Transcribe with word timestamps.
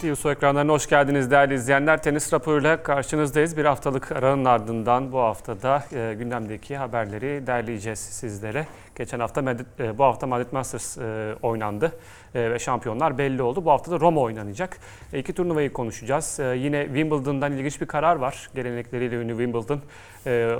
TVSO 0.00 0.30
ekranlarına 0.30 0.72
hoş 0.72 0.86
geldiniz 0.86 1.30
değerli 1.30 1.54
izleyenler. 1.54 2.02
Tenis 2.02 2.32
raporuyla 2.32 2.82
karşınızdayız. 2.82 3.56
Bir 3.56 3.64
haftalık 3.64 4.12
aranın 4.12 4.44
ardından 4.44 5.12
bu 5.12 5.18
haftada 5.18 5.84
e, 5.92 6.14
gündemdeki 6.18 6.76
haberleri 6.76 7.46
derleyeceğiz 7.46 7.98
sizlere. 7.98 8.66
Geçen 9.00 9.20
hafta 9.20 9.56
e, 9.78 9.98
bu 9.98 10.04
hafta 10.04 10.26
Madrid 10.26 10.52
Masters 10.52 10.98
e, 10.98 11.34
oynandı 11.42 11.92
e, 12.34 12.50
ve 12.50 12.58
şampiyonlar 12.58 13.18
belli 13.18 13.42
oldu. 13.42 13.64
Bu 13.64 13.70
hafta 13.70 13.90
da 13.90 14.00
Roma 14.00 14.20
oynanacak. 14.20 14.78
İki 15.12 15.32
turnuvayı 15.32 15.72
konuşacağız. 15.72 16.38
Yine 16.56 16.84
Wimbledon'dan 16.84 17.52
ilginç 17.52 17.80
bir 17.80 17.86
karar 17.86 18.16
var. 18.16 18.50
Gelenekleriyle 18.54 19.16
ünlü 19.16 19.32
Wimbledon 19.32 19.80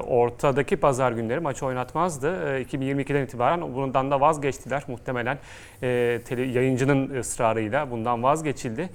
ortadaki 0.02 0.76
pazar 0.76 1.12
günleri 1.12 1.40
maçı 1.40 1.66
oynatmazdı. 1.66 2.56
E, 2.58 2.62
2022'den 2.62 3.24
itibaren 3.24 3.74
bundan 3.74 4.10
da 4.10 4.20
vazgeçtiler. 4.20 4.84
Muhtemelen 4.88 5.38
yayıncının 6.36 7.14
ısrarıyla 7.18 7.90
bundan 7.90 8.22
vazgeçildi. 8.22 8.90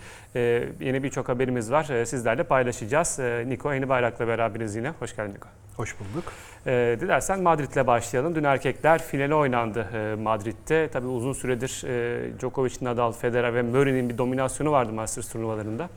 Yeni 0.80 1.03
birçok 1.03 1.30
haberimiz 1.30 1.72
var. 1.72 1.84
Sizlerle 2.05 2.44
paylaşacağız. 2.44 3.20
Niko 3.45 3.73
Yeni 3.73 3.89
Bayrak'la 3.89 4.27
beraberiz 4.27 4.75
yine. 4.75 4.89
Hoş 4.89 5.16
geldin 5.16 5.34
Niko. 5.34 5.64
Hoş 5.77 5.95
bulduk. 5.99 6.23
E, 6.67 6.97
dilersen 6.99 7.41
Madrid'le 7.41 7.88
başlayalım. 7.88 8.35
Dün 8.35 8.43
erkekler 8.43 9.02
finali 9.03 9.35
oynandı 9.35 9.88
e, 9.93 10.16
Madrid'de. 10.16 10.89
Tabii 10.93 11.07
uzun 11.07 11.33
süredir 11.33 11.83
e, 11.88 12.39
Djokovic, 12.39 12.73
Nadal, 12.81 13.11
Federer 13.11 13.55
ve 13.55 13.61
Murray'nin 13.61 14.09
bir 14.09 14.17
dominasyonu 14.17 14.71
vardı 14.71 14.93
Masters 14.93 15.31
turnuvalarında. 15.31 15.89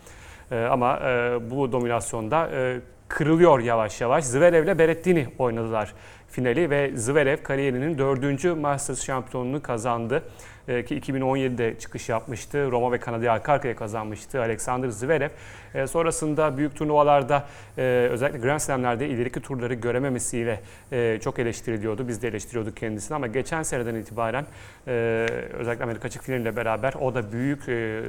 E, 0.50 0.64
ama 0.64 1.00
e, 1.00 1.38
bu 1.50 1.72
dominasyonda 1.72 2.50
e, 2.52 2.80
kırılıyor 3.08 3.60
yavaş 3.60 4.00
yavaş. 4.00 4.24
Zverev 4.24 4.64
ile 4.64 4.78
Berrettini 4.78 5.28
oynadılar 5.38 5.94
finali 6.28 6.70
ve 6.70 6.96
Zverev 6.96 7.42
kariyerinin 7.42 7.98
dördüncü 7.98 8.54
Masters 8.54 9.04
şampiyonluğunu 9.04 9.62
kazandı. 9.62 10.22
Ee, 10.68 10.84
ki 10.84 10.98
2017'de 10.98 11.78
çıkış 11.78 12.08
yapmıştı. 12.08 12.70
Roma 12.70 12.92
ve 12.92 12.98
Kanada'yı 12.98 13.32
arka 13.32 13.52
arkaya 13.52 13.76
kazanmıştı 13.76 14.40
Alexander 14.40 14.88
Zverev. 14.88 15.30
Ee, 15.74 15.86
sonrasında 15.86 16.56
büyük 16.56 16.76
turnuvalarda 16.76 17.46
e, 17.78 17.82
özellikle 18.10 18.38
Grand 18.38 18.58
Slam'lerde 18.58 19.08
ileriki 19.08 19.40
turları 19.40 19.74
görememesiyle 19.74 20.60
e, 20.92 21.18
çok 21.20 21.38
eleştiriliyordu. 21.38 22.08
Biz 22.08 22.22
de 22.22 22.28
eleştiriyorduk 22.28 22.76
kendisini 22.76 23.14
ama 23.14 23.26
geçen 23.26 23.62
seneden 23.62 23.94
itibaren 23.94 24.46
e, 24.86 25.26
özellikle 25.52 25.84
Amerika 25.84 26.06
açık 26.08 26.22
finaliyle 26.22 26.56
beraber 26.56 26.94
o 27.00 27.14
da 27.14 27.32
büyük 27.32 27.64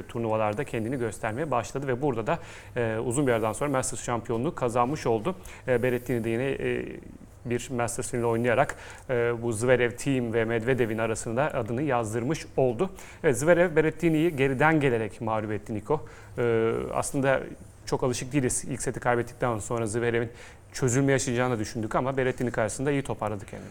turnuvalarda 0.08 0.64
kendini 0.64 0.98
göstermeye 0.98 1.50
başladı 1.50 1.86
ve 1.86 2.02
burada 2.02 2.26
da 2.26 2.38
uzun 3.00 3.26
bir 3.26 3.32
aradan 3.32 3.52
sonra 3.52 3.70
Masters 3.70 4.04
şampiyonluğu 4.04 4.54
kazanmış 4.54 5.06
oldu. 5.06 5.34
Berrettini 5.66 6.24
de 6.24 6.30
yine 6.30 6.56
bir 7.44 7.70
Masters 7.70 8.14
oynayarak 8.14 8.76
e, 9.10 9.42
bu 9.42 9.52
Zverev 9.52 9.90
Team 9.90 10.32
ve 10.32 10.44
Medvedev'in 10.44 10.98
arasında 10.98 11.54
adını 11.54 11.82
yazdırmış 11.82 12.46
oldu. 12.56 12.90
Evet 13.24 13.38
Zverev 13.38 13.76
Berrettini'yi 13.76 14.36
geriden 14.36 14.80
gelerek 14.80 15.20
mağlup 15.20 15.52
etti 15.52 15.74
Niko. 15.74 16.06
E, 16.38 16.72
aslında 16.94 17.40
çok 17.86 18.02
alışık 18.02 18.32
değiliz. 18.32 18.64
İlk 18.68 18.82
seti 18.82 19.00
kaybettikten 19.00 19.58
sonra 19.58 19.86
Zverev'in 19.86 20.30
çözülme 20.72 21.12
yaşayacağını 21.12 21.58
düşündük 21.58 21.94
ama 21.94 22.16
Berrettini 22.16 22.50
karşısında 22.50 22.90
iyi 22.90 23.02
toparladı 23.02 23.46
kendini. 23.46 23.70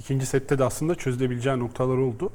İkinci 0.00 0.26
sette 0.26 0.58
de 0.58 0.64
aslında 0.64 0.94
çözülebileceği 0.94 1.58
noktalar 1.58 1.96
oldu. 1.96 2.32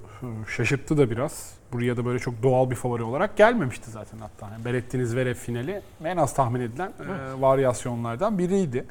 Şaşırttı 0.47 0.97
da 0.97 1.09
biraz. 1.09 1.53
Buraya 1.73 1.97
da 1.97 2.05
böyle 2.05 2.19
çok 2.19 2.43
doğal 2.43 2.69
bir 2.69 2.75
favori 2.75 3.03
olarak 3.03 3.37
gelmemişti 3.37 3.91
zaten 3.91 4.17
hatta. 4.19 4.49
Yani 4.53 4.65
Berrettini 4.65 5.05
Zverev 5.05 5.33
finali 5.33 5.81
en 6.05 6.17
az 6.17 6.33
tahmin 6.33 6.61
edilen 6.61 6.87
e, 6.87 7.41
varyasyonlardan 7.41 8.37
biriydi. 8.37 8.85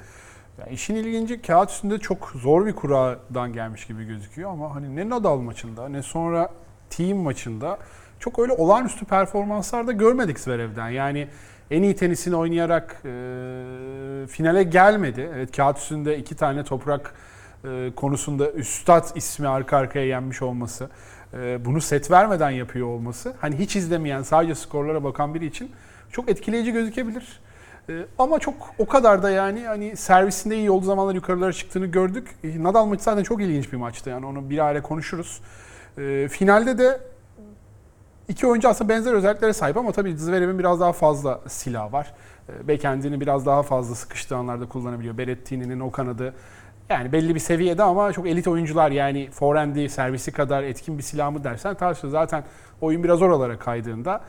Yani 0.61 0.73
işin 0.73 0.95
ilginci 0.95 1.43
kağıt 1.43 1.71
üstünde 1.71 1.99
çok 1.99 2.33
zor 2.35 2.67
bir 2.67 2.73
kuradan 2.73 3.53
gelmiş 3.53 3.87
gibi 3.87 4.05
gözüküyor 4.05 4.51
ama 4.51 4.75
hani 4.75 4.97
ne 4.97 5.09
Nadal 5.09 5.39
maçında 5.39 5.89
ne 5.89 6.03
sonra 6.03 6.51
team 6.91 7.19
maçında 7.19 7.79
çok 8.19 8.39
öyle 8.39 8.53
olağanüstü 8.53 9.05
performanslar 9.05 9.87
da 9.87 9.93
görmedik 9.93 10.41
Zverev'den. 10.41 10.89
Yani 10.89 11.29
en 11.71 11.83
iyi 11.83 11.97
tenisini 11.97 12.37
oynayarak 12.37 13.03
e, 13.05 14.27
finale 14.27 14.63
gelmedi. 14.63 15.31
Evet 15.35 15.57
kağıt 15.57 15.79
üstünde 15.79 16.19
iki 16.19 16.37
tane 16.37 16.65
toprak 16.65 17.15
e, 17.65 17.91
konusunda 17.97 18.51
üstad 18.51 19.17
ismi 19.17 19.49
arka 19.49 19.77
arkaya 19.77 20.07
yenmiş 20.07 20.43
olması, 20.43 20.91
e, 21.35 21.65
bunu 21.65 21.81
set 21.81 22.11
vermeden 22.11 22.51
yapıyor 22.51 22.87
olması, 22.87 23.35
hani 23.41 23.59
hiç 23.59 23.77
izlemeyen 23.77 24.23
sadece 24.23 24.55
skorlara 24.55 25.05
bakan 25.05 25.35
biri 25.35 25.47
için 25.47 25.71
çok 26.13 26.29
etkileyici 26.29 26.73
gözükebilir. 26.73 27.41
Ee, 27.91 28.07
ama 28.19 28.39
çok 28.39 28.55
o 28.79 28.87
kadar 28.87 29.23
da 29.23 29.31
yani 29.31 29.61
hani 29.61 29.97
servisinde 29.97 30.57
iyi 30.57 30.71
olduğu 30.71 30.87
zamanlar 30.87 31.15
yukarılara 31.15 31.53
çıktığını 31.53 31.87
gördük. 31.87 32.29
Ee, 32.45 32.63
Nadal 32.63 32.87
maçı 32.87 33.03
zaten 33.03 33.23
çok 33.23 33.43
ilginç 33.43 33.73
bir 33.73 33.77
maçtı 33.77 34.11
yani 34.11 34.27
onu 34.27 34.51
bir 34.51 34.59
ara 34.59 34.83
konuşuruz. 34.83 35.41
E, 35.99 36.29
finalde 36.29 36.79
de 36.79 37.01
iki 38.29 38.47
oyuncu 38.47 38.69
aslında 38.69 38.89
benzer 38.89 39.13
özelliklere 39.13 39.53
sahip 39.53 39.77
ama 39.77 39.93
tabii 39.93 40.17
Zverev'in 40.17 40.59
biraz 40.59 40.81
daha 40.81 40.93
fazla 40.93 41.41
silah 41.49 41.93
var. 41.93 42.15
E, 42.49 42.69
Backend'ini 42.69 43.21
biraz 43.21 43.47
daha 43.47 43.63
fazla 43.63 43.95
sıkıştığı 43.95 44.37
anlarda 44.37 44.69
kullanabiliyor. 44.69 45.19
Berrettini'nin 45.19 45.81
o 45.81 45.91
kanadı 45.91 46.35
yani 46.91 47.13
belli 47.13 47.35
bir 47.35 47.41
seviyede 47.41 47.83
ama 47.83 48.13
çok 48.13 48.27
elit 48.27 48.49
oyuncular 48.49 48.91
yani 48.91 49.31
forehand'i, 49.31 49.89
servisi 49.89 50.33
kadar 50.33 50.63
etkin 50.63 50.99
bir 50.99 51.03
silah 51.03 51.31
mı 51.31 51.45
dersen 51.45 51.75
tartışılır. 51.75 52.13
Zaten 52.13 52.45
oyun 52.81 53.05
biraz 53.05 53.23
oralara 53.23 53.59
kaydığında 53.59 54.21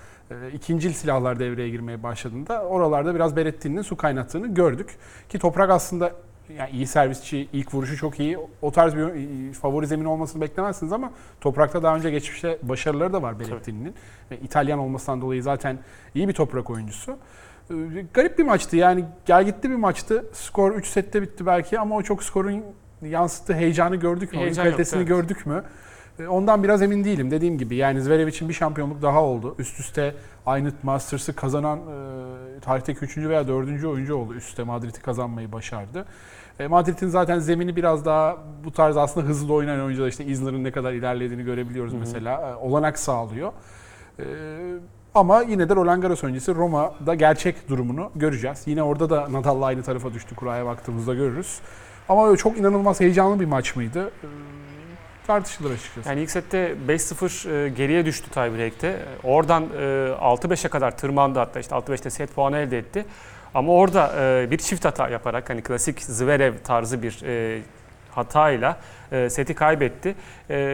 ikincil 0.53 0.93
silahlar 0.93 1.39
devreye 1.39 1.69
girmeye 1.69 2.03
başladığında 2.03 2.63
oralarda 2.63 3.15
biraz 3.15 3.35
Berettin'in 3.35 3.81
su 3.81 3.97
kaynattığını 3.97 4.47
gördük. 4.53 4.97
Ki 5.29 5.39
Toprak 5.39 5.69
aslında 5.69 6.11
yani 6.57 6.69
iyi 6.69 6.87
servisçi, 6.87 7.47
ilk 7.53 7.73
vuruşu 7.73 7.97
çok 7.97 8.19
iyi. 8.19 8.37
O 8.61 8.71
tarz 8.71 8.95
bir 8.95 9.53
favori 9.53 9.87
zemin 9.87 10.05
olmasını 10.05 10.41
beklemezsiniz 10.41 10.93
ama 10.93 11.11
Toprak'ta 11.41 11.83
daha 11.83 11.95
önce 11.95 12.11
geçmişte 12.11 12.57
başarıları 12.63 13.13
da 13.13 13.21
var 13.21 13.39
Berettin'in. 13.39 13.95
Ve 14.31 14.37
İtalyan 14.37 14.79
olmasından 14.79 15.21
dolayı 15.21 15.43
zaten 15.43 15.79
iyi 16.15 16.27
bir 16.27 16.33
toprak 16.33 16.69
oyuncusu. 16.69 17.17
E, 17.69 17.75
garip 18.13 18.39
bir 18.39 18.43
maçtı 18.43 18.75
yani 18.75 19.05
gel 19.25 19.45
gitti 19.45 19.69
bir 19.69 19.75
maçtı. 19.75 20.25
Skor 20.33 20.75
3 20.75 20.87
sette 20.87 21.21
bitti 21.21 21.45
belki 21.45 21.79
ama 21.79 21.95
o 21.95 22.01
çok 22.01 22.23
skorun 22.23 22.63
yansıttığı 23.01 23.53
heyecanı 23.53 23.95
gördük 23.95 24.33
mü? 24.33 24.39
Heyecan 24.39 24.63
kalitesini 24.63 24.99
yok, 24.99 25.09
evet. 25.09 25.21
gördük 25.21 25.45
mü? 25.45 25.63
E, 26.19 26.27
ondan 26.27 26.63
biraz 26.63 26.81
emin 26.81 27.03
değilim. 27.03 27.31
Dediğim 27.31 27.57
gibi 27.57 27.75
yani 27.75 28.01
Zverev 28.01 28.27
için 28.27 28.49
bir 28.49 28.53
şampiyonluk 28.53 29.01
daha 29.01 29.23
oldu. 29.23 29.55
Üst 29.59 29.79
üste 29.79 30.15
aynı 30.45 30.71
Masters'ı 30.83 31.35
kazanan 31.35 31.79
e, 31.79 32.59
tarihteki 32.59 32.99
3. 32.99 33.17
veya 33.17 33.47
4. 33.47 33.85
oyuncu 33.85 34.15
oldu. 34.15 34.33
Üst 34.33 34.49
üste 34.49 34.63
Madrid'i 34.63 35.01
kazanmayı 35.01 35.51
başardı. 35.51 36.05
E, 36.59 36.67
Madrid'in 36.67 37.07
zaten 37.07 37.39
zemini 37.39 37.75
biraz 37.75 38.05
daha 38.05 38.37
bu 38.63 38.71
tarz 38.71 38.97
aslında 38.97 39.27
hızlı 39.27 39.53
oynayan 39.53 39.85
oyuncular 39.85 40.07
işte 40.07 40.25
Isner'ın 40.25 40.63
ne 40.63 40.71
kadar 40.71 40.93
ilerlediğini 40.93 41.43
görebiliyoruz 41.43 41.91
Hı-hı. 41.91 41.99
mesela. 41.99 42.49
E, 42.49 42.55
olanak 42.55 42.99
sağlıyor. 42.99 43.51
E, 44.19 44.25
ama 45.15 45.41
yine 45.41 45.69
de 45.69 45.75
Roland 45.75 46.01
Garros 46.01 46.23
öncesi 46.23 46.55
Roma'da 46.55 47.15
gerçek 47.15 47.69
durumunu 47.69 48.11
göreceğiz. 48.15 48.63
Yine 48.65 48.83
orada 48.83 49.09
da 49.09 49.27
Nadal'la 49.31 49.65
aynı 49.65 49.83
tarafa 49.83 50.13
düştü 50.13 50.35
kuraya 50.35 50.65
baktığımızda 50.65 51.13
görürüz. 51.13 51.59
Ama 52.09 52.37
çok 52.37 52.57
inanılmaz 52.57 52.99
heyecanlı 52.99 53.39
bir 53.39 53.45
maç 53.45 53.75
mıydı? 53.75 54.07
E, 54.07 54.27
tartışılır 55.31 55.71
açıkçası. 55.71 56.09
Yani 56.09 56.21
ilk 56.21 56.31
sette 56.31 56.75
5-0 56.87 57.65
e, 57.65 57.69
geriye 57.69 58.05
düştü 58.05 58.29
tiebreak'te. 58.29 59.05
Oradan 59.23 59.63
6-5'e 59.63 60.69
kadar 60.69 60.97
tırmandı 60.97 61.39
hatta 61.39 61.59
işte 61.59 61.75
6-5'te 61.75 62.09
set 62.09 62.35
puanı 62.35 62.57
elde 62.57 62.77
etti. 62.77 63.05
Ama 63.53 63.73
orada 63.73 64.13
e, 64.19 64.51
bir 64.51 64.57
çift 64.57 64.85
hata 64.85 65.09
yaparak 65.09 65.49
hani 65.49 65.61
klasik 65.61 66.01
Zverev 66.01 66.53
tarzı 66.63 67.03
bir 67.03 67.23
e, 67.23 67.61
hatayla 68.11 68.77
seti 69.29 69.55
kaybetti. 69.55 70.15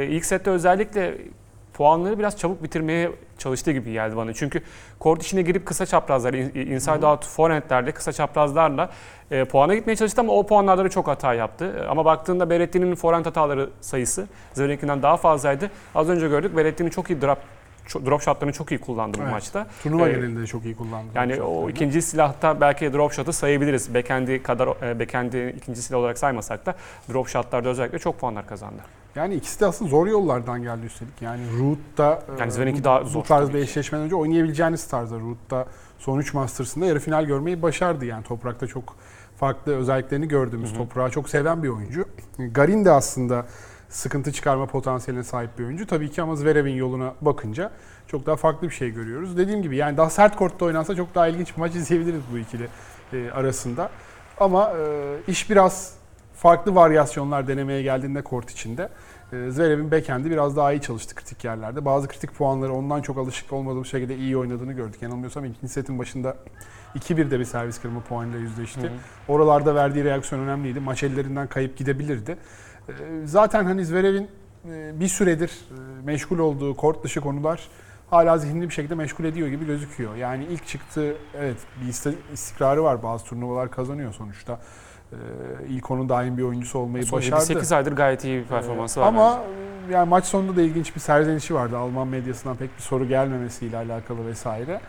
İlk 0.09 0.25
sette 0.25 0.49
özellikle 0.49 1.17
puanları 1.77 2.19
biraz 2.19 2.37
çabuk 2.37 2.63
bitirmeye 2.63 3.11
çalıştığı 3.37 3.71
gibi 3.71 3.91
geldi 3.91 4.17
bana. 4.17 4.33
Çünkü 4.33 4.61
kort 4.99 5.23
içine 5.23 5.41
girip 5.41 5.65
kısa 5.65 5.85
çaprazlar, 5.85 6.33
inside 6.33 7.05
out 7.05 7.25
forehandlerde 7.25 7.91
kısa 7.91 8.13
çaprazlarla 8.13 8.89
e, 9.31 9.45
puana 9.45 9.75
gitmeye 9.75 9.95
çalıştı 9.95 10.21
ama 10.21 10.33
o 10.33 10.45
puanlarda 10.45 10.85
da 10.85 10.89
çok 10.89 11.07
hata 11.07 11.33
yaptı. 11.33 11.85
Ama 11.89 12.05
baktığında 12.05 12.49
Berretti'nin 12.49 12.95
forehand 12.95 13.25
hataları 13.25 13.69
sayısı 13.81 14.27
Zverek'inden 14.53 15.01
daha 15.01 15.17
fazlaydı. 15.17 15.71
Az 15.95 16.09
önce 16.09 16.27
gördük 16.27 16.57
Berretti'nin 16.57 16.89
çok 16.89 17.09
iyi 17.09 17.21
drop 17.21 17.37
drop 17.95 18.21
shotlarını 18.21 18.53
çok 18.53 18.71
iyi 18.71 18.81
kullandı 18.81 19.17
bu 19.17 19.21
evet. 19.21 19.31
maçta. 19.31 19.67
Turnuva 19.83 20.09
ee, 20.09 20.11
genelinde 20.11 20.41
de 20.41 20.47
çok 20.47 20.65
iyi 20.65 20.75
kullandı. 20.75 21.07
Yani 21.15 21.41
o 21.41 21.69
ikinci 21.69 22.01
silahta 22.01 22.61
belki 22.61 22.93
drop 22.93 23.13
shot'ı 23.13 23.33
sayabiliriz. 23.33 23.93
Backhand'i 23.93 24.43
kadar 24.43 24.67
e, 24.67 24.99
backhand'i 24.99 25.55
ikinci 25.57 25.81
silah 25.81 25.99
olarak 25.99 26.17
saymasak 26.17 26.65
da 26.65 26.75
drop 27.13 27.27
shot'larda 27.27 27.69
özellikle 27.69 27.99
çok 27.99 28.19
puanlar 28.19 28.47
kazandı. 28.47 28.81
Yani 29.15 29.35
ikisi 29.35 29.59
de 29.59 29.65
aslında 29.65 29.91
zor 29.91 30.07
yollardan 30.07 30.63
geldi 30.63 30.85
üstelik. 30.85 31.21
Yani 31.21 31.41
Root'ta 31.59 32.23
yani 32.39 32.51
Zverek'i 32.51 32.83
daha 32.83 33.03
zor. 33.03 33.19
Bu 33.19 33.23
tarz 33.23 33.49
bir 33.49 33.59
eşleşmeden 33.59 34.05
önce 34.05 34.15
oynayabileceğiniz 34.15 34.87
tarzda 34.87 35.19
Root'ta 35.19 35.65
son 35.99 36.19
3 36.19 36.33
Masters'ında 36.33 36.85
yarı 36.85 36.99
final 36.99 37.25
görmeyi 37.25 37.61
başardı. 37.61 38.05
Yani 38.05 38.23
toprakta 38.23 38.67
çok 38.67 38.95
farklı 39.37 39.75
özelliklerini 39.75 40.27
gördüğümüz, 40.27 40.69
hı 40.69 40.73
hı. 40.73 40.77
toprağı 40.77 41.09
çok 41.09 41.29
seven 41.29 41.63
bir 41.63 41.69
oyuncu. 41.69 42.05
Garin 42.37 42.85
de 42.85 42.91
aslında 42.91 43.45
sıkıntı 43.89 44.31
çıkarma 44.31 44.65
potansiyeline 44.65 45.23
sahip 45.23 45.59
bir 45.59 45.65
oyuncu. 45.65 45.87
Tabii 45.87 46.11
ki 46.11 46.21
ama 46.21 46.35
Zverev'in 46.35 46.75
yoluna 46.75 47.13
bakınca 47.21 47.71
çok 48.07 48.25
daha 48.25 48.35
farklı 48.35 48.69
bir 48.69 48.73
şey 48.73 48.91
görüyoruz. 48.91 49.37
Dediğim 49.37 49.61
gibi 49.61 49.77
yani 49.77 49.97
daha 49.97 50.09
sert 50.09 50.35
kortta 50.35 50.65
oynansa 50.65 50.95
çok 50.95 51.15
daha 51.15 51.27
ilginç 51.27 51.55
bir 51.55 51.59
maç 51.59 51.75
izleyebiliriz 51.75 52.21
bu 52.33 52.37
ikili 52.37 52.67
e, 53.13 53.31
arasında. 53.31 53.89
Ama 54.39 54.73
e, 54.77 55.31
iş 55.31 55.49
biraz 55.49 55.93
farklı 56.35 56.75
varyasyonlar 56.75 57.47
denemeye 57.47 57.81
geldiğinde 57.81 58.21
kort 58.21 58.51
içinde 58.51 58.89
E, 59.33 59.51
Zverev'in 59.51 59.91
backhand'i 59.91 60.31
biraz 60.31 60.57
daha 60.57 60.71
iyi 60.71 60.81
çalıştı 60.81 61.15
kritik 61.15 61.43
yerlerde. 61.43 61.85
Bazı 61.85 62.07
kritik 62.07 62.35
puanları 62.35 62.73
ondan 62.73 63.01
çok 63.01 63.17
alışık 63.17 63.53
olmadığım 63.53 63.85
şekilde 63.85 64.15
iyi 64.15 64.37
oynadığını 64.37 64.73
gördük. 64.73 65.01
Yanılmıyorsam 65.01 65.45
ikinci 65.45 65.73
setin 65.73 65.99
başında 65.99 66.37
2-1'de 66.95 67.39
bir 67.39 67.45
servis 67.45 67.81
kırma 67.81 67.99
puanıyla 67.99 68.39
yüzleşti. 68.39 68.81
Hı 68.81 68.85
hı. 68.85 68.91
Oralarda 69.27 69.75
verdiği 69.75 70.03
reaksiyon 70.03 70.41
önemliydi. 70.41 70.79
Maç 70.79 71.03
ellerinden 71.03 71.47
kayıp 71.47 71.77
gidebilirdi. 71.77 72.37
E, 72.89 72.93
Zaten 73.25 73.65
hani 73.65 73.85
Zverev'in 73.85 74.27
e, 74.71 74.99
bir 74.99 75.07
süredir 75.07 75.49
e, 75.49 76.05
meşgul 76.05 76.39
olduğu 76.39 76.75
kort 76.75 77.03
dışı 77.03 77.21
konular 77.21 77.67
hala 78.09 78.37
zihnini 78.37 78.69
bir 78.69 78.73
şekilde 78.73 78.95
meşgul 78.95 79.23
ediyor 79.25 79.47
gibi 79.47 79.65
gözüküyor. 79.65 80.15
Yani 80.15 80.45
ilk 80.45 80.67
çıktığı 80.67 81.15
evet 81.37 81.57
bir 81.81 82.13
istikrarı 82.33 82.83
var. 82.83 83.03
Bazı 83.03 83.25
turnuvalar 83.25 83.71
kazanıyor 83.71 84.13
sonuçta. 84.13 84.59
E, 85.11 85.15
İlk 85.69 85.91
onun 85.91 86.09
daim 86.09 86.37
bir 86.37 86.43
oyuncusu 86.43 86.79
olmayı 86.79 87.05
Son 87.05 87.19
başardı. 87.19 87.45
8 87.45 87.71
aydır 87.71 87.91
gayet 87.91 88.23
iyi 88.23 88.39
bir 88.39 88.45
performansı 88.45 88.99
Ee, 88.99 89.03
var. 89.03 89.07
Ama 89.07 89.39
bence. 89.87 89.93
e, 89.93 89.97
yani 89.97 90.09
maç 90.09 90.25
sonunda 90.25 90.55
da 90.55 90.61
ilginç 90.61 90.95
bir 90.95 90.99
serzenişi 90.99 91.53
vardı. 91.55 91.77
Alman 91.77 92.07
medyasından 92.07 92.55
pek 92.57 92.77
bir 92.77 92.81
soru 92.81 93.07
gelmemesiyle 93.07 93.77
alakalı 93.77 94.25
vesaire. 94.27 94.81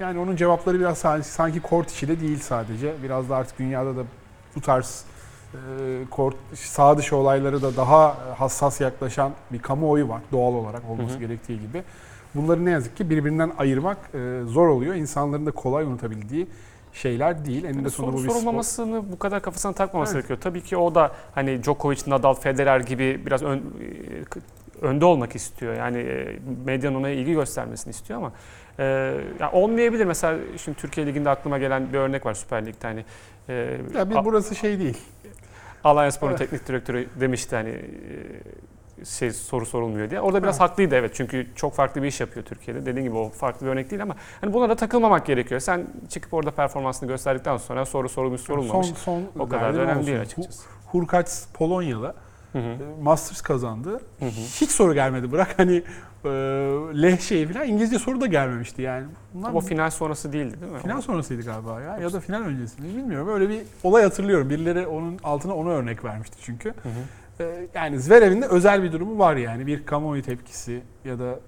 Yani 0.00 0.18
onun 0.18 0.36
cevapları 0.36 0.80
biraz 0.80 0.98
sanki, 0.98 1.28
sanki 1.28 1.60
kort 1.62 1.90
içi 1.90 2.08
de 2.08 2.20
değil 2.20 2.38
sadece. 2.38 2.94
Biraz 3.02 3.30
da 3.30 3.36
artık 3.36 3.58
dünyada 3.58 3.96
da 3.96 4.02
bu 4.56 4.60
tarz 4.60 5.04
kort 6.10 6.36
sağ 6.54 6.98
dışı 6.98 7.16
olayları 7.16 7.62
da 7.62 7.76
daha 7.76 8.16
hassas 8.38 8.80
yaklaşan 8.80 9.32
bir 9.52 9.58
kamuoyu 9.58 10.08
var 10.08 10.20
doğal 10.32 10.54
olarak 10.54 10.82
olması 10.90 11.14
Hı 11.14 11.16
hı. 11.16 11.20
gerektiği 11.20 11.60
gibi. 11.60 11.82
Bunları 12.34 12.64
ne 12.64 12.70
yazık 12.70 12.96
ki 12.96 13.10
birbirinden 13.10 13.52
ayırmak 13.58 13.98
e, 14.14 14.40
zor 14.46 14.68
oluyor. 14.68 14.94
İnsanların 14.94 15.46
da 15.46 15.50
kolay 15.50 15.84
unutabildiği 15.84 16.46
şeyler 16.92 17.44
değil. 17.44 17.64
Eninde 17.64 17.78
Yani 17.78 17.90
sonunda 17.90 18.12
bu 18.12 18.18
bir 18.18 18.22
spor. 18.22 18.32
sorulmamasını 18.34 19.12
bu 19.12 19.18
kadar 19.18 19.42
kafasına 19.42 19.72
takmaması 19.72 20.14
Evet. 20.14 20.28
gerekiyor. 20.28 20.38
Tabii 20.52 20.60
ki 20.60 20.76
o 20.76 20.94
da 20.94 21.12
hani 21.34 21.62
Djokovic, 21.64 21.98
Nadal, 22.06 22.34
Federer 22.34 22.80
gibi 22.80 23.22
biraz 23.26 23.42
ön, 23.42 23.58
e, 23.58 24.82
önde 24.86 25.04
olmak 25.04 25.34
istiyor. 25.34 25.74
Yani 25.76 25.98
e, 25.98 26.38
medyanın 26.64 26.96
ona 26.96 27.08
ilgi 27.10 27.32
göstermesini 27.32 27.90
istiyor 27.90 28.18
ama 28.18 28.32
e, 28.78 28.84
yani 29.40 29.50
olmayabilir. 29.52 30.04
Mesela 30.04 30.38
şimdi 30.56 30.78
Türkiye 30.78 31.06
Ligi'nde 31.06 31.30
aklıma 31.30 31.58
gelen 31.58 31.92
bir 31.92 31.98
örnek 31.98 32.26
var 32.26 32.34
Süper 32.34 32.66
Lig'de 32.66 32.86
hani 32.86 33.04
e, 33.48 33.78
Ya 33.94 34.10
bir 34.10 34.24
burası 34.24 34.54
şey 34.54 34.78
değil. 34.78 34.98
Alanya 35.84 36.12
Spor'un 36.12 36.36
teknik 36.36 36.68
direktörü 36.68 37.06
demişti 37.20 37.56
hani 37.56 37.70
e, 37.70 39.04
şey 39.04 39.30
soru 39.32 39.66
sorulmuyor 39.66 40.10
diye. 40.10 40.20
Orada 40.20 40.42
biraz 40.42 40.54
Evet. 40.60 40.70
haklıydı 40.70 40.94
evet 40.94 41.10
çünkü 41.14 41.46
çok 41.56 41.74
farklı 41.74 42.02
bir 42.02 42.08
iş 42.08 42.20
yapıyor 42.20 42.46
Türkiye'de. 42.46 42.86
Dediğim 42.86 43.08
gibi 43.08 43.16
o 43.18 43.30
farklı 43.30 43.66
bir 43.66 43.70
örnek 43.72 43.90
değil 43.90 44.02
ama 44.02 44.16
hani 44.40 44.52
buna 44.52 44.68
da 44.68 44.76
takılmamak 44.76 45.26
gerekiyor. 45.26 45.60
Sen 45.60 45.86
çıkıp 46.08 46.34
orada 46.34 46.50
performansını 46.50 47.08
gösterdikten 47.08 47.56
sonra 47.56 47.86
soru 47.86 48.08
sorulmuş 48.08 48.40
sorulmamış. 48.40 48.86
Son, 48.86 48.94
son 48.94 49.22
o 49.42 49.48
kadar 49.48 49.74
da 49.74 49.78
önemli 49.78 49.98
olsun. 49.98 50.06
değil 50.06 50.20
açıkçası. 50.20 50.62
Hurkacz 50.86 51.46
Polonyalı 51.54 52.14
Hı 52.52 52.58
hı. 52.58 52.62
e, 52.62 53.02
Masters 53.02 53.40
kazandı. 53.40 53.90
Hı 54.18 54.24
hı. 54.24 54.30
Hiç 54.60 54.70
soru 54.70 54.94
gelmedi. 54.94 55.32
Bırak 55.32 55.54
hani 55.56 55.82
e, 56.26 56.30
lehçeyi 57.02 57.46
falan 57.46 57.68
İngilizce 57.68 57.98
soru 57.98 58.20
da 58.20 58.26
gelmemişti 58.26 58.82
yani. 58.82 59.06
Bunlar 59.34 59.52
O 59.52 59.60
final 59.60 59.90
sonrası 59.90 60.32
değildi 60.32 60.60
değil 60.60 60.72
mi? 60.72 60.78
final 60.78 61.00
sonrasıydı 61.00 61.42
galiba 61.42 61.80
ya 61.80 61.98
ya 61.98 62.12
da 62.12 62.20
final 62.20 62.40
öncesi 62.40 62.82
mi 62.82 62.88
bilmiyorum. 62.88 63.28
Öyle 63.28 63.48
bir 63.48 63.60
olay 63.82 64.02
hatırlıyorum. 64.02 64.50
Birileri 64.50 64.86
onun 64.86 65.18
altına 65.24 65.54
onu 65.54 65.70
örnek 65.70 66.04
vermişti 66.04 66.36
çünkü. 66.42 66.68
Hı 66.68 66.88
hı. 66.88 67.42
E, 67.44 67.66
yani 67.74 68.00
Zverev'in 68.00 68.42
de 68.42 68.46
özel 68.46 68.82
bir 68.82 68.92
durumu 68.92 69.18
var 69.18 69.36
yani. 69.36 69.66
Bir 69.66 69.86
kamuoyu 69.86 70.22
tepkisi 70.22 70.82
ya 71.04 71.18
da 71.18 71.40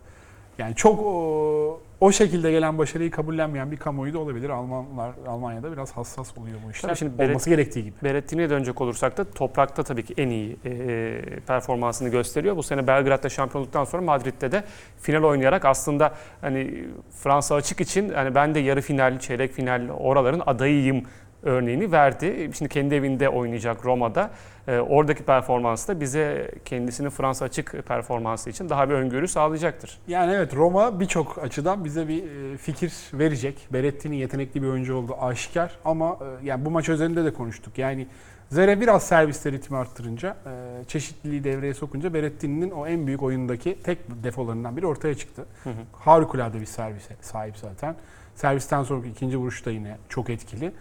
yani 0.58 0.75
çok 0.75 1.00
o, 1.00 1.81
o 2.00 2.12
şekilde 2.12 2.50
gelen 2.50 2.78
başarıyı 2.78 3.10
kabullenmeyen 3.10 3.70
bir 3.72 3.76
kamuoyu 3.76 4.12
da 4.14 4.19
olabilir. 4.19 4.50
Almanlar 4.50 5.12
Almanya'da 5.28 5.72
biraz 5.72 5.93
hassas 5.93 6.38
oluyor 6.38 6.56
bu 6.66 6.70
işler. 6.70 6.88
Tabii 6.88 6.98
şimdi 6.98 7.19
Beret- 7.19 7.31
olması 7.31 7.50
gerektiği 7.50 7.84
gibi. 7.84 7.94
Berrettini'ye 8.04 8.50
dönecek 8.50 8.81
olursak 8.81 9.16
da 9.16 9.25
toprakta 9.25 9.82
tabii 9.82 10.04
ki 10.04 10.14
en 10.16 10.28
iyi 10.28 10.56
e, 10.64 11.20
performansını 11.46 12.08
gösteriyor. 12.08 12.56
Bu 12.56 12.62
sene 12.62 12.87
Belgrad'da 12.87 13.28
şampiyonluktan 13.28 13.84
sonra 13.84 14.02
Madrid'de 14.02 14.52
de 14.52 14.64
final 15.00 15.22
oynayarak 15.22 15.64
aslında 15.64 16.14
hani 16.40 16.84
Fransa 17.22 17.54
açık 17.54 17.81
için 17.81 18.08
hani 18.08 18.34
ben 18.34 18.54
de 18.54 18.60
yarı 18.60 18.81
final, 18.81 19.19
çeyrek 19.19 19.52
final 19.52 19.88
oraların 19.88 20.43
adayıyım 20.46 21.02
örneğini 21.46 21.93
verdi. 21.93 22.50
Şimdi 22.58 22.69
kendi 22.69 22.94
evinde 22.94 23.28
oynayacak 23.28 23.84
Roma'da. 23.84 24.31
E, 24.69 24.78
oradaki 24.78 25.22
performansı 25.22 25.88
da 25.88 26.00
bize 26.00 26.50
kendisinin 26.64 27.10
Fransa 27.10 27.44
açık 27.44 27.88
performansı 27.88 28.50
için 28.50 28.69
daha 28.69 28.88
bir 28.88 28.94
öngörü 28.94 29.28
sağlayacaktır. 29.28 29.98
Yani 30.08 30.32
evet 30.32 30.56
Roma 30.56 31.00
birçok 31.00 31.38
açıdan 31.38 31.84
bize 31.84 32.08
bir 32.08 32.22
e, 32.22 32.56
fikir 32.56 32.93
verecek. 33.12 33.69
Berettini 33.72 34.16
yetenekli 34.16 34.62
bir 34.62 34.69
oyuncu 34.69 34.96
oldu 34.96 35.16
aşikar 35.20 35.78
ama 35.84 36.19
e, 36.43 36.46
yani 36.46 36.64
bu 36.64 36.70
maç 36.70 36.88
özelinde 36.88 37.25
de 37.25 37.32
konuştuk. 37.32 37.78
Yani 37.78 38.06
Zverev 38.50 38.81
biraz 38.81 39.02
serviste 39.02 39.52
ritmi 39.52 39.76
arttırınca, 39.76 40.37
e, 40.46 40.84
çeşitliliği 40.84 41.44
devreye 41.44 41.75
sokunca 41.75 42.14
Berettini'nin 42.14 42.70
o 42.70 42.87
en 42.87 43.06
büyük 43.06 43.22
oyundaki 43.22 43.78
tek 43.82 43.98
defolarından 44.25 44.76
biri 44.76 44.87
ortaya 44.87 45.14
çıktı. 45.14 45.46
Hı 45.64 45.70
hı. 45.70 45.75
Harikulade 45.93 46.60
bir 46.60 46.66
servise 46.66 47.16
sahip 47.20 47.56
zaten. 47.56 47.94
Servisten 48.34 48.82
sonraki 48.82 49.08
ikinci 49.08 49.37
vuruş 49.37 49.66
da 49.66 49.70
yine 49.70 49.96
çok 50.08 50.31
etkili. 50.31 50.72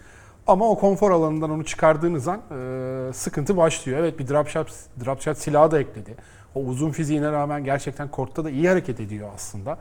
Ama 0.46 0.68
o 0.68 0.78
konfor 0.78 1.10
alanından 1.10 1.50
onu 1.50 1.64
çıkardığınız 1.64 2.28
an 2.28 2.40
e, 2.50 3.12
sıkıntı 3.12 3.56
başlıyor. 3.56 3.98
Evet 3.98 4.18
bir 4.18 4.28
drop 4.28 4.48
shot, 4.48 4.68
drop 5.04 5.22
shot 5.22 5.38
silahı 5.38 5.70
da 5.70 5.80
ekledi. 5.80 6.14
O 6.54 6.60
uzun 6.60 6.90
fiziğine 6.90 7.32
rağmen 7.32 7.64
gerçekten 7.64 8.08
kortta 8.08 8.44
da 8.44 8.50
iyi 8.50 8.68
hareket 8.68 9.00
ediyor 9.00 9.28
aslında. 9.34 9.78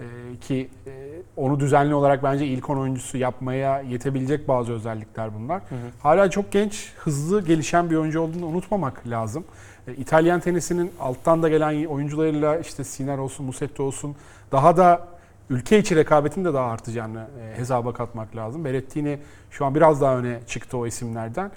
E, 0.00 0.04
ki 0.40 0.70
e, 0.86 0.90
onu 1.36 1.60
düzenli 1.60 1.94
olarak 1.94 2.22
bence 2.22 2.46
ilk 2.46 2.70
10 2.70 2.76
oyuncusu 2.76 3.18
yapmaya 3.18 3.80
yetebilecek 3.80 4.48
bazı 4.48 4.72
özellikler 4.72 5.34
bunlar. 5.34 5.62
Hı 5.68 5.74
hı. 5.74 5.78
Hala 6.02 6.30
çok 6.30 6.52
genç, 6.52 6.92
hızlı 6.96 7.44
gelişen 7.44 7.90
bir 7.90 7.96
oyuncu 7.96 8.20
olduğunu 8.20 8.46
unutmamak 8.46 9.06
lazım. 9.06 9.44
E, 9.86 9.94
İtalyan 9.94 10.40
tenisinin 10.40 10.92
alttan 11.00 11.42
da 11.42 11.48
gelen 11.48 11.84
oyuncularıyla 11.84 12.58
işte 12.58 12.84
Sinner 12.84 13.18
olsun, 13.18 13.46
Musetto 13.46 13.84
olsun 13.84 14.16
daha 14.52 14.76
da 14.76 15.17
ülke 15.50 15.78
içi 15.78 15.96
rekabetin 15.96 16.44
de 16.44 16.54
daha 16.54 16.66
artacağını 16.66 17.26
e, 17.42 17.58
hesaba 17.58 17.92
katmak 17.92 18.36
lazım. 18.36 18.64
Berettini 18.64 19.18
şu 19.50 19.64
an 19.64 19.74
biraz 19.74 20.00
daha 20.00 20.18
öne 20.18 20.40
çıktı 20.46 20.78
o 20.78 20.86
isimlerden. 20.86 21.50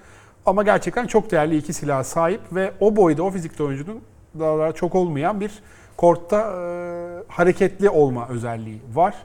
Ama 0.46 0.64
gerçekten 0.64 1.08
çok 1.08 1.32
değerli 1.32 1.58
iki 1.58 1.74
silaha 1.74 2.04
sahip 2.04 2.42
ve 2.52 2.72
o 2.80 2.96
boyda, 2.96 3.24
o 3.24 3.32
fizikte 3.32 3.64
oyuncunun 3.64 4.02
daha 4.40 4.72
çok 4.72 4.96
olmayan 4.96 5.40
bir 5.40 5.52
kortta 5.98 6.38
e, 6.38 7.24
hareketli 7.28 7.90
olma 7.90 8.28
özelliği 8.28 8.82
var. 8.94 9.16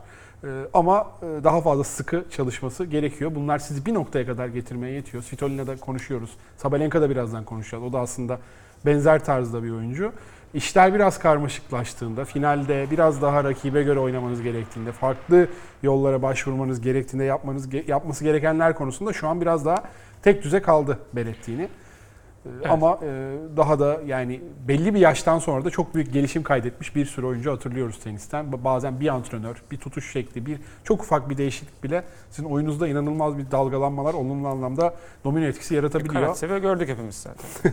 E, 0.45 0.49
ama 0.75 1.07
e, 1.23 1.45
daha 1.45 1.61
fazla 1.61 1.85
sıkı 1.85 2.25
çalışması 2.31 2.85
gerekiyor. 2.85 3.35
Bunlar 3.35 3.59
sizi 3.59 3.87
bir 3.87 3.95
noktaya 3.95 4.27
kadar 4.27 4.47
getirmeye 4.47 4.95
yetiyor. 4.95 5.23
Svitolina'da 5.23 5.77
konuşuyoruz. 5.77 6.31
Sabalenka'da 6.56 7.11
birazdan 7.11 7.44
konuşacağız. 7.44 7.85
O 7.85 7.93
da 7.93 8.01
aslında 8.01 8.39
benzer 8.87 9.25
tarzda 9.25 9.63
bir 9.63 9.70
oyuncu. 9.70 10.13
İşler 10.56 10.94
biraz 10.94 11.19
karmaşıklaştığında, 11.19 12.25
finalde 12.25 12.86
biraz 12.91 13.22
daha 13.22 13.44
rakibe 13.44 13.82
göre 13.82 13.98
oynamanız 13.98 14.43
gerektiğinde, 14.43 14.93
farklı 14.93 15.48
yollara 15.82 16.22
başvurmanız 16.22 16.81
gerektiğinde 16.81 17.25
yapmanız 17.25 17.69
yapması 17.89 18.25
gerekenler 18.25 18.75
konusunda 18.75 19.13
şu 19.13 19.29
an 19.29 19.41
biraz 19.41 19.65
daha 19.65 19.77
tek 20.22 20.43
düze 20.43 20.63
kaldı 20.63 20.98
Berettini. 21.13 21.69
Ee, 22.46 22.56
Evet. 22.56 22.70
Ama 22.70 22.98
e, 23.03 23.34
daha 23.56 23.79
da 23.79 24.00
yani 24.06 24.41
belli 24.69 24.94
bir 24.94 24.98
yaştan 24.98 25.38
sonra 25.38 25.65
da 25.65 25.70
çok 25.70 25.94
büyük 25.94 26.12
gelişim 26.12 26.43
kaydetmiş 26.43 26.96
bir 26.96 27.06
sürü 27.06 27.26
oyuncu 27.26 27.53
hatırlıyoruz 27.53 27.98
tenisten. 28.00 28.44
Ba- 28.46 28.65
Bazen 28.65 29.00
bir 29.00 29.08
antrenör, 29.08 29.62
bir 29.70 29.76
tutuş 29.76 30.12
şekli, 30.12 30.46
bir 30.46 30.58
çok 30.84 31.03
ufak 31.03 31.31
bir 31.31 31.36
değişiklik 31.36 31.84
bile 31.84 32.05
sizin 32.31 32.48
oyunuzda 32.48 32.88
inanılmaz 32.88 33.38
bir 33.38 33.50
dalgalanmalar, 33.50 34.15
olumlu 34.15 34.48
anlamda 34.48 34.94
domino 35.24 35.44
etkisi 35.44 35.74
yaratabiliyor. 35.74 36.15
Karatsev 36.15 36.58
gördük 36.58 36.88
hepimiz 36.88 37.15
zaten. 37.15 37.72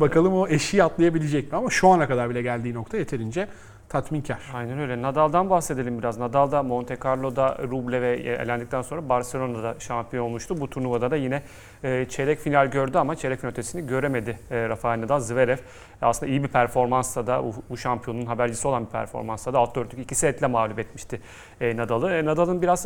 Bakalım 0.00 0.34
o 0.34 0.48
eşiği 0.48 0.84
atlayabilecek 0.84 1.52
mi? 1.52 1.58
Ama 1.58 1.70
şu 1.70 1.88
ana 1.88 2.08
kadar 2.08 2.30
bile 2.30 2.42
geldiği 2.42 2.74
nokta 2.74 2.96
yeterince 2.96 3.48
tatminkar. 3.92 4.38
Aynen 4.54 4.78
öyle. 4.78 5.02
Nadal'dan 5.02 5.50
bahsedelim 5.50 5.98
biraz. 5.98 6.18
Nadal 6.18 6.52
da 6.52 6.62
Monte 6.62 6.96
Carlo'da 7.04 7.58
Rublev'e 7.70 8.12
elendikten 8.12 8.82
sonra 8.82 9.08
Barcelona'da 9.08 9.74
şampiyon 9.78 10.24
olmuştu. 10.24 10.60
Bu 10.60 10.70
turnuvada 10.70 11.10
da 11.10 11.16
yine 11.16 11.42
e, 11.84 12.06
çeyrek 12.08 12.38
final 12.38 12.66
gördü 12.66 12.98
ama 12.98 13.16
çeyrek 13.16 13.40
final 13.40 13.52
ötesini 13.52 13.86
göremedi 13.86 14.38
e, 14.50 14.68
Rafael 14.68 15.00
Nadal. 15.00 15.20
Zverev 15.20 15.56
e, 16.02 16.06
aslında 16.06 16.32
iyi 16.32 16.42
bir 16.42 16.48
performansla 16.48 17.26
da 17.26 17.44
bu, 17.70 17.76
şampiyonun 17.76 18.26
habercisi 18.26 18.68
olan 18.68 18.86
bir 18.86 18.90
performansla 18.90 19.52
da 19.52 19.58
alt 19.58 19.74
dörtlük 19.74 20.00
iki 20.00 20.14
setle 20.14 20.46
mağlup 20.46 20.78
etmişti 20.78 21.20
Nadal'ı. 21.60 22.24
Nadal'ın 22.24 22.62
biraz 22.62 22.80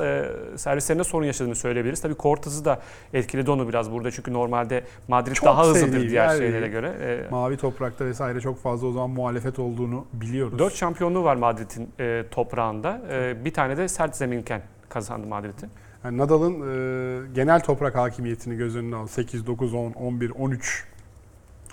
servislerinde 0.57 1.05
sorun 1.05 1.27
yaşadığını 1.27 1.55
söyleyebiliriz. 1.55 2.01
Tabii 2.01 2.15
kort 2.15 2.47
hızı 2.47 2.65
da 2.65 2.81
etkiledi 3.15 3.51
onu 3.51 3.69
biraz 3.69 3.93
burada 3.93 4.11
çünkü 4.11 4.33
normalde 4.33 4.85
Madrid 5.09 5.33
Çok 5.33 5.47
daha 5.47 5.67
hızlıdır 5.67 6.09
diğer 6.09 6.31
yer 6.31 6.39
şeylere 6.39 6.69
göre. 6.69 7.27
Mavi 7.31 7.57
toprakta 7.57 8.05
vesaire 8.05 8.41
çok 8.41 8.63
fazla 8.63 8.87
o 8.87 8.93
zaman 8.93 9.11
muhalefet 9.11 9.59
olduğunu 9.59 10.07
biliyoruz. 10.13 10.59
4 10.59 10.75
şampiyonluğu 10.97 11.25
var 11.25 11.37
Madrid'in 11.37 11.89
e, 12.01 12.25
toprağında. 12.31 13.01
E, 13.11 13.45
bir 13.45 13.53
tane 13.53 13.77
de 13.77 13.89
sert 13.89 14.17
zeminken 14.17 14.63
kazandı 14.89 15.27
Madrid'in. 15.27 15.71
Yani 16.05 16.19
Nadal'ın 16.19 16.55
e, 16.55 17.35
genel 17.35 17.61
toprak 17.61 17.95
hakimiyetini 17.95 18.57
göz 18.57 18.77
önüne 18.77 18.97
al. 18.97 19.07
8, 19.07 19.47
9, 19.47 19.75
10, 19.75 19.93
11, 19.93 20.31
13, 20.31 20.85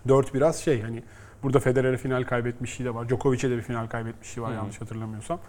4 0.08 0.34
biraz 0.34 0.58
şey 0.58 0.82
hani 0.82 1.04
burada 1.44 1.60
Federer'e 1.60 1.98
final 1.98 2.24
kaybetmişliği 2.24 2.90
de 2.90 2.96
var. 2.96 3.10
Djokovic'e 3.10 3.50
de 3.50 3.58
bir 3.58 3.62
final 3.62 3.88
kaybetmişliği 3.88 4.46
var 4.46 4.52
Hı 4.52 4.56
yanlış 4.56 4.82
hatırlamıyorsam. 4.82 5.40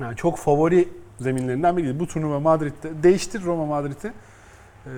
Yani 0.00 0.16
çok 0.16 0.38
favori 0.38 0.88
zeminlerinden 1.20 1.76
biriydi. 1.76 2.00
Bu 2.00 2.06
turnuva 2.06 2.40
Madrid'de 2.40 3.02
değiştir 3.02 3.44
Roma 3.44 3.66
Madrid'i. 3.66 4.06
E, 4.06 4.92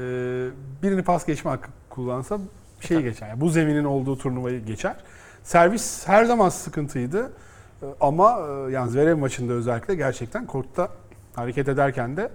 birini 0.83 1.03
pas 1.03 1.27
geçme 1.27 1.51
hakkı 1.51 1.71
kullansa 1.91 2.39
şeyi 2.81 3.03
geçer. 3.03 3.29
Yani 3.29 3.41
bu 3.41 3.49
zeminin 3.49 3.85
olduğu 3.85 4.19
turnuvayı 4.19 4.65
geçer. 4.65 4.97
Servis 5.43 6.09
her 6.09 6.25
zaman 6.25 6.49
sıkıntıydı. 6.49 7.33
E, 7.83 7.87
Ama 8.01 8.39
e, 8.49 8.73
yani 8.73 8.91
Zverev 8.91 9.17
maçında 9.19 9.53
özellikle 9.53 9.95
gerçekten 9.95 10.47
kortta 10.47 10.89
hareket 11.35 11.69
ederken 11.69 12.17
de 12.17 12.31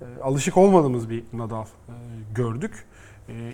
e, 0.00 0.04
alışık 0.22 0.56
olmadığımız 0.56 1.10
bir 1.10 1.24
Nadal 1.32 1.64
e, 1.64 1.92
gördük. 2.34 2.84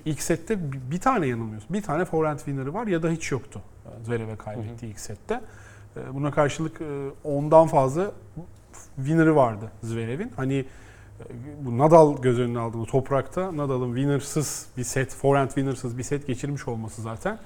İlk 0.05 0.23
sette 0.23 0.59
bir- 0.91 1.01
tane 1.01 1.27
yanılmıyorsun. 1.27 1.73
Bir 1.75 1.83
tane 1.83 2.05
forehand 2.05 2.39
winner'ı 2.39 2.75
var 2.75 2.87
ya 2.87 3.03
da 3.03 3.09
hiç 3.11 3.33
yoktu. 3.33 3.61
Zverev'e 4.05 4.37
kaybettiği 4.37 4.93
ilk 4.93 5.01
sette. 5.01 5.41
Buna 6.13 6.31
karşılık 6.31 6.81
ondan 7.25 7.67
fazla 7.67 8.11
winner'ı 8.97 9.37
vardı 9.37 9.71
Zverev'in. 9.83 10.33
Hani 10.37 10.65
bu 11.61 11.79
Nadal 11.79 12.23
göz 12.23 12.39
önüne 12.39 12.59
aldığımız 12.59 12.89
toprakta 12.89 13.57
Nadal'ın 13.57 13.95
winner'sız 13.95 14.67
bir 14.77 14.85
set, 14.85 15.15
forehand 15.15 15.49
winner'sız 15.49 15.99
bir 15.99 16.03
set 16.03 16.27
geçirmiş 16.27 16.69
olması 16.69 17.03
zaten 17.03 17.39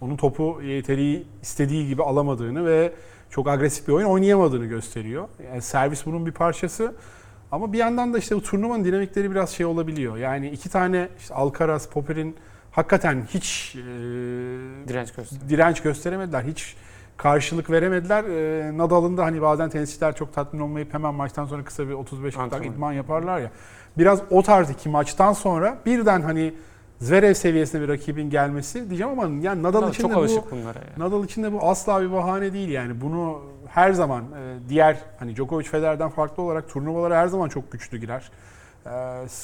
onun 0.00 0.16
topu 0.16 0.62
yeteri 0.62 1.24
istediği 1.42 1.88
gibi 1.88 2.02
alamadığını 2.02 2.66
ve 2.66 2.92
çok 3.30 3.48
agresif 3.48 3.88
bir 3.88 3.92
oyun 3.92 4.06
oynayamadığını 4.06 4.66
gösteriyor. 4.66 5.28
Yani 5.50 5.62
servis 5.62 6.06
bunun 6.06 6.26
bir 6.26 6.32
parçası. 6.32 6.94
Ama 7.52 7.72
bir 7.72 7.78
yandan 7.78 8.14
da 8.14 8.18
işte 8.18 8.36
bu 8.36 8.42
turnuvanın 8.42 8.84
dinamikleri 8.84 9.30
biraz 9.30 9.50
şey 9.50 9.66
olabiliyor. 9.66 10.16
Yani 10.16 10.50
iki 10.50 10.68
tane 10.68 11.08
işte 11.18 11.34
Alcaraz, 11.34 11.88
Popper'in 11.88 12.36
hakikaten 12.70 13.26
hiç 13.34 13.74
e, 13.76 13.78
Direnç 14.88 15.12
göster. 15.12 15.38
direnç 15.48 15.82
gösteremediler. 15.82 16.42
Hiç 16.42 16.76
karşılık 17.16 17.70
veremediler. 17.70 18.24
Ee, 18.24 18.78
Nadal'ın 18.78 19.16
da 19.16 19.24
hani 19.24 19.42
bazen 19.42 19.70
tenisçiler 19.70 20.16
çok 20.16 20.34
tatmin 20.34 20.60
olmayıp 20.60 20.94
hemen 20.94 21.14
maçtan 21.14 21.46
sonra 21.46 21.64
kısa 21.64 21.88
bir 21.88 21.92
35 21.92 22.36
dakika 22.36 22.64
idman 22.64 22.92
yaparlar 22.92 23.40
ya. 23.40 23.50
Biraz 23.98 24.20
o 24.30 24.42
tarz 24.42 24.70
iki 24.70 24.88
maçtan 24.88 25.32
sonra 25.32 25.78
birden 25.86 26.22
hani 26.22 26.54
Zverev 27.00 27.34
seviyesinde 27.34 27.82
bir 27.82 27.88
rakibin 27.88 28.30
gelmesi 28.30 28.90
diyeceğim 28.90 29.20
ama 29.20 29.22
yani 29.42 29.62
Nadal 29.62 29.80
Nadal 29.80 29.90
için 29.90 30.02
çok 30.02 30.10
de 30.10 30.16
bu 30.16 30.50
bunlara. 30.50 30.78
Yani. 30.78 30.98
Nadal 30.98 31.24
için 31.24 31.42
de 31.42 31.52
bu 31.52 31.62
asla 31.62 32.02
bir 32.02 32.12
bahane 32.12 32.52
değil 32.52 32.68
yani. 32.68 33.00
Bunu 33.00 33.42
her 33.66 33.92
zaman 33.92 34.22
e, 34.22 34.68
diğer 34.68 34.96
hani 35.18 35.36
Djokovic 35.36 35.64
Federer'den 35.64 36.08
farklı 36.08 36.42
olarak 36.42 36.68
turnuvalara 36.68 37.16
her 37.20 37.26
zaman 37.26 37.48
çok 37.48 37.72
güçlü 37.72 37.98
girer. 37.98 38.30
E, 38.86 38.90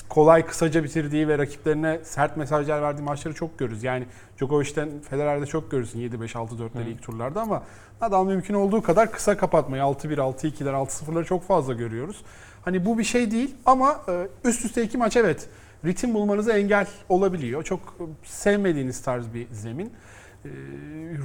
kolay 0.09 0.47
kısaca 0.47 0.85
bitirdiği 0.85 1.29
ve 1.29 1.39
rakiplerine 1.39 2.01
sert 2.03 2.37
mesajlar 2.37 2.83
verdiği 2.83 3.03
maçları 3.03 3.35
çok 3.35 3.59
görürüz. 3.59 3.83
Yani 3.83 4.07
Djokovic'ten 4.39 4.89
Federer'de 5.11 5.47
çok 5.47 5.71
görürsün 5.71 6.01
7-5 6.01 6.33
6-4'leri 6.33 6.85
Hı. 6.85 6.89
ilk 6.89 7.03
turlarda 7.03 7.41
ama 7.41 7.63
Nadal 8.01 8.27
mümkün 8.27 8.55
olduğu 8.55 8.83
kadar 8.83 9.13
kısa 9.13 9.37
kapatmayı 9.37 9.83
6-1 9.83 10.17
6-2'ler 10.17 10.87
6-0'ları 10.87 11.25
çok 11.25 11.43
fazla 11.43 11.73
görüyoruz. 11.73 12.25
Hani 12.65 12.87
bu 12.87 12.99
bir 12.99 13.05
şey 13.05 13.31
değil 13.31 13.55
ama 13.67 14.01
e, 14.09 14.29
üst 14.45 14.65
üste 14.65 14.83
iki 14.83 14.99
maç 14.99 15.17
evet 15.17 15.49
ritim 15.85 16.15
bulmanıza 16.15 16.59
engel 16.59 16.87
olabiliyor. 17.09 17.63
Çok 17.65 17.97
sevmediğiniz 18.25 19.03
tarz 19.03 19.35
bir 19.35 19.47
zemin. 19.53 19.93
Ee, 20.45 20.49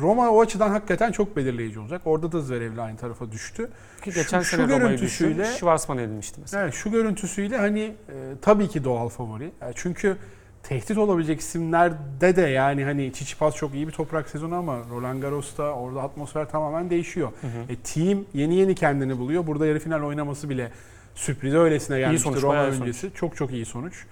Roma 0.02 0.30
o 0.30 0.42
açıdan 0.42 0.70
hakikaten 0.70 1.12
çok 1.12 1.36
belirleyici 1.38 1.80
olacak. 1.80 2.02
Orada 2.06 2.32
da 2.32 2.42
Zverev'le 2.42 2.78
aynı 2.78 2.98
tarafa 2.98 3.32
düştü. 3.32 3.70
Ki 4.04 4.12
Şu- 4.12 4.20
geçen 4.20 4.42
şu 4.42 4.58
sene 4.58 4.68
düşün, 4.68 4.80
görüntüsüyle- 4.80 5.46
Schwarzman 5.46 5.98
edilmişti 5.98 6.42
mesela. 6.42 6.64
Evet 6.64 6.74
şu 6.74 6.92
görüntüsüyle 6.92 7.58
hani 7.58 7.80
e, 7.82 8.14
tabii 8.42 8.68
ki 8.68 8.84
doğal 8.84 9.10
favori. 9.10 9.46
E, 9.46 9.72
çünkü 9.76 10.18
tehdit 10.64 10.98
olabilecek 10.98 11.40
isimlerde 11.40 12.36
de 12.36 12.42
yani 12.42 12.84
hani 12.84 13.12
Tsitsipas 13.12 13.56
çok 13.56 13.74
iyi 13.74 13.88
bir 13.88 13.92
toprak 13.94 14.30
sezonu 14.30 14.56
ama 14.56 14.80
Roland 14.92 15.22
Garros'ta 15.22 15.64
orada 15.64 16.02
atmosfer 16.02 16.50
tamamen 16.50 16.90
değişiyor. 16.90 17.32
Hı 17.42 17.48
hı. 17.48 17.74
E, 17.74 17.76
team 17.76 18.26
yeni 18.34 18.56
yeni 18.56 18.76
kendini 18.76 19.18
buluyor. 19.18 19.48
Burada 19.48 19.66
yarı 19.68 19.80
final 19.80 20.02
oynaması 20.02 20.50
bile 20.50 20.72
sürpriz 21.16 21.54
öylesine 21.54 22.00
gelmişti 22.00 22.24
sonuç, 22.24 22.44
Roma 22.44 22.66
öncesi. 22.66 23.12
Çok 23.16 23.36
çok 23.36 23.52
iyi 23.52 23.66
sonuç. 23.66 24.06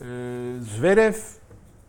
E, 0.00 0.04
Zverev 0.60 1.14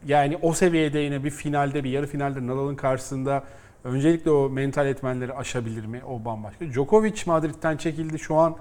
yani 0.05 0.37
o 0.41 0.53
seviyede 0.53 0.99
yine 0.99 1.23
bir 1.23 1.29
finalde 1.29 1.83
bir 1.83 1.89
yarı 1.89 2.07
finalde 2.07 2.47
Nadal'ın 2.47 2.75
karşısında 2.75 3.43
öncelikle 3.83 4.31
o 4.31 4.49
mental 4.49 4.87
etmenleri 4.87 5.33
aşabilir 5.33 5.85
mi? 5.85 6.01
O 6.07 6.25
bambaşka. 6.25 6.71
Djokovic 6.71 7.21
Madrid'den 7.25 7.77
çekildi. 7.77 8.19
Şu 8.19 8.35
an 8.35 8.55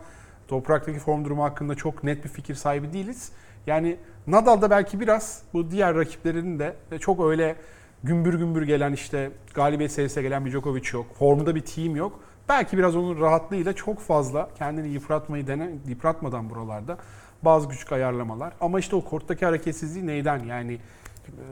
topraktaki 0.48 0.98
form 0.98 1.24
durumu 1.24 1.44
hakkında 1.44 1.74
çok 1.74 2.04
net 2.04 2.24
bir 2.24 2.28
fikir 2.28 2.54
sahibi 2.54 2.92
değiliz. 2.92 3.32
Yani 3.66 3.96
Nadal 4.26 4.62
da 4.62 4.70
belki 4.70 5.00
biraz 5.00 5.42
bu 5.52 5.70
diğer 5.70 5.94
rakiplerinin 5.94 6.58
de 6.58 6.76
çok 7.00 7.24
öyle 7.24 7.56
gümbür 8.04 8.34
gümbür 8.34 8.62
gelen 8.62 8.92
işte 8.92 9.30
galibiyet 9.54 9.92
serisine 9.92 10.22
gelen 10.22 10.44
bir 10.44 10.50
Djokovic 10.50 10.88
yok. 10.92 11.06
Formda 11.18 11.54
bir 11.54 11.60
team 11.60 11.96
yok. 11.96 12.20
Belki 12.48 12.78
biraz 12.78 12.96
onun 12.96 13.20
rahatlığıyla 13.20 13.72
çok 13.72 14.00
fazla 14.00 14.48
kendini 14.58 14.88
yıpratmayı 14.88 15.46
dene, 15.46 15.70
yıpratmadan 15.88 16.50
buralarda 16.50 16.98
bazı 17.44 17.68
küçük 17.68 17.92
ayarlamalar. 17.92 18.52
Ama 18.60 18.78
işte 18.78 18.96
o 18.96 19.04
korttaki 19.04 19.46
hareketsizliği 19.46 20.06
neyden 20.06 20.38
yani 20.44 20.78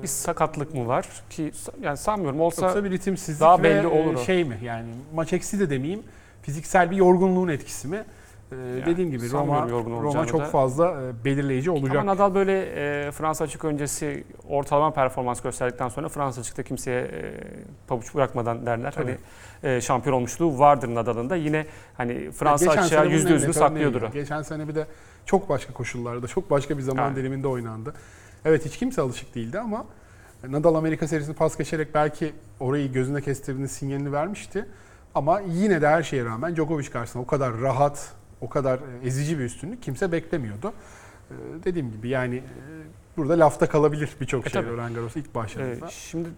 Bir 0.03 0.07
sakatlık 0.09 0.75
mı 0.75 0.87
var 0.87 1.09
ki 1.31 1.53
yani 1.81 1.97
sanmıyorum 1.97 2.41
olsa 2.41 2.67
Yoksa 2.67 2.85
bir 2.85 2.91
ritimsizlik 2.91 3.41
daha 3.41 3.59
ve 3.59 3.63
belli 3.63 3.87
olur 3.87 4.15
o. 4.15 4.19
şey 4.19 4.45
mi 4.45 4.59
yani 4.63 4.89
maç 5.15 5.33
eksi 5.33 5.61
de 5.61 5.71
demeyeyim 5.71 6.03
fiziksel 6.43 6.91
bir 6.91 6.97
yorgunluğun 6.97 7.49
etkisi 7.49 7.89
mi? 7.89 8.05
Ee, 8.53 8.87
dediğim 8.87 9.11
gibi 9.11 9.31
Roma 9.31 9.69
Roma 9.71 10.27
çok 10.27 10.41
da. 10.41 10.45
fazla 10.45 10.87
e, 10.91 11.25
belirleyici 11.25 11.71
olacak. 11.71 11.97
Ama 11.97 12.13
Nadal 12.13 12.35
böyle 12.35 12.63
e, 12.63 13.11
Fransa 13.11 13.45
açık 13.45 13.65
öncesi 13.65 14.25
ortalama 14.49 14.91
performans 14.91 15.41
gösterdikten 15.41 15.89
sonra 15.89 16.09
Fransa 16.09 16.41
açıkta 16.41 16.63
kimseye 16.63 17.01
e, 17.01 17.35
pabuç 17.89 18.15
bırakmadan 18.15 18.67
derler. 18.67 18.93
Tabii. 18.93 19.19
Hani 19.63 19.75
e, 19.77 19.81
şampiyon 19.81 20.17
olmuşluğu 20.17 20.59
vardır 20.59 20.95
Nadal'ın 20.95 21.31
da. 21.31 21.37
Yine 21.37 21.67
hani 21.97 22.31
Fransa 22.31 22.67
Geçen 22.67 22.83
açığa 22.83 23.05
yüzde 23.05 23.33
yüzünü 23.33 23.53
saklıyordur. 23.53 24.03
Geçen 24.13 24.43
sene 24.43 24.69
bir 24.69 24.75
de 24.75 24.87
çok 25.27 25.49
başka 25.49 25.73
koşullarda, 25.73 26.27
çok 26.27 26.51
başka 26.51 26.79
bir 26.79 26.83
zaman 26.83 27.03
Aynen. 27.03 27.17
diliminde 27.17 27.49
oynandı. 27.49 27.95
Evet 28.45 28.65
hiç 28.67 28.77
kimse 28.79 29.03
alışık 29.03 29.35
değildi 29.35 29.59
ama 29.59 29.85
Nadal 30.49 30.75
Amerika 30.75 31.09
serisini 31.09 31.35
pas 31.35 31.57
geçerek 31.59 31.95
belki 31.95 32.33
orayı 32.61 32.93
gözüne 32.93 33.21
kestirdiğinin 33.23 33.67
sinyalini 33.69 34.13
vermişti. 34.13 34.67
Ama 35.15 35.41
yine 35.41 35.83
de 35.83 35.89
her 35.89 36.03
şeye 36.03 36.25
rağmen 36.25 36.57
Djokovic 36.57 36.91
karşısında 36.91 37.23
o 37.23 37.27
kadar 37.27 37.61
rahat, 37.61 38.13
o 38.41 38.49
kadar 38.49 38.79
e, 38.79 39.07
ezici 39.07 39.39
bir 39.39 39.45
üstünlük 39.45 39.83
kimse 39.83 40.13
beklemiyordu. 40.13 40.73
Ee, 41.31 41.35
Dediğim 41.65 41.93
gibi 41.93 42.09
yani 42.09 42.37
e, 42.37 42.43
burada 43.17 43.39
lafta 43.39 43.69
kalabilir 43.69 44.11
birçok 44.21 44.47
E, 44.47 44.51
şey. 44.51 44.63
Roland 44.67 44.95
Garros 44.95 45.17
ilk 45.17 45.27
E, 45.31 45.35
başladığında. 45.35 45.89
şimdi 45.89 46.29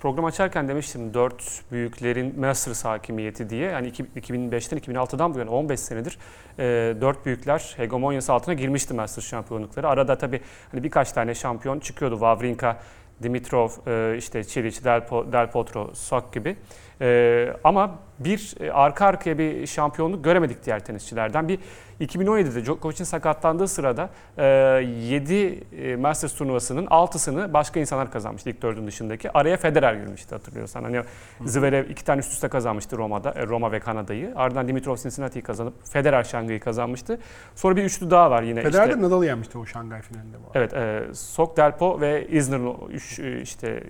program 0.00 0.24
açarken 0.24 0.68
demiştim 0.68 1.14
dört 1.14 1.62
büyüklerin 1.72 2.40
Masters 2.40 2.84
hakimiyeti 2.84 3.50
diye. 3.50 3.70
Yani 3.70 3.86
iki- 3.86 4.06
2005'ten 4.16 4.78
2006'dan 4.78 5.34
bu 5.34 5.38
yana 5.38 5.50
15 5.50 5.80
senedir 5.80 6.18
e, 6.58 6.64
dört 7.00 7.26
büyükler 7.26 7.74
hegemonyası 7.76 8.32
altına 8.32 8.54
girmişti 8.54 8.94
Masters 8.94 9.26
şampiyonlukları. 9.26 9.88
Arada 9.88 10.18
tabii 10.18 10.40
hani 10.72 10.82
birkaç 10.82 11.12
tane 11.12 11.34
şampiyon 11.34 11.80
çıkıyordu. 11.80 12.14
Wawrinka, 12.14 12.80
Dimitrov, 13.22 13.68
e, 13.86 14.16
işte 14.18 14.44
Çiliç, 14.44 14.84
Del 14.84 15.50
Potro, 15.50 15.90
Sok 15.94 16.32
gibi. 16.32 16.56
E, 17.00 17.52
ama 17.64 17.98
bir 18.18 18.54
e, 18.60 18.72
arka 18.72 19.06
arkaya 19.06 19.38
bir 19.38 19.66
şampiyonluk 19.66 20.24
göremedik 20.24 20.64
diğer 20.64 20.84
tenisçilerden. 20.84 21.48
Bir 21.48 21.58
2017'de 22.00 22.64
Djokovic'in 22.64 23.04
sakatlandığı 23.04 23.68
sırada 23.68 24.10
e, 24.38 24.44
7 24.44 25.64
e, 25.72 25.96
Masters 25.96 26.34
turnuvasının 26.34 26.86
6'sını 26.86 27.52
başka 27.52 27.80
insanlar 27.80 28.10
kazanmıştı 28.10 28.50
ilk 28.50 28.62
dördün 28.62 28.86
dışındaki. 28.86 29.32
Araya 29.32 29.56
Federer 29.56 29.94
girmişti 29.94 30.34
hatırlıyorsan. 30.34 30.82
Hani 30.82 31.02
Zverev 31.44 31.90
iki 31.90 32.04
tane 32.04 32.20
üst 32.20 32.32
üste 32.32 32.48
kazanmıştı 32.48 32.96
Roma'da, 32.96 33.30
e, 33.30 33.46
Roma 33.46 33.72
ve 33.72 33.80
Kanada'yı. 33.80 34.32
Ardından 34.36 34.68
Dimitrov 34.68 34.96
Cincinnati'yi 34.96 35.42
kazanıp 35.42 35.74
Federer 35.92 36.24
Şangay'ı 36.24 36.60
kazanmıştı. 36.60 37.18
Sonra 37.54 37.76
bir 37.76 37.84
üçlü 37.84 38.10
daha 38.10 38.30
var 38.30 38.42
yine. 38.42 38.62
Federer 38.62 38.88
işte, 38.88 39.00
de 39.00 39.02
Nadal'ı 39.02 39.26
yenmişti 39.26 39.58
o 39.58 39.66
Şangay 39.66 40.02
finalinde 40.02 40.36
bu. 40.36 40.50
Evet, 40.54 40.74
e, 40.74 41.04
Sok 41.14 41.56
Delpo 41.56 42.00
ve 42.00 42.26
e, 42.30 43.40
işte 43.42 43.82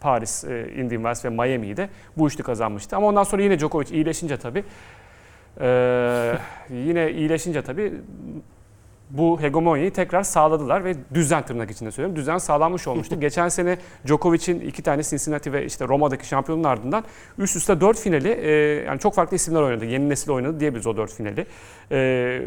Paris, 0.00 0.44
e, 0.44 0.72
Indian 0.76 1.02
Wells 1.02 1.24
ve 1.24 1.28
Miami'yi 1.28 1.76
de 1.76 1.88
bu 2.16 2.26
üçlü 2.26 2.44
kazanmıştı. 2.44 2.96
Ama 2.96 3.06
ondan 3.06 3.22
sonra 3.22 3.42
yine 3.42 3.58
Djokovic 3.58 3.94
iyileşince 3.94 4.36
tabii 4.36 4.64
e, 5.60 6.38
yine 6.70 7.10
iyileşince 7.10 7.62
tabii 7.62 7.92
bu 9.10 9.40
hegemonyayı 9.40 9.92
tekrar 9.92 10.22
sağladılar 10.22 10.84
ve 10.84 10.94
düzen 11.14 11.42
tırnak 11.42 11.70
içinde 11.70 11.90
söylüyorum. 11.90 12.16
Düzen 12.16 12.38
sağlanmış 12.38 12.88
olmuştu. 12.88 13.16
Geçen 13.20 13.48
sene 13.48 13.78
Djokovic'in 14.06 14.60
iki 14.60 14.82
tane 14.82 15.02
Cincinnati 15.02 15.52
ve 15.52 15.66
işte 15.66 15.88
Roma'daki 15.88 16.26
şampiyonun 16.26 16.64
ardından 16.64 17.04
üst 17.38 17.56
üste 17.56 17.80
dört 17.80 17.98
finali 17.98 18.28
e, 18.28 18.50
yani 18.86 19.00
çok 19.00 19.14
farklı 19.14 19.36
isimler 19.36 19.62
oynadı. 19.62 19.84
Yeni 19.84 20.08
nesil 20.08 20.30
oynadı 20.30 20.60
diyebiliriz 20.60 20.86
o 20.86 20.96
dört 20.96 21.12
finali. 21.12 21.46
E, 21.90 22.42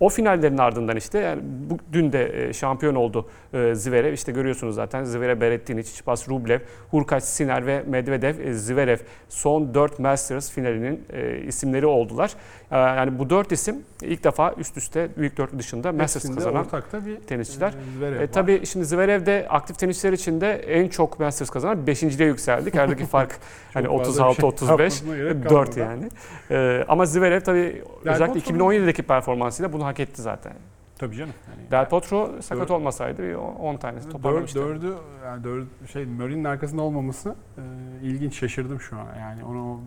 o 0.00 0.08
finallerin 0.08 0.58
ardından 0.58 0.96
işte 0.96 1.18
yani 1.18 1.42
bu, 1.44 1.78
dün 1.92 2.12
de 2.12 2.48
e, 2.48 2.52
şampiyon 2.52 2.94
oldu 2.94 3.28
e, 3.54 3.74
Zverev. 3.74 4.12
İşte 4.12 4.32
görüyorsunuz 4.32 4.74
zaten 4.74 5.04
Zverev, 5.04 5.40
Berrettini, 5.40 5.82
Tsitsipas, 5.82 6.28
Rublev, 6.28 6.60
Hurkacz, 6.90 7.24
Siner 7.24 7.66
ve 7.66 7.82
Medvedev, 7.86 8.38
e, 8.38 8.52
Zverev 8.52 8.98
son 9.28 9.74
4 9.74 9.98
Masters 9.98 10.52
finalinin 10.52 11.04
e, 11.12 11.38
isimleri 11.38 11.86
oldular. 11.86 12.32
E, 12.70 12.76
yani 12.78 13.18
bu 13.18 13.30
dört 13.30 13.52
isim 13.52 13.82
ilk 14.02 14.24
defa 14.24 14.52
üst 14.58 14.76
üste 14.76 15.08
büyük 15.16 15.36
dörtlü 15.36 15.58
dışında 15.58 15.92
Masters 15.92 16.14
Hepsinde 16.14 16.34
kazanan 16.34 16.64
ortakta 16.64 17.06
bir 17.06 17.16
tenisçiler. 17.20 17.68
e, 17.68 17.98
Zverev 17.98 18.16
E, 18.16 18.22
var. 18.22 18.26
tabii 18.32 18.66
şimdi 18.66 18.86
Zverev 18.86 19.26
de 19.26 19.46
aktif 19.50 19.78
tenisçiler 19.78 20.12
içinde 20.12 20.52
en 20.52 20.88
çok 20.88 21.20
Masters 21.20 21.50
kazanan 21.50 21.78
5.liğe 21.86 22.28
yükseldik. 22.28 22.74
Aradaki 22.74 23.06
fark 23.06 23.38
hani 23.74 23.86
Çok 23.86 24.04
fazla 24.04 24.24
bir 24.28 24.34
36-35. 24.34 24.58
şey 24.58 24.68
yapmasına 24.68 25.16
gerek 25.16 25.34
4 25.44 25.50
kalmadı. 25.50 25.80
yani. 25.80 26.08
Ee, 26.50 26.84
ama 26.88 27.06
Zverev 27.06 27.40
tabii 27.40 27.82
özellikle 28.04 28.40
Potro 28.40 28.54
mu? 28.64 28.72
2017'deki 28.74 29.02
performansıyla 29.02 29.72
bunu 29.72 29.84
hak 29.86 30.00
etti 30.00 30.22
zaten. 30.22 30.52
Tabii 30.98 31.16
canım. 31.16 31.34
Yani 31.58 31.70
Del 31.70 31.88
Potro 31.88 32.30
sakat 32.40 32.62
Dört- 32.62 32.70
olmasaydı 32.70 33.22
bir 33.22 33.34
10 33.34 33.76
tanesi 33.76 34.06
Dör, 34.06 34.12
toparlamıştı. 34.12 34.58
dördü 34.58 34.94
yani 35.24 35.44
dördü 35.44 35.66
şey 35.92 36.04
Murray'nin 36.04 36.44
arkasında 36.44 36.82
olmaması 36.82 37.34
e, 37.58 37.62
ilginç 38.06 38.34
şaşırdım 38.38 38.80
şu 38.80 38.96
an. 38.96 39.06
Yani 39.20 39.44
onu 39.44 39.80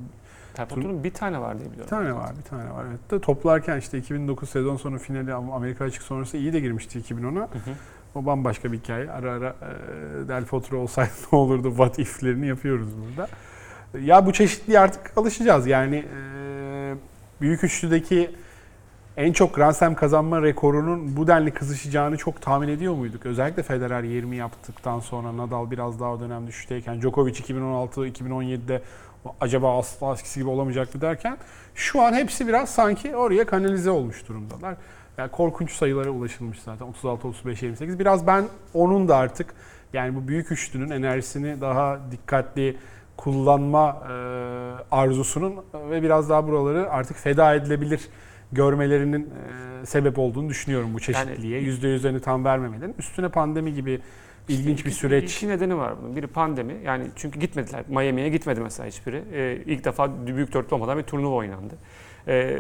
Del 0.58 0.66
Potro'nun 0.66 1.04
bir 1.04 1.14
tane 1.14 1.42
var 1.42 1.58
diye 1.58 1.68
bir 1.68 1.72
biliyorum. 1.72 1.90
tane 1.90 2.16
var, 2.16 2.32
bir 2.38 2.44
tane 2.44 2.74
var. 2.74 2.86
Evet 2.90 3.12
de 3.12 3.22
toplarken 3.22 3.78
işte 3.78 3.98
2009 3.98 4.50
sezon 4.50 4.78
sonu 4.78 5.00
finali 5.00 5.34
Amerika 5.34 5.86
açık 5.86 6.04
sonrası 6.04 6.38
iyi 6.38 6.54
de 6.54 6.60
girmişti 6.60 7.00
2010'a. 7.00 7.42
Hı 7.42 7.44
hı. 7.44 7.74
O 8.16 8.26
bambaşka 8.26 8.72
bir 8.72 8.78
hikaye. 8.78 9.12
Ara 9.12 9.32
ara 9.32 9.50
e, 9.50 10.28
Del 10.28 10.46
Potro 10.46 10.78
olsaydı 10.78 11.12
ne 11.32 11.40
olurdu 11.40 11.70
what 11.70 12.00
if'lerini 12.00 12.48
yapıyoruz 12.48 12.90
burada. 13.08 13.30
Ya 14.00 14.26
bu 14.26 14.34
çeşitliğe 14.34 14.80
artık 14.80 15.18
alışacağız. 15.18 15.68
Yani 15.68 15.96
e, 15.96 16.96
büyük 17.42 17.64
üçlüdeki 17.64 18.32
en 19.18 19.34
çok 19.34 19.56
Grand 19.56 19.74
Slam 19.74 19.96
kazanma 19.96 20.42
rekorunun 20.42 21.18
bu 21.18 21.28
denli 21.28 21.52
kızışacağını 21.52 22.18
çok 22.18 22.42
tahmin 22.42 22.68
ediyor 22.68 22.94
muyduk? 22.94 23.26
Özellikle 23.26 23.64
Federer 23.64 24.04
20 24.04 24.36
yaptıktan 24.36 25.00
sonra 25.00 25.38
Nadal 25.38 25.72
biraz 25.72 26.00
daha 26.00 26.14
o 26.14 26.20
dönem 26.20 26.48
düşüşteyken 26.48 27.02
Djokovic 27.02 27.34
2016-2017'de 27.34 28.82
acaba 29.42 29.80
asla 29.80 30.14
eskisi 30.14 30.40
gibi 30.40 30.50
olamayacak 30.50 30.96
mı 30.96 31.02
derken 31.02 31.38
şu 31.76 32.02
an 32.02 32.14
hepsi 32.14 32.48
biraz 32.48 32.70
sanki 32.70 33.16
oraya 33.16 33.46
kanalize 33.46 33.92
olmuş 33.92 34.28
durumdalar. 34.28 34.76
Yani 35.18 35.32
korkunç 35.32 35.72
sayılara 35.72 36.10
ulaşılmış 36.10 36.60
zaten 36.60 36.86
36 36.86 37.28
35 37.28 37.62
28. 37.62 38.00
Biraz 38.00 38.28
ben 38.28 38.46
onun 38.74 39.08
da 39.08 39.18
artık 39.18 39.54
yani 39.94 40.16
bu 40.16 40.28
büyük 40.28 40.52
üçlünün 40.52 40.90
enerjisini 40.90 41.62
daha 41.62 42.00
dikkatli 42.12 42.78
kullanma 43.18 44.04
e, 44.10 44.14
arzusunun 44.92 45.56
ve 45.90 46.04
biraz 46.04 46.30
daha 46.30 46.48
buraları 46.48 46.92
artık 46.92 47.18
feda 47.18 47.56
edilebilir 47.56 48.02
görmelerinin 48.52 49.24
e, 49.24 49.86
sebep 49.86 50.20
olduğunu 50.20 50.50
düşünüyorum 50.50 50.94
bu 50.94 51.00
çeşitliliğe. 51.00 51.62
Yüzde 51.62 51.88
yüzlerini 51.88 52.20
tam 52.20 52.46
vermemelerin. 52.46 52.96
Üstüne 52.98 53.30
pandemi 53.30 53.74
gibi 53.74 54.02
ilginç 54.50 54.86
bir 54.86 54.90
İki- 54.90 55.00
süreç. 55.00 55.36
İki 55.36 55.48
nedeni 55.48 55.78
var 55.78 55.94
bunun. 56.02 56.16
Biri 56.16 56.28
pandemi. 56.28 56.78
Yani 56.86 57.08
çünkü 57.16 57.40
gitmediler. 57.40 57.84
Miami'ye 57.88 58.30
gitmedi 58.30 58.60
mesela 58.62 58.88
hiçbiri. 58.90 59.24
Ee, 59.34 59.62
ilk 59.66 59.86
defa 59.86 60.28
büyük 60.28 60.54
dörtlü 60.54 60.76
olmadan 60.76 60.98
bir 60.98 61.04
turnuva 61.04 61.36
oynandı. 61.36 61.76
Ee, 62.28 62.60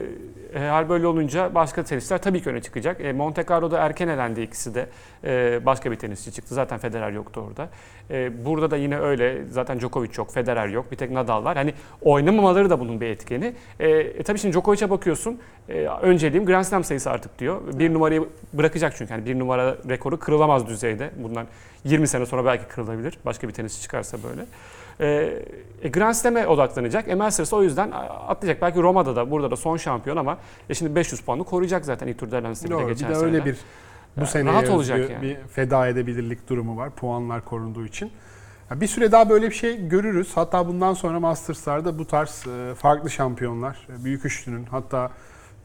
hal 0.58 0.90
böyle 0.90 1.08
olunca 1.08 1.56
başka 1.56 1.84
tenisçiler 1.84 2.22
tabii 2.22 2.42
ki 2.42 2.50
öne 2.50 2.62
çıkacak. 2.62 3.02
Ee, 3.02 3.14
Monte 3.14 3.46
Carlo'da 3.50 3.80
erken 3.80 4.08
elendi 4.08 4.42
ikisi 4.42 4.76
de. 4.76 4.90
Ee, 5.24 5.66
başka 5.66 5.92
bir 5.92 5.96
tenisçi 5.96 6.32
çıktı. 6.32 6.56
Zaten 6.56 6.78
Federer 6.78 7.12
yoktu 7.12 7.44
orada. 7.48 7.70
Ee, 8.12 8.46
burada 8.46 8.72
da 8.72 8.78
yine 8.78 9.00
öyle. 9.00 9.46
Zaten 9.50 9.80
Djokovic 9.80 10.12
yok, 10.18 10.34
Federer 10.34 10.68
yok. 10.68 10.92
Bir 10.92 10.98
tek 10.98 11.12
Nadal 11.12 11.44
var. 11.44 11.58
Hani 11.58 11.74
oynamamaları 12.02 12.70
da 12.70 12.80
bunun 12.80 13.02
bir 13.02 13.08
etkeni. 13.08 13.54
Ee, 13.80 13.90
e, 13.90 14.24
tabii 14.24 14.40
şimdi 14.40 14.54
Djokovic'e 14.54 14.90
bakıyorsun. 14.90 15.40
E, 15.70 15.88
önceliğim 16.02 16.46
Grand 16.46 16.64
Slam 16.64 16.84
sayısı 16.84 17.12
artık 17.12 17.40
diyor. 17.40 17.62
Bir 17.74 17.94
numarayı 17.94 18.26
bırakacak 18.54 18.94
çünkü. 18.98 19.14
Yani 19.14 19.26
bir 19.26 19.40
numara 19.40 19.78
rekoru 19.90 20.20
kırılamaz 20.20 20.68
düzeyde. 20.68 21.12
Bundan 21.24 21.48
20 21.84 22.08
sene 22.08 22.26
sonra 22.26 22.46
belki 22.46 22.66
kırılabilir. 22.68 23.18
Başka 23.26 23.48
bir 23.48 23.54
tenisçi 23.54 23.82
çıkarsa 23.82 24.18
böyle. 24.24 24.42
E, 25.02 25.34
e, 25.82 25.90
Grand 25.90 26.14
Slam'e 26.14 26.48
odaklanacak. 26.48 27.08
E, 27.08 27.16
Masters 27.16 27.54
o 27.54 27.64
yüzden 27.64 27.92
atlayacak. 28.28 28.62
Belki 28.62 28.82
Roma'da 28.82 29.16
da 29.16 29.32
burada 29.32 29.52
da 29.52 29.56
son 29.56 29.78
şampiyon 29.78 30.18
ama 30.18 30.38
e, 30.70 30.74
şimdi 30.74 30.96
500 30.96 31.22
puanı 31.22 31.44
koruyacak 31.44 31.86
zaten 31.86 32.08
ilk 32.08 32.20
turda 32.20 32.40
bile 32.44 32.70
Doğru, 32.70 32.84
bir 32.84 32.88
geçen 32.88 33.10
de 33.10 33.16
sene. 33.16 33.26
öyle 33.26 33.46
bir 33.46 33.56
bu 34.18 34.20
Yani 34.20 34.30
sene 34.30 34.50
rahat 34.52 34.70
olacak 34.70 35.10
yani. 35.10 35.22
bir 35.22 35.36
feda 35.36 35.88
edebilirlik 35.88 36.50
durumu 36.50 36.78
var. 36.78 36.90
Puanlar 36.90 37.46
korunduğu 37.46 37.86
için. 37.86 38.12
Bir 38.72 38.88
süre 38.88 39.12
daha 39.12 39.30
böyle 39.30 39.50
bir 39.50 39.56
şey 39.56 39.88
görürüz. 39.88 40.32
Hatta 40.36 40.68
bundan 40.68 40.94
sonra 40.94 41.20
Masters'larda 41.20 42.00
bu 42.00 42.08
tarz 42.08 42.46
e, 42.48 42.76
farklı 42.76 43.10
şampiyonlar, 43.10 43.88
e, 43.90 44.04
büyük 44.04 44.26
üçlünün 44.26 44.66
hatta 44.66 45.12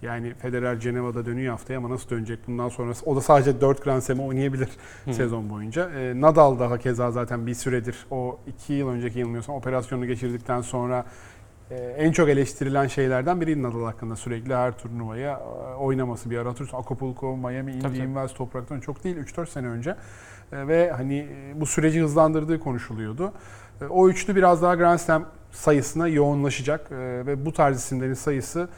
yani 0.02 0.34
Federer 0.34 0.80
Ceneva'da 0.80 1.26
dönüyor 1.26 1.50
haftaya 1.50 1.78
ama 1.78 1.90
nasıl 1.90 2.10
dönecek 2.10 2.38
bundan 2.46 2.68
sonrası? 2.68 3.06
O 3.06 3.16
da 3.16 3.20
sadece 3.20 3.60
4 3.60 3.84
Grand 3.84 4.00
Slam 4.02 4.20
oynayabilir 4.20 4.68
Hı. 5.04 5.14
sezon 5.14 5.50
boyunca. 5.50 5.90
E, 5.90 6.20
Nadal 6.20 6.58
daha 6.58 6.78
keza 6.78 7.10
zaten 7.10 7.46
bir 7.46 7.54
süredir 7.54 8.06
o 8.10 8.38
2 8.46 8.72
yıl 8.72 8.88
önceki 8.88 9.18
yanılmıyorsam 9.18 9.54
operasyonu 9.56 10.06
geçirdikten 10.06 10.60
sonra 10.60 11.04
e, 11.70 11.74
en 11.74 12.12
çok 12.12 12.28
eleştirilen 12.28 12.86
şeylerden 12.86 13.40
biri 13.40 13.62
Nadal 13.62 13.84
hakkında 13.84 14.16
sürekli 14.16 14.54
her 14.54 14.78
turnuvaya 14.78 15.32
e, 15.32 15.74
oynaması. 15.74 16.30
Bir 16.30 16.38
ara 16.38 16.48
hatırlıyorsun 16.48 16.78
Acapulco, 16.78 17.36
Miami, 17.36 17.72
Indy. 17.72 17.98
Invers 17.98 18.34
topraktan 18.34 18.80
çok 18.80 19.04
değil 19.04 19.16
3-4 19.16 19.46
sene 19.46 19.66
önce. 19.66 19.96
E, 20.52 20.68
Ve 20.68 20.90
hani 20.90 21.18
e, 21.18 21.60
bu 21.60 21.66
süreci 21.66 22.00
hızlandırdığı 22.00 22.60
konuşuluyordu. 22.60 23.32
E, 23.80 23.84
O 23.84 24.08
üçlü 24.08 24.36
biraz 24.36 24.62
daha 24.62 24.74
Grand 24.74 24.98
Slam 24.98 25.24
sayısına 25.50 26.08
yoğunlaşacak 26.08 26.92
e, 26.92 26.96
ve 27.26 27.46
bu 27.46 27.52
tarz 27.52 27.78
isimlerin 27.78 28.14
sayısı 28.14 28.68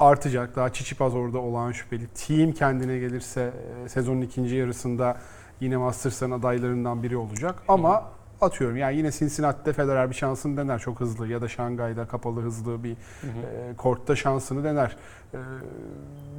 artacak. 0.00 0.56
Daha 0.56 0.72
Çiçipaz 0.72 1.14
orada 1.14 1.38
olağan 1.38 1.72
şüpheli. 1.72 2.06
Team 2.06 2.52
kendine 2.52 2.98
gelirse 2.98 3.52
e, 3.84 3.88
sezonun 3.88 4.20
ikinci 4.20 4.56
yarısında 4.56 5.16
yine 5.60 5.76
Masters'ın 5.76 6.30
adaylarından 6.30 7.02
biri 7.02 7.16
olacak. 7.16 7.62
Ama 7.68 8.04
atıyorum 8.40 8.76
yani 8.76 8.96
yine 8.96 9.10
Cincinnati'de 9.10 9.72
Federer 9.72 10.10
bir 10.10 10.14
şansını 10.14 10.56
dener 10.56 10.78
çok 10.78 11.00
hızlı 11.00 11.28
ya 11.28 11.42
da 11.42 11.48
Şangay'da 11.48 12.06
kapalı 12.06 12.40
hızlı 12.40 12.84
bir 12.84 12.90
Hı 12.90 13.26
hı. 13.26 13.70
e, 13.70 13.76
kortta 13.76 14.16
şansını 14.16 14.64
dener. 14.64 14.96
E, 15.34 15.38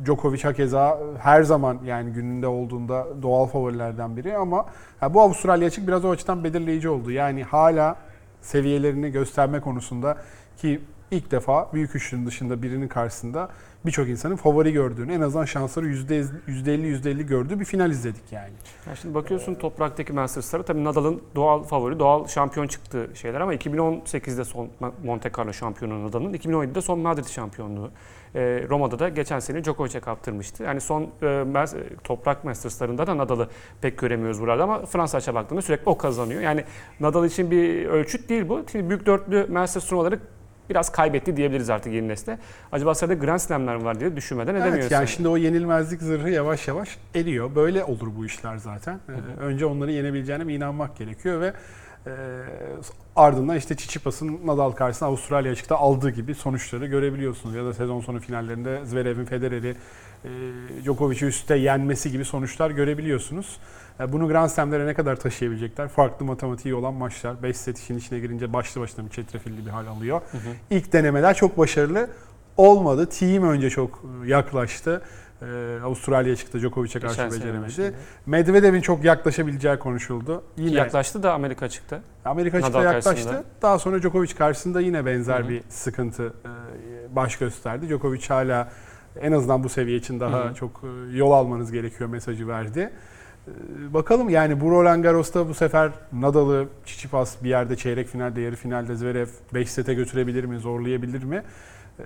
Djokovic 0.05 0.43
hakeza 0.43 0.99
her 1.19 1.43
zaman 1.43 1.79
yani 1.85 2.11
gününde 2.13 2.47
olduğunda 2.47 3.07
doğal 3.21 3.45
favorilerden 3.45 4.17
biri 4.17 4.37
ama 4.37 4.65
ha, 4.99 5.13
bu 5.13 5.21
Avustralya 5.21 5.67
açık 5.67 5.87
biraz 5.87 6.05
o 6.05 6.09
açıdan 6.09 6.43
belirleyici 6.43 6.89
oldu. 6.89 7.11
Yani 7.11 7.43
hala 7.43 7.95
seviyelerini 8.41 9.11
gösterme 9.11 9.59
konusunda 9.59 10.17
ki 10.57 10.81
ilk 11.11 11.31
defa 11.31 11.73
büyük 11.73 11.95
üçlünün 11.95 12.25
dışında 12.25 12.61
birinin 12.61 12.87
karşısında 12.87 13.49
birçok 13.85 14.09
insanın 14.09 14.35
favori 14.35 14.73
gördüğünü 14.73 15.13
en 15.13 15.21
azından 15.21 15.45
şansları 15.45 15.85
%50 15.85 16.29
%50 16.45 17.23
gördüğü 17.23 17.59
bir 17.59 17.65
final 17.65 17.91
izledik 17.91 18.31
yani. 18.31 18.53
Ya 18.87 18.95
şimdi 18.95 19.15
bakıyorsun 19.15 19.55
topraktaki 19.55 20.13
Masters'lara 20.13 20.63
tabii 20.63 20.83
Nadal'ın 20.83 21.21
doğal 21.35 21.63
favori, 21.63 21.99
doğal 21.99 22.27
şampiyon 22.27 22.67
çıktığı 22.67 23.09
şeyler 23.13 23.41
ama 23.41 23.55
2018'de 23.55 24.43
son 24.43 24.69
Monte 25.03 25.31
Carlo 25.37 25.53
şampiyonu 25.53 26.05
Nadal'ın, 26.07 26.33
2017'de 26.33 26.81
son 26.81 26.99
Madrid 26.99 27.25
şampiyonluğu. 27.25 27.91
Ee, 28.35 28.65
Roma'da 28.69 28.99
da 28.99 29.09
geçen 29.09 29.39
sene 29.39 29.63
Djokovic'e 29.63 29.99
kaptırmıştı. 29.99 30.63
Yani 30.63 30.81
son 30.81 31.09
e, 31.23 31.65
toprak 32.03 32.43
Masters'larında 32.43 33.07
da 33.07 33.17
Nadal'ı 33.17 33.49
pek 33.81 33.97
göremiyoruz 33.97 34.41
buralarda 34.41 34.63
ama 34.63 34.85
Fransa 34.85 35.17
açığa 35.17 35.35
baktığında 35.35 35.61
sürekli 35.61 35.83
o 35.85 35.97
kazanıyor. 35.97 36.41
Yani 36.41 36.63
Nadal 36.99 37.25
için 37.25 37.51
bir 37.51 37.85
ölçüt 37.85 38.29
değil 38.29 38.49
bu. 38.49 38.63
Şimdi 38.71 38.89
büyük 38.89 39.05
dörtlü 39.05 39.47
Masters 39.49 39.85
turnuvaları 39.85 40.19
biraz 40.71 40.91
kaybetti 40.91 41.37
diyebiliriz 41.37 41.69
artık 41.69 41.93
yeni 41.93 42.07
nesle. 42.07 42.37
Acaba 42.71 42.95
sırada 42.95 43.13
Grand 43.13 43.39
Slam'ler 43.39 43.77
mi 43.77 43.83
var 43.83 43.99
diye 43.99 44.15
düşünmeden 44.15 44.55
edemiyoruz. 44.55 44.79
Evet 44.79 44.91
yani 44.91 45.07
şimdi 45.07 45.29
o 45.29 45.37
yenilmezlik 45.37 46.01
zırhı 46.01 46.29
yavaş 46.29 46.67
yavaş 46.67 46.97
eriyor. 47.15 47.55
Böyle 47.55 47.83
olur 47.83 48.07
bu 48.17 48.25
işler 48.25 48.57
zaten. 48.57 48.99
Ee, 49.09 49.41
Önce 49.41 49.65
onları 49.65 49.91
yenebileceğine 49.91 50.53
inanmak 50.53 50.97
gerekiyor 50.97 51.41
ve 51.41 51.53
e, 52.07 52.11
ardından 53.15 53.57
işte 53.57 53.75
Çiçipas'ın 53.75 54.39
Nadal 54.45 54.71
karşısında 54.71 55.09
Avustralya 55.09 55.51
açıkta 55.51 55.75
aldığı 55.77 56.09
gibi 56.09 56.35
sonuçları 56.35 56.85
görebiliyorsunuz. 56.85 57.55
Ya 57.55 57.65
da 57.65 57.73
sezon 57.73 58.01
sonu 58.01 58.19
finallerinde 58.19 58.85
Zverev'in 58.85 59.25
Federer'i 59.25 59.75
e, 60.25 60.29
Djokovic'i 60.83 61.25
üstte 61.25 61.55
yenmesi 61.55 62.11
gibi 62.11 62.25
sonuçlar 62.25 62.69
görebiliyorsunuz. 62.71 63.59
E, 63.99 64.11
Bunu 64.11 64.27
Grand 64.27 64.49
Slam'lere 64.49 64.85
ne 64.87 64.93
kadar 64.93 65.15
taşıyabilecekler? 65.15 65.87
Farklı 65.87 66.25
matematiği 66.25 66.75
olan 66.75 66.93
maçlar. 66.93 67.43
5 67.43 67.57
set 67.57 67.79
işin 67.79 67.97
içine 67.97 68.19
girince 68.19 68.53
başlı 68.53 68.81
başına 68.81 69.05
bir 69.05 69.09
çetrefilli 69.11 69.65
bir 69.65 69.71
hal 69.71 69.87
alıyor. 69.87 70.21
Hı 70.31 70.37
hı. 70.37 70.41
İlk 70.69 70.93
denemeler 70.93 71.33
çok 71.33 71.57
başarılı 71.57 72.09
olmadı. 72.57 73.09
Team 73.09 73.43
önce 73.43 73.69
çok 73.69 74.03
e, 74.25 74.27
yaklaştı. 74.27 75.01
Ee, 75.41 75.79
Avustralya 75.83 76.35
çıktı 76.35 76.59
Djokovic'e 76.59 76.99
karşı 76.99 77.31
beceremedi. 77.31 77.93
Medvedev'in 78.25 78.81
çok 78.81 79.03
yaklaşabileceği 79.03 79.79
konuşuldu. 79.79 80.43
Yine 80.57 80.77
Yaklaştı 80.77 81.23
da 81.23 81.33
Amerika 81.33 81.69
çıktı. 81.69 82.01
Amerika 82.25 82.57
Nadal 82.57 82.67
çıktı 82.67 82.83
yaklaştı. 82.83 83.09
karşısında. 83.09 83.43
Daha 83.61 83.79
sonra 83.79 84.01
Djokovic 84.01 84.35
karşısında 84.35 84.81
yine 84.81 85.05
benzer 85.05 85.39
Hı 85.39 85.43
hı. 85.43 85.49
bir 85.49 85.63
sıkıntı 85.69 86.33
e, 86.45 87.15
baş 87.15 87.37
gösterdi. 87.37 87.89
Djokovic 87.89 88.27
hala 88.27 88.71
en 89.21 89.31
azından 89.31 89.63
bu 89.63 89.69
seviye 89.69 89.97
için 89.97 90.19
daha 90.19 90.45
Hı 90.45 90.49
hı. 90.49 90.53
çok 90.53 90.83
yol 91.13 91.31
almanız 91.31 91.71
gerekiyor 91.71 92.09
mesajı 92.09 92.47
verdi. 92.47 92.89
E, 93.47 93.93
Bakalım 93.93 94.29
yani 94.29 94.61
bu 94.61 94.71
Roland 94.71 95.03
Garros'ta 95.03 95.49
bu 95.49 95.53
sefer 95.53 95.91
Nadal'ı 96.13 96.67
Tsitsipas 96.85 97.43
bir 97.43 97.49
yerde 97.49 97.75
çeyrek 97.75 98.07
finalde, 98.07 98.41
yarı 98.41 98.55
finalde 98.55 98.95
Zverev 98.95 99.27
5 99.53 99.71
sete 99.71 99.93
götürebilir 99.93 100.43
mi, 100.43 100.59
zorlayabilir 100.59 101.23
mi? 101.23 101.43
E, 101.99 102.03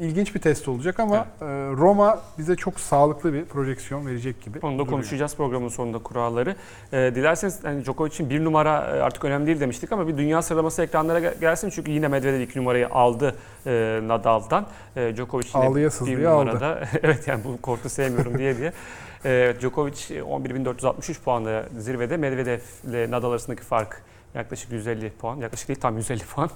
İlginç 0.00 0.34
bir 0.34 0.40
test 0.40 0.68
olacak 0.68 1.00
ama 1.00 1.16
e, 1.16 1.44
Roma 1.76 2.20
bize 2.38 2.56
çok 2.56 2.80
sağlıklı 2.80 3.32
bir 3.32 3.44
projeksiyon 3.44 4.06
verecek 4.06 4.42
gibi. 4.42 4.58
Onu 4.62 4.72
da 4.74 4.78
duruyor. 4.78 4.90
konuşacağız 4.90 5.36
programın 5.36 5.68
sonunda 5.68 5.98
kuralları. 5.98 6.56
Ee, 6.92 7.12
dilerseniz 7.14 7.64
hani 7.64 7.84
Djokovic'in 7.84 8.30
bir 8.30 8.44
numara 8.44 8.96
e, 8.96 9.00
artık 9.00 9.24
önemli 9.24 9.46
değil 9.46 9.60
demiştik 9.60 9.92
ama 9.92 10.08
bir 10.08 10.16
dünya 10.18 10.42
sıralaması 10.42 10.82
ekranlara 10.82 11.20
gel- 11.20 11.34
gelsin. 11.40 11.70
Çünkü 11.70 11.90
yine 11.90 12.08
Medvedev 12.08 12.40
iki 12.40 12.58
numarayı 12.58 12.88
aldı 12.88 13.34
e, 13.66 14.00
Nadal'dan. 14.06 14.66
E, 14.96 15.16
Djokovic 15.16 15.48
yine 15.54 15.66
Ağlıya 15.66 15.88
bir 16.06 16.24
numarada. 16.24 16.88
evet 17.02 17.28
yani 17.28 17.44
bu 17.44 17.62
korku 17.62 17.88
sevmiyorum 17.88 18.38
diye 18.38 18.58
diye. 18.58 18.72
E, 19.24 19.54
Djokovic 19.60 19.92
11.463 19.92 21.20
puanla 21.20 21.64
zirvede. 21.78 22.16
Medvedev 22.16 22.60
ile 22.88 23.10
Nadal 23.10 23.30
arasındaki 23.30 23.62
fark 23.62 24.02
Yaklaşık 24.34 24.72
150 24.72 25.10
puan. 25.10 25.36
Yaklaşık 25.36 25.68
değil 25.68 25.80
tam 25.80 25.96
150 25.96 26.24
puan. 26.34 26.50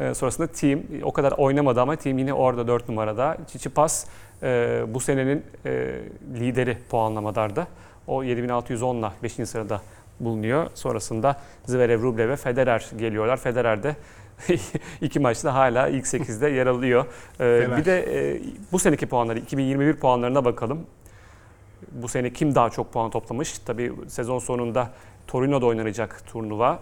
E, 0.00 0.14
sonrasında 0.14 0.46
Team 0.46 0.80
o 1.02 1.12
kadar 1.12 1.32
oynamadı 1.32 1.80
ama 1.80 1.96
Team 1.96 2.18
yine 2.18 2.32
orada 2.32 2.66
4 2.66 2.88
numarada. 2.88 3.36
Tsitsipas 3.46 4.06
e, 4.42 4.82
bu 4.88 5.00
senenin 5.00 5.44
e, 5.66 6.00
lideri 6.34 6.78
puanlamalarda. 6.90 7.66
O 8.06 8.24
7610'la 8.24 9.12
5. 9.22 9.32
sırada 9.32 9.80
bulunuyor. 10.20 10.66
Sonrasında 10.74 11.40
Zverev, 11.66 12.02
Rublev 12.02 12.28
ve 12.28 12.36
Federer 12.36 12.86
geliyorlar. 12.98 13.36
Federer 13.36 13.82
de 13.82 13.96
iki 15.00 15.20
maçta 15.20 15.54
hala 15.54 15.88
ilk 15.88 16.04
8'de 16.04 16.48
yer 16.48 16.66
alıyor. 16.66 17.06
Ee, 17.40 17.68
bir 17.76 17.84
de 17.84 18.30
e, 18.34 18.40
bu 18.72 18.78
seneki 18.78 19.06
puanları 19.06 19.38
2021 19.38 19.96
puanlarına 19.96 20.44
bakalım. 20.44 20.86
Bu 21.92 22.08
sene 22.08 22.32
kim 22.32 22.54
daha 22.54 22.70
çok 22.70 22.92
puan 22.92 23.10
toplamış? 23.10 23.58
Tabii 23.58 23.92
sezon 24.08 24.38
sonunda 24.38 24.90
Torino'da 25.26 25.66
oynanacak 25.66 26.26
turnuva. 26.26 26.78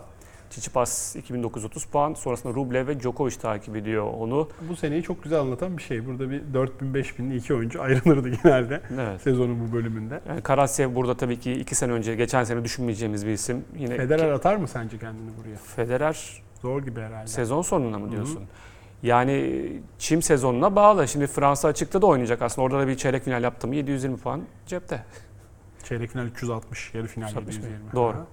Tsitsipas 0.51 1.17
2930 1.17 1.85
puan. 1.85 2.15
Sonrasında 2.15 2.55
Rublev 2.55 2.87
ve 2.87 3.01
Djokovic 3.01 3.37
takip 3.37 3.77
ediyor 3.77 4.07
onu. 4.19 4.49
Bu 4.69 4.77
seneyi 4.77 5.03
çok 5.03 5.23
güzel 5.23 5.41
anlatan 5.41 5.77
bir 5.79 5.83
şey. 5.83 6.07
Burada 6.07 6.31
bir 6.31 6.43
4000 6.55 6.95
5000'li 6.95 7.37
iki 7.37 7.55
oyuncu 7.55 7.83
ayrılırdı 7.83 8.29
genelde 8.29 8.81
Evet. 8.95 9.21
sezonun 9.23 9.69
bu 9.69 9.73
bölümünde. 9.73 10.21
Yani 10.29 10.41
Karatsev 10.43 10.95
burada 10.95 11.17
tabii 11.17 11.39
ki 11.41 11.53
iki 11.53 11.75
sene 11.75 11.93
önce, 11.93 12.15
geçen 12.15 12.45
sene 12.45 12.65
düşünmeyeceğimiz 12.65 13.27
bir 13.27 13.31
isim. 13.33 13.65
Yine 13.79 13.97
Federer 13.97 14.31
atar 14.31 14.57
mı 14.57 14.69
sence 14.69 14.99
kendini 14.99 15.31
buraya? 15.39 15.57
Federer 15.57 16.43
Zor 16.63 16.83
gibi 16.83 17.01
herhalde. 17.01 17.27
Sezon 17.27 17.63
sonuna 17.63 17.99
mı 17.99 18.13
diyorsun? 18.13 18.43
Yani 19.03 19.67
çim 19.99 20.23
sezonuna 20.23 20.77
bağlı. 20.77 21.09
Şimdi 21.09 21.27
Fransa 21.27 21.69
açıkta 21.69 22.03
da 22.03 22.07
oynayacak 22.07 22.43
aslında. 22.43 22.67
Orada 22.67 22.79
da 22.79 22.89
bir 22.89 22.97
çeyrek 22.97 23.25
final 23.25 23.43
yaptı 23.43 23.69
mı 23.69 23.75
720 23.75 24.17
puan 24.17 24.43
cepte. 24.67 25.05
Çeyrek 25.85 26.11
final 26.11 26.27
360, 26.27 26.95
yarı 26.95 27.07
final 27.07 27.27
360 27.29 27.57
mı? 27.57 27.63
720. 27.65 27.93
Doğru. 27.93 28.17
Ha. 28.17 28.27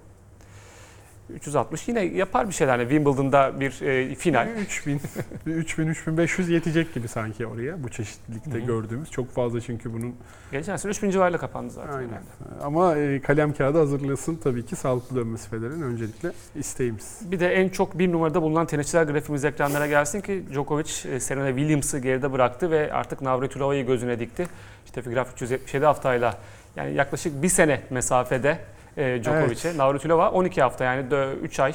360 1.29 1.87
yine 1.87 2.03
yapar 2.03 2.47
bir 2.47 2.53
şeyler. 2.53 2.79
Yani 2.79 2.89
Wimbledon'da 2.89 3.59
bir 3.59 3.81
e, 3.81 4.15
final. 4.15 4.47
3000, 4.57 5.01
3000, 5.45 5.87
3500 5.87 6.49
yetecek 6.49 6.93
gibi 6.93 7.07
sanki 7.07 7.47
oraya 7.47 7.83
bu 7.83 7.89
çeşitlilikte 7.89 8.51
Hı 8.51 8.55
hı. 8.55 8.59
gördüğümüz. 8.59 9.11
Çok 9.11 9.31
fazla 9.31 9.61
çünkü 9.61 9.93
bunun 9.93 10.15
Geçen 10.51 10.75
sene 10.75 10.89
3000 10.89 11.09
civarıyla 11.09 11.39
kapandı 11.39 11.73
zaten. 11.73 11.93
Aynen. 11.93 12.07
herhalde. 12.09 12.63
Ama 12.63 12.95
e, 12.95 13.21
kalem 13.21 13.53
kağıdı 13.53 13.77
hazırlasın 13.77 14.35
tabii 14.35 14.65
ki 14.65 14.75
sağlıklı 14.75 15.15
dönmesi 15.15 15.49
Federer'in 15.49 15.81
öncelikle 15.81 16.31
isteğimiz. 16.55 17.19
Bir 17.31 17.39
de 17.39 17.53
en 17.53 17.69
çok 17.69 17.99
bir 17.99 18.11
numarada 18.11 18.41
bulunan 18.41 18.65
tenisçiler 18.65 19.03
grafiğimiz 19.03 19.45
ekranlara 19.45 19.87
gelsin 19.87 20.21
ki 20.21 20.43
Djokovic 20.51 20.91
e, 21.11 21.19
Serena 21.19 21.47
Williams'ı 21.47 21.99
geride 21.99 22.31
bıraktı 22.31 22.71
ve 22.71 22.93
artık 22.93 23.21
Navratilовa'yı 23.21 23.85
gözüne 23.85 24.19
dikti. 24.19 24.47
İşte 24.85 25.01
graf 25.01 25.33
377 25.33 25.85
haftayla 25.85 26.37
yani 26.75 26.93
yaklaşık 26.93 27.43
bir 27.43 27.49
sene 27.49 27.81
mesafede 27.89 28.59
e, 28.97 29.23
Djokovic'e. 29.23 29.67
Evet. 29.69 29.77
Navratilova 29.77 30.31
12 30.31 30.61
hafta 30.61 30.83
yani 30.83 31.05
3 31.43 31.59
ay 31.59 31.73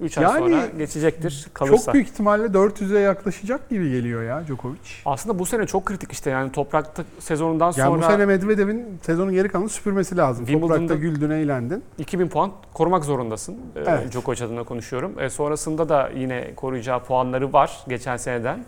3 0.00 0.18
ay 0.18 0.24
Yani 0.24 0.38
sonra 0.38 0.66
geçecektir 0.78 1.46
kalırsa. 1.54 1.84
Çok 1.84 1.94
büyük 1.94 2.08
ihtimalle 2.08 2.46
400'e 2.46 2.98
yaklaşacak 2.98 3.70
gibi 3.70 3.90
geliyor 3.90 4.22
ya 4.22 4.46
Djokovic. 4.46 4.78
Aslında 5.04 5.38
bu 5.38 5.46
sene 5.46 5.66
çok 5.66 5.86
kritik 5.86 6.12
işte 6.12 6.30
yani 6.30 6.52
toprakta 6.52 7.04
sezonundan 7.18 7.66
Yani 7.66 7.74
sonra 7.74 8.02
bu 8.02 8.12
sene 8.12 8.26
Medvedev'in 8.26 8.98
sezonun 9.02 9.32
geri 9.32 9.48
kalanını 9.48 9.68
süpürmesi 9.68 10.16
lazım. 10.16 10.46
Toprakta 10.46 10.94
güldün, 10.94 11.30
eğlendin. 11.30 11.84
2000 11.98 12.28
puan 12.28 12.50
korumak 12.74 13.04
zorundasın. 13.04 13.54
Ee, 13.76 13.80
Evet. 13.86 14.12
Djokovic 14.12 14.44
adına 14.44 14.64
konuşuyorum. 14.64 15.20
E, 15.20 15.30
sonrasında 15.30 15.88
da 15.88 16.10
yine 16.16 16.54
koruyacağı 16.54 17.04
puanları 17.04 17.52
var 17.52 17.78
geçen 17.88 18.16
seneden. 18.16 18.64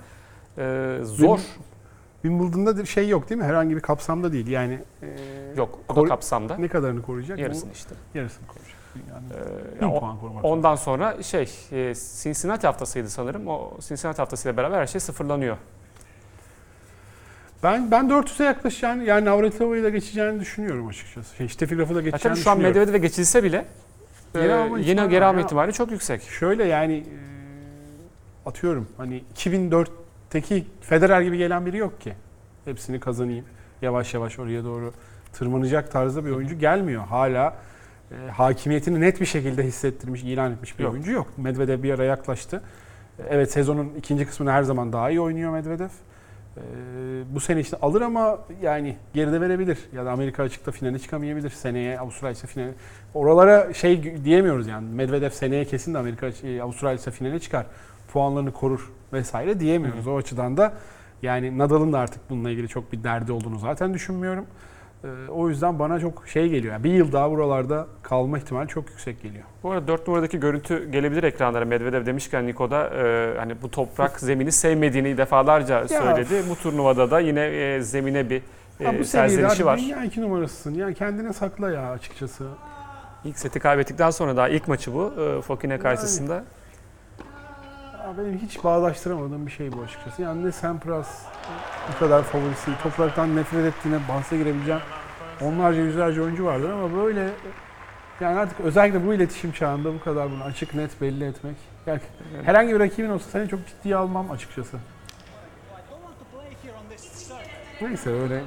Ee, 0.58 0.98
zor. 1.02 1.40
Wimbledon'da 2.28 2.78
bir 2.78 2.86
şey 2.86 3.08
yok 3.08 3.30
değil 3.30 3.40
mi? 3.40 3.44
Herhangi 3.46 3.76
bir 3.76 3.80
kapsamda 3.80 4.32
değil. 4.32 4.46
Yani 4.46 4.78
e, 5.02 5.06
Yok 5.56 5.78
o 5.88 5.96
da 5.96 6.04
kapsamda. 6.08 6.56
ne 6.56 6.68
kadarını 6.68 7.02
koruyacak? 7.02 7.38
Yarısını 7.38 7.72
işte. 7.72 7.94
Bu 8.14 8.18
Yarısını 8.18 8.46
koruyacak. 8.46 8.74
Yani 9.10 9.24
Ee, 9.76 9.80
bin 9.80 9.86
ya 9.86 9.92
o- 9.92 10.00
puan 10.00 10.20
korumak. 10.20 10.44
ondan 10.44 10.74
sonra 10.74 11.22
şey 11.22 11.42
e, 11.72 11.94
Cincinnati 12.22 12.66
haftasıydı 12.66 13.10
sanırım. 13.10 13.48
O 13.48 13.70
Cincinnati 13.88 14.18
haftasıyla 14.22 14.56
beraber 14.56 14.78
her 14.78 14.86
şey 14.86 15.00
sıfırlanıyor. 15.00 15.56
Ben 17.62 17.90
ben 17.90 18.08
400'e 18.08 18.46
yaklaşacağını 18.46 19.04
yani 19.04 19.24
Navratilova 19.24 19.76
ile 19.76 19.90
geçeceğini 19.90 20.40
düşünüyorum 20.40 20.86
açıkçası. 20.88 21.36
Şey, 21.36 21.48
Steffi 21.48 21.74
Graf'ı 21.76 21.94
da 21.94 22.00
geçeceğini 22.00 22.34
tabii 22.34 22.44
şu 22.44 22.50
an. 22.50 22.58
Medvedev'e 22.58 22.98
geçilse 22.98 23.42
bile 23.44 23.56
e, 24.34 24.38
ihtimali 24.80 25.10
geri 25.10 25.24
alma 25.24 25.40
ihtimali 25.40 25.72
çok 25.72 25.90
yüksek. 25.90 26.22
Şöyle 26.22 26.64
yani 26.64 26.94
e, 26.96 28.48
atıyorum 28.48 28.88
hani 28.96 29.24
2004'teki 30.34 30.64
Federer 30.80 31.20
gibi 31.20 31.38
gelen 31.38 31.66
biri 31.66 31.76
yok 31.76 32.00
ki. 32.00 32.12
Hepsini 32.64 33.00
kazanayım. 33.00 33.44
Yavaş 33.82 34.14
yavaş 34.14 34.38
oraya 34.38 34.64
doğru 34.64 34.92
tırmanacak 35.32 35.92
tarzda 35.92 36.24
bir 36.24 36.30
oyuncu 36.30 36.58
gelmiyor. 36.58 37.04
Hala 37.04 37.56
e, 38.10 38.30
hakimiyetini 38.30 39.00
net 39.00 39.20
bir 39.20 39.26
şekilde 39.26 39.64
hissettirmiş, 39.64 40.22
ilan 40.22 40.52
etmiş 40.52 40.78
bir 40.78 40.84
Yok. 40.84 40.92
oyuncu 40.92 41.10
yok. 41.12 41.26
Medvedev 41.36 41.82
bir 41.82 41.94
ara 41.94 42.04
yaklaştı. 42.04 42.62
E, 43.18 43.22
Evet 43.30 43.52
sezonun 43.52 43.92
ikinci 43.98 44.26
kısmını 44.26 44.50
her 44.50 44.62
zaman 44.62 44.92
daha 44.92 45.10
iyi 45.10 45.20
oynuyor 45.20 45.52
Medvedev. 45.52 45.88
E, 46.56 46.60
bu 47.34 47.40
sene 47.40 47.60
işte 47.60 47.76
alır 47.82 48.00
ama 48.02 48.38
yani 48.62 48.96
geride 49.14 49.40
verebilir. 49.40 49.78
Ya 49.96 50.04
da 50.04 50.12
Amerika 50.12 50.42
açıkta 50.42 50.72
finale 50.72 50.98
çıkamayabilir. 50.98 51.50
Seneye 51.50 51.98
Avustralya 51.98 52.34
finale. 52.34 52.72
Oralara 53.14 53.74
şey 53.74 54.24
diyemiyoruz 54.24 54.66
yani. 54.66 54.88
Medvedev 54.88 55.30
seneye 55.30 55.64
kesin 55.64 55.94
de 55.94 55.98
Amerika 55.98 56.26
e, 56.44 56.62
Avustralya 56.62 56.98
finale 56.98 57.40
çıkar. 57.40 57.66
Puanlarını 58.12 58.52
korur 58.52 58.92
vesaire 59.12 59.60
diyemiyoruz. 59.60 60.06
Hı 60.06 60.10
O 60.10 60.16
açıdan 60.16 60.56
da 60.56 60.72
yani 61.22 61.58
Nadal'ın 61.58 61.92
da 61.92 61.98
artık 61.98 62.30
bununla 62.30 62.50
ilgili 62.50 62.68
çok 62.68 62.92
bir 62.92 63.04
derdi 63.04 63.32
olduğunu 63.32 63.58
zaten 63.58 63.94
düşünmüyorum. 63.94 64.46
E, 65.04 65.08
o 65.30 65.48
yüzden 65.48 65.78
bana 65.78 66.00
çok 66.00 66.28
şey 66.28 66.48
geliyor. 66.48 66.72
Yani 66.72 66.84
bir 66.84 66.90
yıl 66.92 67.12
daha 67.12 67.30
buralarda 67.30 67.86
kalma 68.02 68.38
ihtimali 68.38 68.68
çok 68.68 68.90
yüksek 68.90 69.22
geliyor. 69.22 69.44
Bu 69.62 69.70
arada 69.70 69.88
4 69.88 70.06
numaradaki 70.08 70.40
görüntü 70.40 70.90
gelebilir 70.90 71.22
ekranlara. 71.22 71.64
Medvedev 71.64 72.06
demişken 72.06 72.46
Niko'da 72.46 72.88
e, 72.88 73.34
hani 73.38 73.62
bu 73.62 73.70
toprak 73.70 74.20
zemini 74.20 74.52
sevmediğini 74.52 75.16
defalarca 75.18 75.88
söyledi. 75.88 76.42
Bu 76.50 76.56
turnuvada 76.56 77.10
da 77.10 77.20
yine 77.20 77.40
e, 77.46 77.80
zemine 77.80 78.30
bir 78.30 78.42
e, 78.80 78.84
Ha, 78.84 78.92
bu 78.98 79.04
serzenişi 79.04 79.66
var. 79.66 79.78
dünya 79.78 80.04
iki 80.04 80.20
numarasısın. 80.22 80.74
Yani 80.74 80.94
kendine 80.94 81.32
sakla 81.32 81.70
ya 81.70 81.90
açıkçası. 81.90 82.46
İlk 83.24 83.38
seti 83.38 83.60
kaybettikten 83.60 84.10
sonra 84.10 84.36
daha 84.36 84.48
ilk 84.48 84.68
maçı 84.68 84.94
bu 84.94 85.14
e, 85.20 85.42
Fokine 85.42 85.78
karşısında. 85.78 86.44
Ya 88.04 88.18
benim 88.18 88.38
hiç 88.38 88.64
bağdaştıramadığım 88.64 89.46
bir 89.46 89.50
şey 89.50 89.72
bu 89.72 89.80
açıkçası. 89.82 90.22
Yani 90.22 90.44
ne 90.46 90.52
Sampras 90.52 91.22
bu 91.94 91.98
kadar 91.98 92.22
favorisi, 92.22 92.70
topraktan 92.82 93.36
nefret 93.36 93.64
ettiğine 93.64 93.98
bahse 94.08 94.36
girebileceğim 94.36 94.80
onlarca 95.42 95.80
yüzlerce 95.80 96.22
oyuncu 96.22 96.44
vardır 96.44 96.70
ama 96.70 96.96
böyle 96.96 97.30
yani 98.20 98.38
artık 98.38 98.60
özellikle 98.60 99.06
bu 99.06 99.14
iletişim 99.14 99.52
çağında 99.52 99.94
bu 99.94 100.00
kadar 100.00 100.30
bunu 100.30 100.44
açık 100.44 100.74
net 100.74 101.00
belli 101.00 101.24
etmek. 101.24 101.56
Yani 101.86 102.00
herhangi 102.44 102.74
bir 102.74 102.80
rakibin 102.80 103.10
olsa 103.10 103.30
seni 103.30 103.48
çok 103.48 103.60
ciddiye 103.66 103.96
almam 103.96 104.30
açıkçası. 104.30 104.76
Neyse 107.80 108.10
öyle 108.10 108.42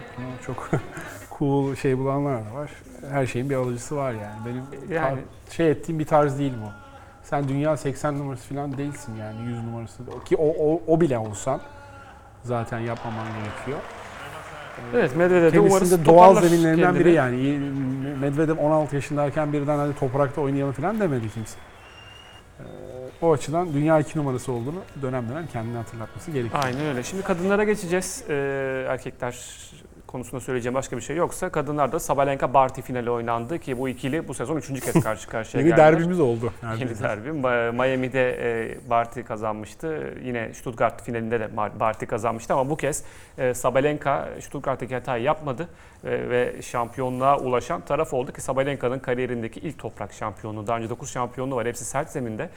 çok 0.45 0.69
cool 1.39 1.75
şey 1.75 1.97
bulanlar 1.97 2.45
da 2.45 2.53
var. 2.53 2.71
Her 3.11 3.25
şeyin 3.25 3.49
bir 3.49 3.55
alıcısı 3.55 3.95
var 3.95 4.11
yani. 4.13 4.35
Benim 4.45 4.93
Yani- 4.93 5.19
şey 5.51 5.71
ettiğim 5.71 5.99
bir 5.99 6.05
tarz 6.05 6.39
değil 6.39 6.53
bu. 6.65 6.86
Sen 7.29 7.47
dünya 7.47 7.77
80 7.77 8.19
numarası 8.19 8.53
falan 8.55 8.77
değilsin 8.77 9.15
yani 9.15 9.49
100 9.49 9.63
numarası. 9.63 10.03
Ki 10.25 10.35
o, 10.35 10.47
o, 10.47 10.81
o 10.87 11.01
bile 11.01 11.17
olsan 11.17 11.61
zaten 12.43 12.79
yapmaman 12.79 13.25
gerekiyor. 13.27 13.77
Evet 14.93 15.15
Medvedev'de 15.15 15.59
umarız 15.59 15.89
Kendisinde 15.89 16.05
doğal 16.05 16.41
zeminlerinden 16.41 16.83
kendini. 16.83 17.05
biri 17.05 17.13
yani. 17.13 17.35
Medvedev 18.19 18.57
16 18.57 18.95
yaşındayken 18.95 19.53
birden 19.53 19.77
hadi 19.77 19.95
toprakta 19.95 20.41
oynayalım 20.41 20.73
falan 20.73 20.99
demedi 20.99 21.29
kimse. 21.29 21.57
Ee, 22.59 22.63
o 23.21 23.33
açıdan 23.33 23.73
dünya 23.73 23.99
2 23.99 24.19
numarası 24.19 24.51
olduğunu 24.51 24.79
dönem 25.01 25.29
dönem 25.29 25.47
kendine 25.47 25.77
hatırlatması 25.77 26.31
gerekiyor. 26.31 26.63
Aynen 26.63 26.85
öyle. 26.85 27.03
Şimdi 27.03 27.23
kadınlara 27.23 27.63
geçeceğiz. 27.63 28.23
Ee, 28.29 28.85
erkekler 28.89 29.31
konusunda 30.07 30.41
söyleyeceğim 30.41 30.75
başka 30.75 30.97
bir 30.97 31.01
şey 31.01 31.15
yoksa 31.15 31.49
kadınlarda 31.49 31.99
Sabalenka 31.99 32.53
Barty 32.53 32.81
finali 32.81 33.11
oynandı 33.11 33.59
ki 33.59 33.77
bu 33.77 33.89
ikili 33.89 34.27
bu 34.27 34.33
sezon 34.33 34.57
üçüncü 34.57 34.81
kez 34.81 35.03
karşı 35.03 35.27
karşıya 35.29 35.63
Yeni 35.63 35.69
geldiler. 35.75 35.93
derbimiz 35.93 36.19
oldu. 36.19 36.53
Yeni 36.79 36.99
derbi. 36.99 37.31
Miami'de 37.77 38.37
e, 38.41 38.77
Barty 38.89 39.21
kazanmıştı. 39.21 40.13
Yine 40.23 40.53
Stuttgart 40.53 41.01
finalinde 41.03 41.39
de 41.39 41.57
Barty 41.79 42.05
kazanmıştı 42.05 42.53
ama 42.53 42.69
bu 42.69 42.77
kez 42.77 43.03
e, 43.37 43.53
Sabalenka 43.53 44.29
Stuttgart'taki 44.41 44.93
hatayı 44.95 45.23
yapmadı 45.23 45.67
e, 46.03 46.29
ve 46.29 46.61
şampiyonluğa 46.61 47.37
ulaşan 47.39 47.81
taraf 47.81 48.13
oldu 48.13 48.31
ki 48.33 48.41
Sabalenka'nın 48.41 48.99
kariyerindeki 48.99 49.59
ilk 49.59 49.79
toprak 49.79 50.13
şampiyonluğu. 50.13 50.67
Daha 50.67 50.77
önce 50.77 50.89
9 50.89 51.11
şampiyonluğu 51.11 51.55
var. 51.55 51.67
Hepsi 51.67 51.85
sert 51.85 52.09
zeminde. 52.09 52.49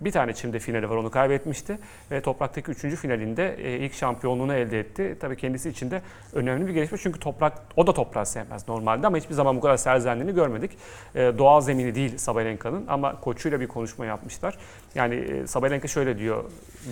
Bir 0.00 0.12
tane 0.12 0.32
çimde 0.32 0.58
finali 0.58 0.90
var 0.90 0.96
onu 0.96 1.10
kaybetmişti 1.10 1.78
ve 2.10 2.20
topraktaki 2.20 2.70
3. 2.70 2.78
finalinde 2.96 3.56
e, 3.58 3.78
ilk 3.78 3.94
şampiyonluğunu 3.94 4.54
elde 4.54 4.80
etti. 4.80 5.16
Tabii 5.20 5.36
kendisi 5.36 5.70
için 5.70 5.90
de 5.90 6.02
önemli 6.32 6.66
bir 6.66 6.74
gelişme 6.74 6.98
çünkü 6.98 7.20
toprak 7.20 7.52
o 7.76 7.86
da 7.86 7.92
toprağı 7.92 8.26
sevmez 8.26 8.68
normalde 8.68 9.06
ama 9.06 9.16
hiçbir 9.16 9.34
zaman 9.34 9.56
bu 9.56 9.60
kadar 9.60 9.76
serzendiğini 9.76 10.34
görmedik. 10.34 10.70
E, 11.14 11.20
doğal 11.38 11.60
zemini 11.60 11.94
değil 11.94 12.18
Sabalenka'nın 12.18 12.84
ama 12.88 13.20
koçuyla 13.20 13.60
bir 13.60 13.68
konuşma 13.68 14.06
yapmışlar. 14.06 14.58
Yani 14.94 15.14
e, 15.14 15.46
Sabalenka 15.46 15.88
şöyle 15.88 16.18
diyor. 16.18 16.44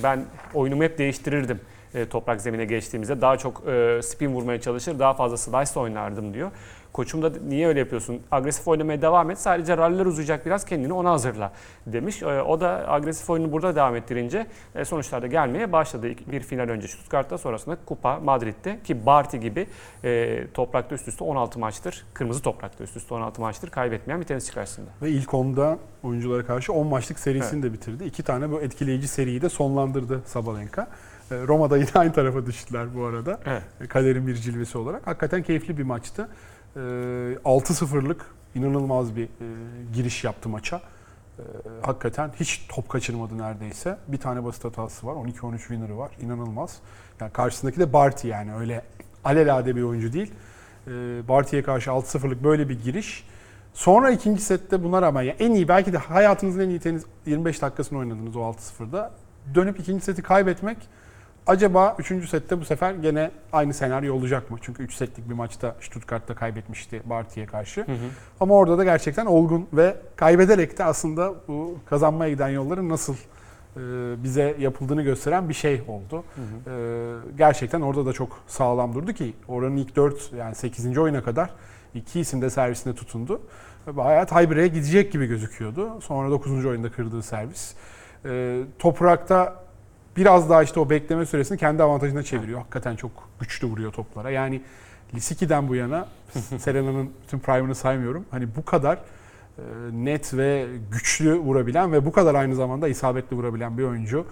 Ben 0.02 0.24
oyunumu 0.54 0.82
hep 0.82 0.98
değiştirirdim 0.98 1.60
e, 1.96 2.08
toprak 2.08 2.40
zemine 2.40 2.64
geçtiğimizde. 2.64 3.20
Daha 3.20 3.36
çok 3.36 3.62
e, 3.68 4.00
spin 4.02 4.28
vurmaya 4.28 4.60
çalışır, 4.60 4.98
daha 4.98 5.14
fazla 5.14 5.36
slice 5.36 5.80
oynardım 5.80 6.34
diyor. 6.34 6.50
Koçum 6.96 7.22
da 7.22 7.32
niye 7.48 7.68
öyle 7.68 7.78
yapıyorsun? 7.78 8.20
Agresif 8.30 8.68
oynamaya 8.68 9.02
devam 9.02 9.30
et. 9.30 9.38
Sadece 9.38 9.76
ralliler 9.76 10.06
uzayacak 10.06 10.46
biraz 10.46 10.64
kendini 10.64 10.92
ona 10.92 11.10
hazırla 11.10 11.52
demiş. 11.86 12.22
E, 12.22 12.26
o 12.26 12.60
da 12.60 12.92
agresif 12.92 13.30
oyunu 13.30 13.52
burada 13.52 13.76
devam 13.76 13.96
ettirince 13.96 14.46
e, 14.74 14.84
sonuçlar 14.84 15.22
da 15.22 15.26
gelmeye 15.26 15.72
başladı. 15.72 16.08
Bir 16.32 16.40
final 16.40 16.68
önce 16.68 16.88
Stuttgart'ta 16.88 17.38
sonrasında 17.38 17.76
Kupa 17.86 18.20
Madrid'de 18.20 18.80
ki 18.84 19.06
Barty 19.06 19.36
gibi 19.36 19.66
e, 20.04 20.42
toprakta 20.54 20.94
üst 20.94 21.08
üste 21.08 21.24
16 21.24 21.58
maçtır. 21.58 22.04
Kırmızı 22.14 22.42
toprakta 22.42 22.84
üst 22.84 22.96
üste 22.96 23.14
16 23.14 23.40
maçtır 23.40 23.70
kaybetmeyen 23.70 24.20
bir 24.20 24.26
tenisçi 24.26 24.54
karşısında. 24.54 24.90
Ve 25.02 25.10
ilk 25.10 25.34
onda 25.34 25.78
oyunculara 26.02 26.46
karşı 26.46 26.72
10 26.72 26.86
maçlık 26.86 27.18
serisini 27.18 27.62
de 27.62 27.72
bitirdi. 27.72 28.04
İki 28.04 28.22
tane 28.22 28.50
bu 28.50 28.60
etkileyici 28.60 29.08
seriyi 29.08 29.42
de 29.42 29.48
sonlandırdı 29.48 30.22
Sabalenka. 30.26 30.88
Ee, 31.30 31.34
Roma'da 31.46 31.76
yine 31.76 31.88
aynı 31.94 32.12
tarafa 32.12 32.46
düştüler 32.46 32.94
bu 32.94 33.04
arada. 33.04 33.40
Evet. 33.46 33.88
Kaderin 33.88 34.26
bir 34.26 34.34
cilvesi 34.34 34.78
olarak. 34.78 35.06
Hakikaten 35.06 35.42
keyifli 35.42 35.78
bir 35.78 35.82
maçtı. 35.82 36.28
Ee, 36.76 36.78
6-0'lık 37.44 38.26
inanılmaz 38.54 39.16
bir 39.16 39.24
e, 39.24 39.28
giriş 39.94 40.24
yaptı 40.24 40.48
maça. 40.48 40.80
Ee, 41.38 41.42
hakikaten 41.82 42.30
hiç 42.40 42.66
top 42.68 42.88
kaçırmadı 42.88 43.38
neredeyse. 43.38 43.98
Bir 44.08 44.18
tane 44.18 44.44
basit 44.44 44.64
hatası 44.64 45.06
var. 45.06 45.14
12-13 45.14 45.58
winner'ı 45.58 45.98
var. 45.98 46.10
İnanılmaz. 46.20 46.78
Yani 47.20 47.32
karşısındaki 47.32 47.80
de 47.80 47.92
Barty 47.92 48.28
yani 48.28 48.54
öyle 48.54 48.82
alelade 49.24 49.76
bir 49.76 49.82
oyuncu 49.82 50.12
değil. 50.12 50.32
Ee, 50.86 50.90
Barty'ye 51.28 51.62
karşı 51.62 51.90
6-0'lık 51.90 52.44
böyle 52.44 52.68
bir 52.68 52.82
giriş. 52.82 53.24
Sonra 53.74 54.10
ikinci 54.10 54.42
sette 54.42 54.84
buna 54.84 55.02
rağmen 55.02 55.22
yani 55.22 55.36
en 55.38 55.50
iyi 55.50 55.68
belki 55.68 55.92
de 55.92 55.98
hayatınızın 55.98 56.60
en 56.60 56.68
iyi 56.68 56.80
tenis 56.80 57.04
25 57.26 57.62
dakikasını 57.62 57.98
oynadınız 57.98 58.36
o 58.36 58.40
6-0'da. 58.40 59.12
Dönüp 59.54 59.80
ikinci 59.80 60.04
seti 60.04 60.22
kaybetmek 60.22 60.78
acaba 61.46 61.96
üçüncü 61.98 62.26
sette 62.26 62.60
bu 62.60 62.64
sefer 62.64 62.94
gene 62.94 63.30
aynı 63.52 63.74
senaryo 63.74 64.14
olacak 64.14 64.50
mı? 64.50 64.58
Çünkü 64.62 64.82
3 64.82 64.94
setlik 64.94 65.28
bir 65.28 65.34
maçta 65.34 65.76
Stuttgart'ta 65.80 66.34
kaybetmişti 66.34 67.02
Barty'ye 67.04 67.46
karşı. 67.46 67.80
Hı 67.80 67.92
hı. 67.92 67.96
Ama 68.40 68.54
orada 68.54 68.78
da 68.78 68.84
gerçekten 68.84 69.26
olgun 69.26 69.68
ve 69.72 69.96
kaybederek 70.16 70.78
de 70.78 70.84
aslında 70.84 71.34
bu 71.48 71.78
kazanmaya 71.86 72.30
giden 72.30 72.48
yolların 72.48 72.88
nasıl 72.88 73.14
e, 73.14 73.80
bize 74.22 74.56
yapıldığını 74.58 75.02
gösteren 75.02 75.48
bir 75.48 75.54
şey 75.54 75.82
oldu. 75.88 76.24
Hı 76.34 76.70
hı. 76.70 76.70
E, 76.70 77.36
gerçekten 77.38 77.80
orada 77.80 78.06
da 78.06 78.12
çok 78.12 78.40
sağlam 78.46 78.94
durdu 78.94 79.12
ki 79.12 79.34
oranın 79.48 79.76
ilk 79.76 79.96
4 79.96 80.32
yani 80.38 80.54
8. 80.54 80.98
oyuna 80.98 81.22
kadar 81.22 81.50
iki 81.94 82.20
isim 82.20 82.42
de 82.42 82.50
servisinde 82.50 82.94
tutundu. 82.94 83.40
Ve 83.86 83.96
Bayağı 83.96 84.26
tiebreak'e 84.26 84.68
gidecek 84.68 85.12
gibi 85.12 85.26
gözüküyordu. 85.26 86.00
Sonra 86.00 86.30
9. 86.30 86.66
oyunda 86.66 86.90
kırdığı 86.90 87.22
servis. 87.22 87.74
E, 88.24 88.62
toprakta 88.78 89.65
biraz 90.16 90.50
daha 90.50 90.62
işte 90.62 90.80
o 90.80 90.90
bekleme 90.90 91.26
süresini 91.26 91.58
kendi 91.58 91.82
avantajına 91.82 92.22
çeviriyor. 92.22 92.58
Hakikaten 92.58 92.96
çok 92.96 93.10
güçlü 93.40 93.66
vuruyor 93.66 93.92
toplara. 93.92 94.30
Yani 94.30 94.62
Lisiki'den 95.14 95.68
bu 95.68 95.74
yana 95.74 96.08
Serena'nın 96.58 97.10
bütün 97.24 97.38
prime'ını 97.38 97.74
saymıyorum. 97.74 98.24
Hani 98.30 98.56
bu 98.56 98.64
kadar 98.64 98.96
e, 98.96 99.62
net 99.92 100.34
ve 100.34 100.66
güçlü 100.92 101.34
vurabilen 101.34 101.92
ve 101.92 102.06
bu 102.06 102.12
kadar 102.12 102.34
aynı 102.34 102.54
zamanda 102.54 102.88
isabetli 102.88 103.36
vurabilen 103.36 103.78
bir 103.78 103.82
oyuncu 103.82 104.26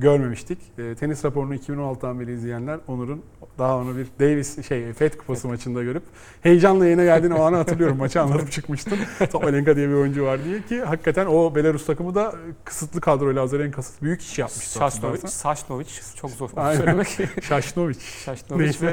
görmemiştik. 0.00 0.58
E, 0.78 0.94
tenis 0.94 1.24
raporunu 1.24 1.54
2016'dan 1.54 2.20
beri 2.20 2.32
izleyenler 2.32 2.78
Onur'un 2.88 3.22
daha 3.58 3.76
onu 3.76 3.96
bir 3.96 4.06
Davis 4.20 4.66
şey 4.68 4.92
FED 4.92 5.12
kupası 5.14 5.48
maçında 5.48 5.82
görüp 5.82 6.02
heyecanla 6.42 6.84
yayına 6.84 7.04
geldiğini 7.04 7.34
o 7.34 7.42
anı 7.42 7.56
hatırlıyorum. 7.56 7.98
Maçı 7.98 8.20
anlatıp 8.20 8.52
çıkmıştım. 8.52 8.98
Sabalenka 9.32 9.76
diye 9.76 9.88
bir 9.88 9.94
oyuncu 9.94 10.24
var 10.24 10.44
diye 10.44 10.62
ki 10.62 10.82
hakikaten 10.82 11.26
o 11.26 11.54
Belarus 11.54 11.86
takımı 11.86 12.14
da 12.14 12.34
kısıtlı 12.64 13.00
kadroyla 13.00 13.42
Azarenka'sız 13.42 14.02
büyük 14.02 14.22
iş 14.22 14.38
yapmıştı. 14.38 14.80
Hatırlarsan. 14.80 15.28
Saşnovic 15.28 15.86
çok 16.16 16.30
zor 16.30 16.48
söylemek. 16.76 17.18
Şaşnovic 17.42 17.96
Neyse. 18.56 18.86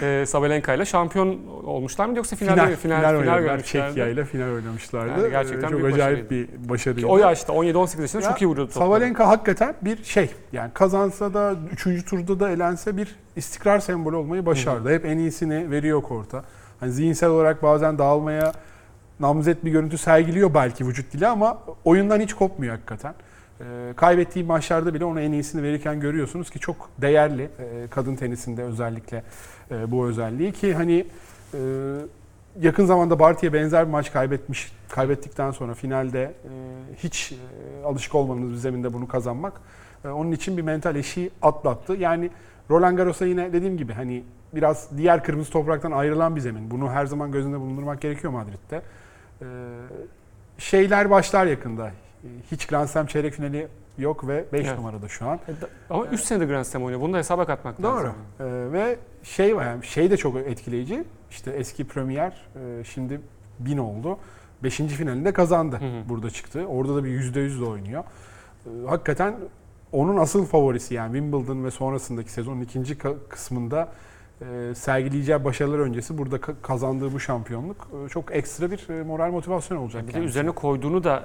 ve 0.00 0.20
e, 0.22 0.26
Sabalenka 0.26 0.74
ile 0.74 0.84
şampiyon 0.84 1.38
olmuşlar 1.64 2.06
mıydı 2.06 2.18
yoksa 2.18 2.36
finalde 2.36 2.60
Final, 2.60 2.70
mi? 2.70 2.76
final, 2.76 2.98
final, 3.00 3.14
oynadılar. 3.16 3.40
görmüşlerdi. 3.40 3.88
Çekya 3.88 4.08
ile 4.08 4.24
final 4.24 4.54
oynamışlardı. 4.54 5.20
Yani 5.20 5.30
gerçekten 5.30 5.68
Ee, 5.68 5.70
çok 5.70 5.84
acayip 5.84 6.30
bir 6.30 6.48
başarıydı. 6.68 7.06
O 7.06 7.18
yaşta 7.18 7.52
17-18 7.52 8.00
yaşında 8.00 8.22
Ya, 8.22 8.28
çok 8.28 8.42
iyi 8.42 8.46
vuruyordu 8.46 8.72
topları. 8.72 8.88
Sabalenka 8.88 9.28
hakikaten 9.28 9.74
bir 9.82 10.04
şey. 10.04 10.30
Yani 10.52 10.70
kazansa 10.74 11.34
da 11.34 11.54
3. 11.86 12.04
turda 12.04 12.40
da 12.40 12.50
elense 12.50 12.96
bir 12.96 13.16
istikrar 13.36 13.78
sembolü 13.78 14.16
olmayı 14.16 14.46
başardı. 14.46 14.90
Hep 14.90 15.04
en 15.04 15.18
iyisini 15.18 15.70
veriyor 15.70 16.02
korta. 16.02 16.44
Hani 16.80 16.92
zihinsel 16.92 17.28
olarak 17.28 17.62
bazen 17.62 17.98
dağılmaya 17.98 18.52
namzet 19.20 19.64
bir 19.64 19.70
görüntü 19.70 19.98
sergiliyor 19.98 20.54
belki 20.54 20.86
vücut 20.86 21.12
dili 21.12 21.26
ama 21.26 21.58
oyundan 21.84 22.20
hiç 22.20 22.34
kopmuyor 22.34 22.74
hakikaten. 22.74 23.14
Ee, 23.60 23.64
kaybettiği 23.96 24.44
maçlarda 24.44 24.94
bile 24.94 25.04
ona 25.04 25.20
en 25.20 25.32
iyisini 25.32 25.62
verirken 25.62 26.00
görüyorsunuz 26.00 26.50
ki 26.50 26.58
çok 26.58 26.90
değerli 26.98 27.42
e, 27.42 27.86
kadın 27.90 28.16
tenisinde 28.16 28.62
özellikle 28.62 29.22
e, 29.70 29.90
bu 29.90 30.06
özelliği 30.06 30.52
ki 30.52 30.74
hani 30.74 31.06
e, 31.54 31.58
yakın 32.60 32.86
zamanda 32.86 33.18
Barty'ye 33.18 33.52
benzer 33.52 33.86
bir 33.86 33.90
maç 33.90 34.12
kaybetmiş 34.12 34.72
kaybettikten 34.88 35.50
sonra 35.50 35.74
finalde 35.74 36.22
e, 36.22 36.50
hiç 36.96 37.32
e, 37.32 37.84
alışık 37.84 38.14
olmadığımız 38.14 38.52
bir 38.52 38.56
zeminde 38.56 38.92
bunu 38.92 39.08
kazanmak 39.08 39.52
e, 39.52 39.79
onun 40.04 40.32
için 40.32 40.56
bir 40.56 40.62
mental 40.62 40.96
eşiği 40.96 41.30
atlattı. 41.42 41.92
Yani 41.92 42.30
Roland 42.70 42.96
Garros'a 42.96 43.26
yine 43.26 43.52
dediğim 43.52 43.76
gibi 43.76 43.92
hani 43.92 44.22
biraz 44.54 44.88
diğer 44.96 45.24
kırmızı 45.24 45.50
topraktan 45.52 45.92
ayrılan 45.92 46.36
bir 46.36 46.40
zemin. 46.40 46.70
Bunu 46.70 46.90
her 46.90 47.06
zaman 47.06 47.32
gözünde 47.32 47.60
bulundurmak 47.60 48.00
gerekiyor 48.00 48.32
Madrid'de. 48.32 48.82
E, 49.42 49.46
şeyler 50.58 51.10
başlar 51.10 51.46
yakında. 51.46 51.86
E, 51.88 51.92
Hiç 52.50 52.66
Grand 52.66 52.88
Slam 52.88 53.06
çeyrek 53.06 53.34
finali 53.34 53.68
yok 53.98 54.28
ve 54.28 54.44
5 54.52 54.66
Evet. 54.66 54.78
numarada 54.78 55.08
şu 55.08 55.26
an. 55.28 55.36
E, 55.36 55.52
Ama 55.90 56.06
3 56.06 56.20
senedir 56.20 56.46
Grand 56.46 56.64
Slam 56.64 56.84
oynuyor. 56.84 57.00
Bunu 57.02 57.12
da 57.12 57.18
hesaba 57.18 57.46
katmak 57.46 57.82
Doğru. 57.82 57.94
lazım. 57.96 58.12
Ee, 58.40 58.44
ve 58.72 58.96
şey 59.22 59.56
var 59.56 59.66
yani 59.66 59.84
şey 59.84 60.10
de 60.10 60.16
çok 60.16 60.36
etkileyici. 60.36 61.04
İşte 61.30 61.50
eski 61.50 61.86
Premier 61.86 62.32
e, 62.80 62.84
şimdi 62.84 63.20
1000 63.58 63.78
oldu. 63.78 64.18
Beşinci 64.62 64.94
finalinde 64.94 65.32
kazandı. 65.32 65.76
Hı 65.80 65.84
hı. 65.84 66.08
Burada 66.08 66.30
çıktı. 66.30 66.66
Orada 66.66 66.96
da 66.96 67.04
bir 67.04 67.10
%100 67.20 67.60
de 67.60 67.64
oynuyor. 67.64 68.04
Hakikaten 68.86 69.34
onun 69.92 70.16
asıl 70.16 70.46
favorisi 70.46 70.94
yani 70.94 71.12
Wimbledon 71.12 71.64
ve 71.64 71.70
sonrasındaki 71.70 72.32
sezonun 72.32 72.60
ikinci 72.60 72.98
kısmında 73.28 73.88
e, 74.40 74.74
sergileyeceği 74.74 75.44
başarılar 75.44 75.78
öncesi 75.78 76.18
burada 76.18 76.36
ka- 76.36 76.54
kazandığı 76.62 77.12
bu 77.12 77.20
şampiyonluk 77.20 77.88
e, 78.04 78.08
çok 78.08 78.34
ekstra 78.36 78.70
bir 78.70 78.88
e, 78.88 79.02
moral 79.02 79.30
motivasyon 79.30 79.78
olacak. 79.78 80.08
Bir 80.08 80.14
de 80.14 80.18
üzerine 80.18 80.50
koyduğunu 80.50 81.04
da 81.04 81.22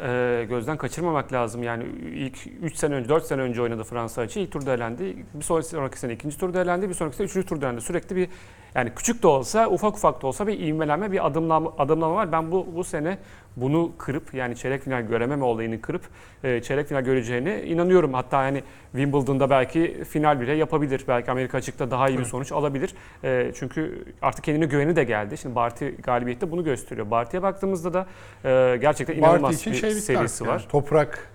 gözden 0.49 0.77
kaçırmamak 0.77 1.33
lazım. 1.33 1.63
Yani 1.63 1.83
ilk 2.15 2.47
3 2.61 2.75
sene 2.75 2.95
önce, 2.95 3.09
4 3.09 3.25
sene 3.25 3.41
önce 3.41 3.61
oynadı 3.61 3.83
Fransa 3.83 4.21
açı. 4.21 4.39
İlk 4.39 4.51
turda 4.51 4.73
elendi. 4.73 5.25
Bir 5.33 5.43
sonraki, 5.43 5.67
sonraki 5.67 5.99
sene 5.99 6.13
ikinci 6.13 6.37
turda 6.37 6.61
elendi. 6.61 6.89
Bir 6.89 6.93
sonraki 6.93 7.15
sene 7.15 7.25
üçüncü 7.25 7.47
turda 7.47 7.65
elendi. 7.65 7.81
Sürekli 7.81 8.15
bir 8.15 8.29
yani 8.75 8.91
küçük 8.95 9.23
de 9.23 9.27
olsa, 9.27 9.69
ufak 9.69 9.95
ufak 9.95 10.21
da 10.21 10.27
olsa 10.27 10.47
bir 10.47 10.59
ivmelenme, 10.59 11.11
bir 11.11 11.25
adımlama, 11.25 11.73
adımlama 11.77 12.15
var. 12.15 12.31
Ben 12.31 12.51
bu 12.51 12.67
bu 12.75 12.83
sene 12.83 13.17
bunu 13.57 13.91
kırıp 13.97 14.33
yani 14.33 14.55
çeyrek 14.55 14.81
final 14.81 15.01
görememe 15.01 15.43
olayını 15.43 15.81
kırıp 15.81 16.01
e, 16.43 16.61
çeyrek 16.61 16.87
final 16.87 17.01
göreceğine 17.01 17.63
inanıyorum. 17.63 18.13
Hatta 18.13 18.43
yani 18.43 18.63
Wimbledon'da 18.91 19.49
belki 19.49 20.03
final 20.09 20.41
bile 20.41 20.53
yapabilir. 20.53 21.05
Belki 21.07 21.31
Amerika 21.31 21.57
açıkta 21.57 21.91
daha 21.91 22.09
iyi 22.09 22.19
bir 22.19 22.25
sonuç 22.25 22.51
alabilir. 22.51 22.93
E, 23.23 23.51
çünkü 23.55 24.05
artık 24.21 24.43
kendine 24.45 24.65
güveni 24.65 24.95
de 24.95 25.03
geldi. 25.03 25.37
Şimdi 25.37 25.55
Barty 25.55 25.87
galibiyette 25.87 26.51
bunu 26.51 26.63
gösteriyor. 26.63 27.11
Barty'ye 27.11 27.43
baktığımızda 27.43 27.93
da 27.93 28.05
e, 28.45 28.77
gerçekten 28.77 29.15
Barty 29.15 29.19
inanılmaz 29.29 29.55
için 29.55 29.73
bir 29.73 29.77
şey 29.77 29.89
bitti 29.89 30.01
serisi 30.01 30.43
artık 30.43 30.47
var. 30.47 30.59
yani. 30.59 30.67
Toprak 30.71 31.29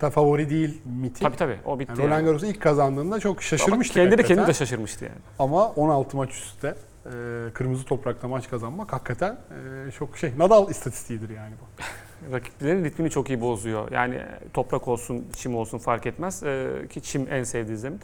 da 0.00 0.10
favori 0.10 0.50
değil 0.50 0.82
mitik. 1.00 1.22
Tabii 1.22 1.36
tabii 1.36 1.56
o 1.64 1.78
bitti. 1.78 1.90
Yani 1.90 1.98
Roland 1.98 2.12
yani. 2.12 2.24
Garros'u 2.26 2.46
ilk 2.46 2.60
kazandığında 2.60 3.20
çok 3.20 3.32
Ama 3.36 3.40
şaşırmıştık. 3.42 3.94
kendi 3.94 4.10
de 4.10 4.16
hakikaten. 4.16 4.36
kendi 4.36 4.48
de 4.48 4.54
şaşırmıştı 4.54 5.04
yani. 5.04 5.16
Ama 5.38 5.68
16 5.68 6.16
maç 6.16 6.30
üstte 6.30 6.74
e, 7.06 7.10
kırmızı 7.54 7.84
toprakta 7.84 8.28
maç 8.28 8.50
kazanmak 8.50 8.92
hakikaten 8.92 9.32
e, 9.86 9.90
çok 9.90 10.18
şey 10.18 10.32
Nadal 10.38 10.70
istatistiğidir 10.70 11.30
yani 11.30 11.54
bu. 11.60 11.82
Rakiplerin 12.32 12.84
ritmini 12.84 13.10
çok 13.10 13.30
iyi 13.30 13.40
bozuyor. 13.40 13.92
Yani 13.92 14.20
toprak 14.52 14.88
olsun, 14.88 15.24
çim 15.36 15.56
olsun 15.56 15.78
fark 15.78 16.06
etmez. 16.06 16.42
Ee, 16.42 16.68
ki 16.90 17.02
çim 17.02 17.26
en 17.30 17.44
sevdiği 17.44 17.76
zemin. 17.76 18.00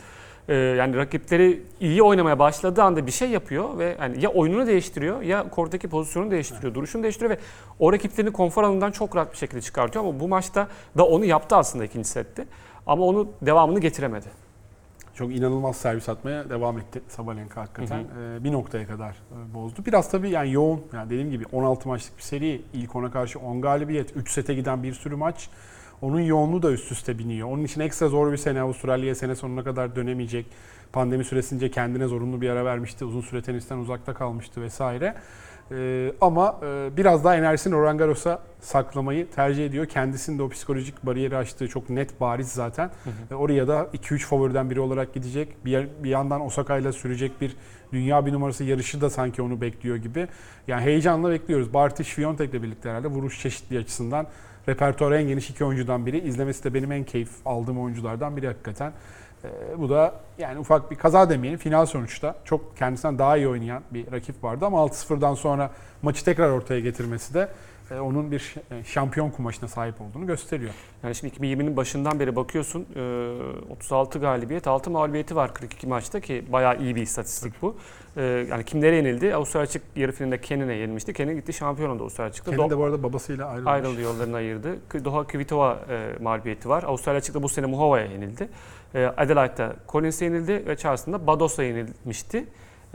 Ee, 0.48 0.54
yani 0.54 0.96
rakipleri 0.96 1.62
iyi 1.80 2.02
oynamaya 2.02 2.38
başladığı 2.38 2.82
anda 2.82 3.06
bir 3.06 3.12
şey 3.12 3.30
yapıyor 3.30 3.78
ve 3.78 3.96
yani 4.00 4.24
ya 4.24 4.30
oyununu 4.30 4.66
değiştiriyor 4.66 5.22
ya 5.22 5.50
korttaki 5.50 5.88
pozisyonunu 5.88 6.30
değiştiriyor, 6.30 6.74
duruşunu 6.74 7.02
değiştiriyor 7.02 7.30
ve 7.30 7.38
o 7.78 7.92
rakiplerini 7.92 8.32
konfor 8.32 8.62
alanından 8.62 8.90
çok 8.90 9.16
rahat 9.16 9.32
bir 9.32 9.36
şekilde 9.36 9.60
çıkartıyor 9.60 10.04
ama 10.04 10.20
bu 10.20 10.28
maçta 10.28 10.68
da 10.98 11.06
onu 11.06 11.24
yaptı 11.24 11.56
aslında 11.56 11.84
ikinci 11.84 12.08
sette. 12.08 12.46
Ama 12.86 13.04
onu 13.04 13.28
devamını 13.42 13.80
getiremedi. 13.80 14.47
Çok 15.18 15.34
inanılmaz 15.34 15.76
servis 15.76 16.08
atmaya 16.08 16.50
devam 16.50 16.78
etti 16.78 17.02
Sabalenka 17.08 17.60
hakikaten. 17.60 17.98
E, 17.98 18.44
bir 18.44 18.52
noktaya 18.52 18.86
kadar 18.86 19.10
e, 19.10 19.54
bozdu. 19.54 19.82
Biraz 19.86 20.10
tabii 20.10 20.30
yani 20.30 20.52
yoğun. 20.52 20.82
Yani 20.92 21.10
dediğim 21.10 21.30
gibi 21.30 21.44
16 21.52 21.88
maçlık 21.88 22.18
bir 22.18 22.22
seri. 22.22 22.62
ilk 22.72 22.96
ona 22.96 23.10
karşı 23.10 23.38
10 23.38 23.60
galibiyet, 23.60 24.16
3 24.16 24.30
sete 24.30 24.54
giden 24.54 24.82
bir 24.82 24.92
sürü 24.92 25.16
maç. 25.16 25.50
Onun 26.02 26.20
yoğunluğu 26.20 26.62
da 26.62 26.72
üst 26.72 26.92
üste 26.92 27.18
biniyor. 27.18 27.48
Onun 27.48 27.64
için 27.64 27.80
ekstra 27.80 28.08
zor 28.08 28.32
bir 28.32 28.36
sene. 28.36 28.60
Avustralya'ya 28.60 29.14
sene 29.14 29.34
sonuna 29.34 29.64
kadar 29.64 29.96
dönemeyecek. 29.96 30.46
Pandemi 30.92 31.24
süresince 31.24 31.70
kendine 31.70 32.06
zorunlu 32.06 32.40
bir 32.40 32.50
ara 32.50 32.64
vermişti. 32.64 33.04
Uzun 33.04 33.20
süre 33.20 33.42
tenisten 33.42 33.78
uzakta 33.78 34.14
kalmıştı 34.14 34.62
vesaire. 34.62 35.14
Ee, 35.72 36.12
ama 36.20 36.60
e, 36.62 36.96
biraz 36.96 37.24
daha 37.24 37.36
enerjisini 37.36 37.74
Roland 37.74 37.98
Garros'a 37.98 38.38
saklamayı 38.60 39.30
tercih 39.30 39.66
ediyor. 39.66 39.86
Kendisinin 39.86 40.38
de 40.38 40.42
o 40.42 40.48
psikolojik 40.48 41.06
bariyeri 41.06 41.36
aştığı 41.36 41.68
çok 41.68 41.90
net 41.90 42.20
bariz 42.20 42.48
zaten. 42.48 42.90
Ve 43.30 43.34
oraya 43.34 43.68
da 43.68 43.88
2-3 43.94 44.18
favoriden 44.18 44.70
biri 44.70 44.80
olarak 44.80 45.14
gidecek. 45.14 45.64
Bir, 45.64 45.70
yer- 45.70 45.88
bir 46.04 46.10
yandan 46.10 46.40
Osaka 46.40 46.78
ile 46.78 46.92
sürecek 46.92 47.40
bir 47.40 47.56
dünya 47.92 48.26
bir 48.26 48.32
numarası 48.32 48.64
yarışı 48.64 49.00
da 49.00 49.10
sanki 49.10 49.42
onu 49.42 49.60
bekliyor 49.60 49.96
gibi. 49.96 50.28
Yani 50.68 50.82
heyecanla 50.82 51.30
bekliyoruz. 51.30 51.74
Barty 51.74 52.02
Sviontek'le 52.02 52.52
birlikte 52.62 52.88
herhalde 52.90 53.08
vuruş 53.08 53.42
çeşitliği 53.42 53.80
açısından 53.80 54.26
repertuarı 54.68 55.16
en 55.16 55.28
geniş 55.28 55.50
iki 55.50 55.64
oyuncudan 55.64 56.06
biri. 56.06 56.18
İzlemesi 56.18 56.64
de 56.64 56.74
benim 56.74 56.92
en 56.92 57.04
keyif 57.04 57.30
aldığım 57.44 57.80
oyunculardan 57.80 58.36
biri 58.36 58.46
hakikaten. 58.46 58.92
Ee, 59.44 59.78
bu 59.78 59.88
da 59.90 60.14
yani 60.38 60.58
ufak 60.58 60.90
bir 60.90 60.96
kaza 60.96 61.30
demeyelim. 61.30 61.58
Final 61.58 61.86
sonuçta 61.86 62.34
çok 62.44 62.76
kendisinden 62.76 63.18
daha 63.18 63.36
iyi 63.36 63.48
oynayan 63.48 63.82
bir 63.90 64.12
rakip 64.12 64.44
vardı 64.44 64.66
ama 64.66 64.78
6-0'dan 64.78 65.34
sonra 65.34 65.70
maçı 66.02 66.24
tekrar 66.24 66.50
ortaya 66.50 66.80
getirmesi 66.80 67.34
de 67.34 67.48
onun 67.94 68.30
bir 68.32 68.54
e, 68.70 68.84
şampiyon 68.84 69.30
kumaşına 69.30 69.68
sahip 69.68 70.00
olduğunu 70.00 70.26
gösteriyor. 70.26 70.70
Yani 71.02 71.14
şimdi 71.14 71.36
2020'nin 71.36 71.76
başından 71.76 72.20
beri 72.20 72.36
bakıyorsun 72.36 72.86
e, 72.96 73.72
36 73.72 74.18
galibiyet, 74.18 74.66
6 74.66 74.90
mağlubiyeti 74.90 75.36
var 75.36 75.54
42 75.54 75.86
maçta 75.86 76.20
ki 76.20 76.44
bayağı 76.52 76.78
iyi 76.80 76.96
bir 76.96 77.02
istatistik 77.02 77.62
bu. 77.62 77.76
E, 78.16 78.22
Yani 78.22 78.64
kimlere 78.64 78.96
yenildi? 78.96 79.34
Avustralya 79.34 79.64
açık 79.64 79.82
yarı 79.96 80.12
finalinde 80.12 80.40
Kenin'e 80.40 80.74
yenilmişti. 80.74 81.12
Kenin 81.12 81.36
gitti 81.36 81.52
şampiyon 81.52 81.90
oldu 81.90 82.02
Avustralya 82.02 82.30
açıkta. 82.30 82.50
Kendi 82.50 82.62
Do- 82.62 82.70
de 82.70 82.78
bu 82.78 82.84
arada 82.84 83.02
babasıyla 83.02 83.46
ayrılmış. 83.48 83.72
ayrıldı 83.72 84.00
yollarını 84.00 84.36
ayırdı. 84.36 84.76
Doha 85.04 85.26
Kvitova 85.26 85.78
e, 85.90 86.22
mağlubiyeti 86.22 86.68
var. 86.68 86.82
Avustralya 86.82 87.18
açıkta 87.18 87.42
bu 87.42 87.48
sene 87.48 87.66
Muhova'ya 87.66 88.06
yenildi. 88.06 88.48
E, 88.94 89.04
Adelaide'da 89.04 89.76
Collins'e 89.88 90.24
yenildi 90.24 90.66
ve 90.66 90.76
Charleston'da 90.76 91.26
Bados'a 91.26 91.62
yenilmişti. 91.62 92.44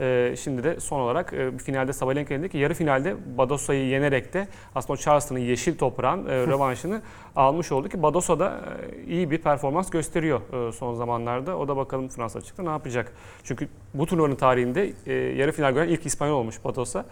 E, 0.00 0.34
şimdi 0.38 0.64
de 0.64 0.80
son 0.80 1.00
olarak 1.00 1.32
e, 1.32 1.58
finalde 1.58 1.92
Sabalenka 1.92 2.34
yenildi 2.34 2.48
ki 2.48 2.58
yarı 2.58 2.74
finalde 2.74 3.16
Badosa'yı 3.38 3.86
yenerek 3.86 4.34
de 4.34 4.48
aslında 4.74 4.92
o 4.92 4.96
Charleston'ın 4.96 5.40
yeşil 5.40 5.78
toprağın 5.78 6.26
e, 6.26 6.30
rövanşını 6.46 7.02
almış 7.36 7.72
oldu 7.72 7.88
ki 7.88 8.02
Badosa 8.02 8.38
da 8.38 8.60
e, 8.92 9.04
iyi 9.12 9.30
bir 9.30 9.38
performans 9.38 9.90
gösteriyor 9.90 10.68
e, 10.68 10.72
son 10.72 10.94
zamanlarda. 10.94 11.58
O 11.58 11.68
da 11.68 11.76
bakalım 11.76 12.08
Fransa 12.08 12.38
açıkta 12.38 12.62
ne 12.62 12.68
yapacak. 12.68 13.12
Çünkü 13.44 13.68
bu 13.94 14.06
turnuvanın 14.06 14.36
tarihinde 14.36 14.92
e, 15.06 15.12
yarı 15.12 15.52
final 15.52 15.72
gören 15.72 15.88
ilk 15.88 16.06
İspanyol 16.06 16.36
olmuş 16.36 16.64
Badosa. 16.64 17.04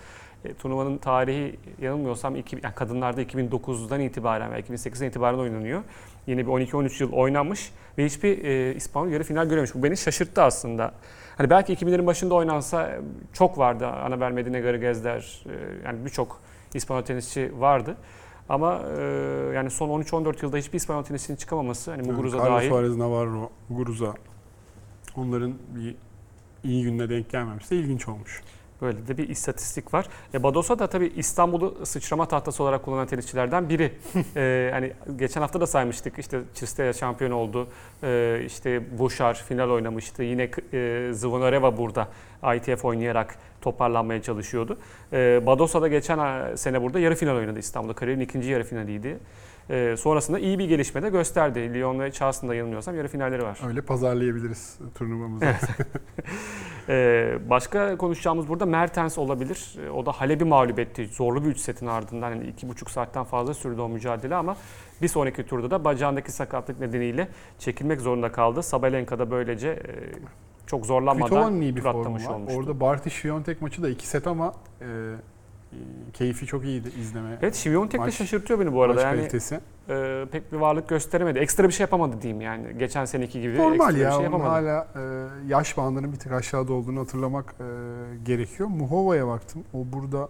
E, 0.45 0.55
turnuvanın 0.55 0.99
tarihi 0.99 1.57
yanılmıyorsam 1.81 2.37
iki, 2.37 2.59
yani 2.63 2.75
kadınlarda 2.75 3.23
2009'dan 3.23 4.01
itibaren 4.01 4.51
veya 4.51 4.61
2008'den 4.61 5.09
itibaren 5.09 5.39
oynanıyor. 5.39 5.83
Yine 6.27 6.47
bir 6.47 6.53
12-13 6.53 7.03
yıl 7.03 7.13
oynanmış 7.13 7.73
ve 7.99 8.05
hiçbir 8.05 8.45
e, 8.45 8.75
İspanyol 8.75 9.13
yarı 9.13 9.25
final 9.25 9.45
görememiş. 9.45 9.75
Bu 9.75 9.83
beni 9.83 9.97
şaşırttı 9.97 10.43
aslında. 10.43 10.95
Hani 11.37 11.51
belki 11.51 11.75
2000'lerin 11.75 12.07
başında 12.07 12.35
oynansa 12.35 12.89
e, 12.89 13.01
çok 13.33 13.59
vardı. 13.59 13.87
Anabel 13.87 14.33
Medine 14.33 14.61
Garigezler, 14.61 15.45
e, 15.47 15.87
yani 15.87 16.05
birçok 16.05 16.41
İspanyol 16.75 17.03
tenisçi 17.03 17.61
vardı. 17.61 17.97
Ama 18.49 18.83
e, 18.99 19.03
yani 19.55 19.71
son 19.71 20.03
13-14 20.03 20.45
yılda 20.45 20.57
hiçbir 20.57 20.77
İspanyol 20.77 21.03
tenisçinin 21.03 21.37
çıkamaması, 21.37 21.91
hani 21.91 22.03
Muguruza 22.03 22.39
Carlos 22.39 22.53
dahil. 22.53 22.69
Suarez, 22.69 22.97
Navarro, 22.97 23.51
Muguruza 23.69 24.15
onların 25.17 25.55
bir 25.75 25.95
iyi 26.65 26.83
gününe 26.83 27.09
denk 27.09 27.31
gelmemesi 27.31 27.71
de 27.71 27.77
ilginç 27.77 28.09
olmuş. 28.09 28.43
Böyle 28.83 29.09
de 29.09 29.19
bir 29.19 29.29
istatistik 29.29 29.95
var. 29.95 30.07
E, 30.35 30.43
Badosa 30.43 30.79
da 30.79 30.87
tabii 30.87 31.13
İstanbul'u 31.17 31.87
sıçrama 31.87 32.29
tahtası 32.29 32.63
olarak 32.63 32.85
kullanan 32.85 33.07
tenisçilerden 33.07 33.69
biri. 33.69 33.93
e, 34.37 34.71
hani 34.73 34.93
geçen 35.17 35.41
hafta 35.41 35.61
da 35.61 35.67
saymıştık. 35.67 36.19
İşte 36.19 36.41
Cristea 36.55 36.93
şampiyon 36.93 37.31
oldu. 37.31 37.69
E, 38.03 38.43
işte 38.47 38.99
Bouchard 38.99 39.37
final 39.37 39.71
oynamıştı. 39.71 40.23
Yine 40.23 40.51
e, 40.73 41.11
Zvonareva 41.13 41.77
burada 41.77 42.09
ITF 42.57 42.85
oynayarak 42.85 43.37
toparlanmaya 43.61 44.23
çalışıyordu. 44.23 44.79
E, 45.13 45.47
Badosa 45.47 45.83
da 45.83 45.89
geçen 45.89 46.55
sene 46.57 46.83
burada 46.83 46.99
yarı 46.99 47.15
final 47.15 47.37
oynadı 47.37 47.59
İstanbul'da. 47.59 47.95
Kariyerin 47.95 48.21
ikinci 48.21 48.51
yarı 48.51 48.65
finaliydi. 48.65 49.19
E, 49.73 49.97
sonrasında 49.97 50.39
iyi 50.39 50.59
bir 50.59 50.69
gelişme 50.69 51.03
de 51.03 51.11
gösterdi. 51.11 51.75
Lyon 51.75 52.01
ve 52.01 52.13
Charleston'da 52.13 52.55
yanılmıyorsam 52.55 52.97
yarı 52.97 53.09
finalleri 53.09 53.43
var. 53.43 53.61
Öyle 53.67 53.81
pazarlayabiliriz 53.81 54.79
turnuvamızı. 54.95 55.47
Ee, 56.89 57.39
başka 57.51 57.97
konuşacağımız 57.97 58.49
burada 58.49 58.67
Mertens 58.67 59.19
olabilir. 59.19 59.77
Ee, 59.87 59.91
O 59.91 60.07
da 60.07 60.13
Halep'i 60.13 60.45
mağlup 60.45 60.79
etti. 60.79 61.09
Zorlu 61.13 61.45
bir 61.45 61.49
3 61.49 61.59
setin 61.59 61.87
ardından. 61.87 62.31
Yani 62.31 62.47
iki 62.47 62.69
buçuk 62.69 62.91
saatten 62.91 63.25
fazla 63.25 63.55
sürdü 63.55 63.81
o 63.81 63.89
mücadele 63.89 64.35
ama 64.35 64.57
bir 65.03 65.09
sonraki 65.09 65.47
turda 65.47 65.71
da 65.71 65.85
bacağındaki 65.85 66.33
sakatlık 66.33 66.81
nedeniyle 66.81 67.29
çekilmek 67.59 68.01
zorunda 68.01 68.33
kaldı. 68.33 68.63
Sabalenka 68.63 69.19
da 69.19 69.31
böylece 69.31 69.69
e, 69.69 69.93
çok 70.67 70.87
zorlanmadan 70.87 71.29
Kvitova'nın 71.29 71.61
iyi 71.61 71.77
bir 71.77 71.81
tur 71.81 71.89
atlamış 71.89 72.27
olmuştu. 72.27 72.59
Orada 72.59 72.81
Barty 72.81 73.09
Sviontek 73.11 73.63
maçı 73.63 73.83
da 73.83 73.89
2 73.89 74.07
set 74.07 74.27
ama 74.27 74.55
e, 74.81 74.87
keyfi 76.13 76.47
çok 76.47 76.65
iyiydi 76.65 76.89
izleme. 77.01 77.39
Evet 77.43 77.55
Şiviyontek 77.55 78.07
de 78.07 78.11
şaşırtıyor 78.11 78.61
beni 78.61 78.73
bu 78.73 78.83
arada. 78.83 78.95
maç 78.95 79.05
Yani 79.05 79.17
kalitesi. 79.17 79.61
e, 79.89 80.25
pek 80.33 80.53
bir 80.53 80.57
varlık 80.57 80.89
gösteremedi. 80.89 81.39
Ekstra 81.39 81.65
bir 81.65 81.73
şey 81.73 81.85
yapamadı 81.85 82.23
diyeyim 82.23 82.41
yani. 82.41 82.79
Geçen 82.79 83.05
seneki 83.05 83.41
gibi 83.41 83.59
Normal 83.59 83.75
ekstra 83.75 83.95
bir 83.95 84.01
ya. 84.05 84.13
şey 84.13 84.23
yapamadı. 84.23 84.49
hala 84.49 84.87
e, 84.97 85.01
yaş 85.49 85.77
bandının 85.77 86.13
bir 86.13 86.19
tık 86.19 86.33
aşağıda 86.33 86.73
olduğunu 86.73 87.01
hatırlamak 87.01 87.55
e, 87.61 87.65
gerekiyor. 88.25 88.69
Muhova'ya 88.69 89.27
baktım. 89.27 89.65
O 89.75 89.79
burada 89.93 90.29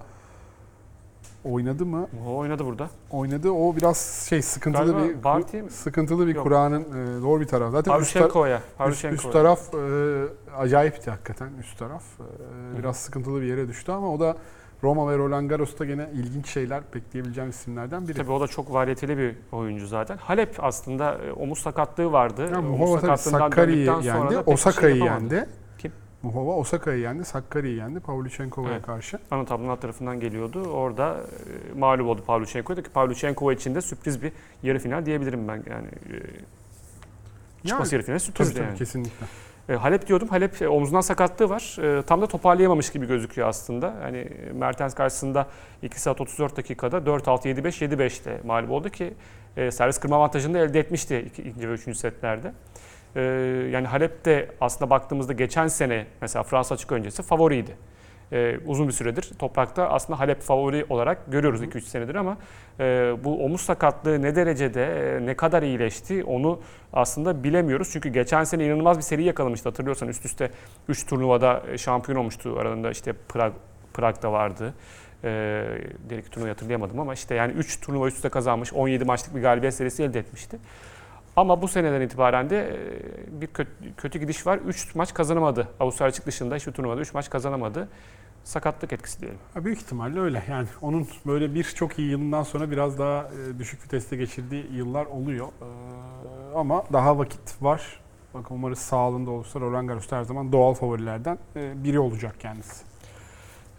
oynadı 1.44 1.86
mı? 1.86 2.06
O 2.26 2.36
oynadı 2.36 2.64
burada. 2.64 2.90
Oynadı. 3.10 3.50
O 3.50 3.76
biraz 3.76 4.26
şey 4.28 4.42
sıkıntılı 4.42 4.92
Galiba 4.92 5.08
bir 5.18 5.24
Barty 5.24 5.58
sıkıntılı 5.70 6.26
bir. 6.26 6.34
Kur'an'ın 6.36 7.16
e, 7.16 7.20
zor 7.20 7.40
bir 7.40 7.46
taraf. 7.46 7.72
Zaten 7.72 7.92
Pavlyuchenko'ya. 7.92 8.62
üst, 8.88 9.04
üst 9.04 9.32
taraf 9.32 9.74
e, 9.74 9.78
acayipti 10.58 11.10
hakikaten 11.10 11.50
üst 11.60 11.78
taraf. 11.78 12.02
E, 12.74 12.78
biraz 12.78 12.96
sıkıntılı 12.96 13.40
bir 13.42 13.46
yere 13.46 13.68
düştü 13.68 13.92
ama 13.92 14.12
o 14.14 14.20
da 14.20 14.36
Roma 14.82 15.12
ve 15.12 15.18
Roland 15.18 15.50
Garros'ta 15.50 15.84
gene 15.84 16.08
ilginç 16.14 16.48
şeyler 16.48 16.82
bekleyebileceğim 16.94 17.50
isimlerden 17.50 18.08
biri. 18.08 18.16
Tabii 18.16 18.32
o 18.32 18.40
da 18.40 18.46
çok 18.48 18.72
variyeteli 18.72 19.18
bir 19.18 19.34
oyuncu 19.52 19.86
zaten. 19.86 20.16
Halep 20.16 20.56
aslında 20.58 21.18
e, 21.18 21.32
omuz 21.32 21.58
sakatlığı 21.58 22.12
vardı. 22.12 22.48
Yani 22.52 22.68
omuz 22.68 23.00
tabii 23.00 23.18
sonra 23.18 23.70
yendi, 23.70 24.32
şey 24.32 24.42
Osaka'yı 24.46 24.96
yapamadı. 24.96 25.34
yendi. 25.34 25.48
Kim? 25.78 25.92
Muhova 26.22 26.56
Osaka'yı 26.56 27.00
yendi, 27.00 27.24
Sakkari'yi 27.24 27.76
yendi 27.76 28.00
Pavlyuchenkova'ya 28.00 28.74
Evet. 28.74 28.86
karşı. 28.86 29.18
Ana 29.30 29.44
tablonun 29.44 29.68
alt 29.68 29.80
tarafından 29.80 30.20
geliyordu. 30.20 30.62
Orada 30.62 31.16
e, 31.74 31.78
mağlup 31.78 32.06
oldu 32.06 32.22
Pavlyuchenko'ya. 32.26 32.82
Ki 32.82 32.90
Pavlyuchenkova 32.90 33.52
için 33.52 33.74
de 33.74 33.80
sürpriz 33.80 34.22
bir 34.22 34.32
yarı 34.62 34.78
final 34.78 35.06
diyebilirim 35.06 35.48
ben. 35.48 35.62
Yani 35.70 35.86
e, 35.86 37.68
çıkması 37.68 37.94
yarı 37.94 38.04
final 38.04 38.18
tabii, 38.18 38.24
sürprizdi 38.26 38.54
tabii, 38.54 38.64
yani. 38.64 38.78
kesinlikle. 38.78 39.26
E, 39.68 39.74
Halep 39.74 40.06
diyordum. 40.06 40.28
Halep 40.28 40.62
e, 40.62 40.68
omzundan 40.68 41.00
sakatlığı 41.00 41.48
var. 41.50 41.76
E, 41.98 42.02
tam 42.02 42.20
da 42.22 42.26
toparlayamamış 42.26 42.90
gibi 42.92 43.06
gözüküyor 43.06 43.48
aslında. 43.48 43.94
Hani 44.02 44.18
e, 44.18 44.52
Mertens 44.52 44.94
karşısında 44.94 45.46
2 45.82 46.00
saat 46.00 46.20
34 46.20 46.56
dakikada 46.56 46.96
4-6, 46.98 47.48
7-5, 47.48 47.84
7-5'te 47.96 48.40
mağlup 48.44 48.70
oldu 48.70 48.88
ki 48.90 49.14
servis 49.70 49.98
kırma 49.98 50.16
avantajını 50.16 50.54
da 50.54 50.58
elde 50.58 50.80
etmişti 50.80 51.24
iki- 51.26 51.42
ikinci 51.42 51.68
ve 51.68 51.72
üçüncü 51.72 51.98
setlerde. 51.98 52.52
Yani 53.72 53.86
Halep 53.86 54.24
de 54.24 54.48
aslında 54.60 54.90
baktığımızda 54.90 55.32
geçen 55.32 55.68
sene 55.68 56.06
mesela 56.20 56.42
Fransa 56.42 56.74
açık 56.74 56.92
öncesi 56.92 57.22
favoriydi. 57.22 57.76
E, 58.32 58.58
uzun 58.66 58.88
bir 58.88 58.92
süredir 58.92 59.32
toprakta 59.38 59.88
aslında 59.88 60.20
Halep 60.20 60.40
favori 60.40 60.86
olarak 60.88 61.32
görüyoruz 61.32 61.62
2-3 61.62 61.80
senedir 61.80 62.14
ama 62.14 62.36
e, 62.80 62.84
bu 63.24 63.44
omuz 63.44 63.60
sakatlığı 63.60 64.22
ne 64.22 64.36
derecede, 64.36 64.84
e, 64.84 65.26
ne 65.26 65.36
kadar 65.36 65.62
iyileşti 65.62 66.24
onu 66.24 66.60
aslında 66.92 67.44
bilemiyoruz. 67.44 67.90
Çünkü 67.92 68.08
geçen 68.08 68.44
sene 68.44 68.66
inanılmaz 68.66 68.96
bir 68.96 69.02
seri 69.02 69.24
yakalamıştı 69.24 69.68
hatırlıyorsan 69.68 70.08
üst 70.08 70.24
üste 70.24 70.50
3 70.88 71.06
turnuvada 71.06 71.62
e, 71.68 71.78
şampiyon 71.78 72.18
olmuştu. 72.18 72.56
Aralarında 72.58 72.90
işte 72.90 73.12
Prag, 73.28 73.52
Prag'da 73.94 74.32
vardı. 74.32 74.74
E, 75.24 75.64
diğer 76.08 76.22
turnuvayı 76.22 76.52
hatırlayamadım 76.52 77.00
ama 77.00 77.14
işte 77.14 77.34
yani 77.34 77.52
3 77.52 77.80
turnuva 77.80 78.06
üst 78.06 78.16
üste 78.16 78.28
kazanmış 78.28 78.72
17 78.72 79.04
maçlık 79.04 79.34
bir 79.34 79.42
galibiyet 79.42 79.74
serisi 79.74 80.02
elde 80.02 80.18
etmişti. 80.18 80.58
Ama 81.36 81.62
bu 81.62 81.68
seneden 81.68 82.00
itibaren 82.00 82.50
de 82.50 82.58
e, 82.58 83.40
bir 83.40 83.46
kötü, 83.46 83.70
kötü 83.96 84.18
gidiş 84.18 84.46
var. 84.46 84.58
3 84.58 84.94
maç 84.94 85.14
kazanamadı. 85.14 85.68
Avustralya 85.80 86.08
açık 86.08 86.26
dışında 86.26 86.56
hiçbir 86.56 86.72
turnuvada 86.72 87.00
3 87.00 87.14
maç 87.14 87.30
kazanamadı. 87.30 87.88
Sakatlık 88.44 88.92
etkisi 88.92 89.20
diyelim. 89.20 89.38
Büyük 89.56 89.78
ihtimalle 89.78 90.20
öyle. 90.20 90.42
Yani 90.50 90.66
onun 90.80 91.08
böyle 91.26 91.54
bir 91.54 91.64
çok 91.64 91.98
iyi 91.98 92.10
yılından 92.10 92.42
sonra 92.42 92.70
biraz 92.70 92.98
daha 92.98 93.22
e, 93.22 93.58
düşük 93.58 93.84
viteste 93.84 94.16
geçirdiği 94.16 94.66
yıllar 94.72 95.06
oluyor. 95.06 95.46
Ee, 95.46 95.64
ama 96.56 96.84
daha 96.92 97.18
vakit 97.18 97.62
var. 97.62 98.00
Bak 98.34 98.50
umarız 98.50 98.78
sağlığında 98.78 99.30
olursa 99.30 99.60
Roland 99.60 99.88
Garros'ta 99.88 100.18
her 100.18 100.22
zaman 100.22 100.52
doğal 100.52 100.74
favorilerden 100.74 101.38
e, 101.56 101.84
biri 101.84 101.98
olacak 101.98 102.34
kendisi. 102.40 102.84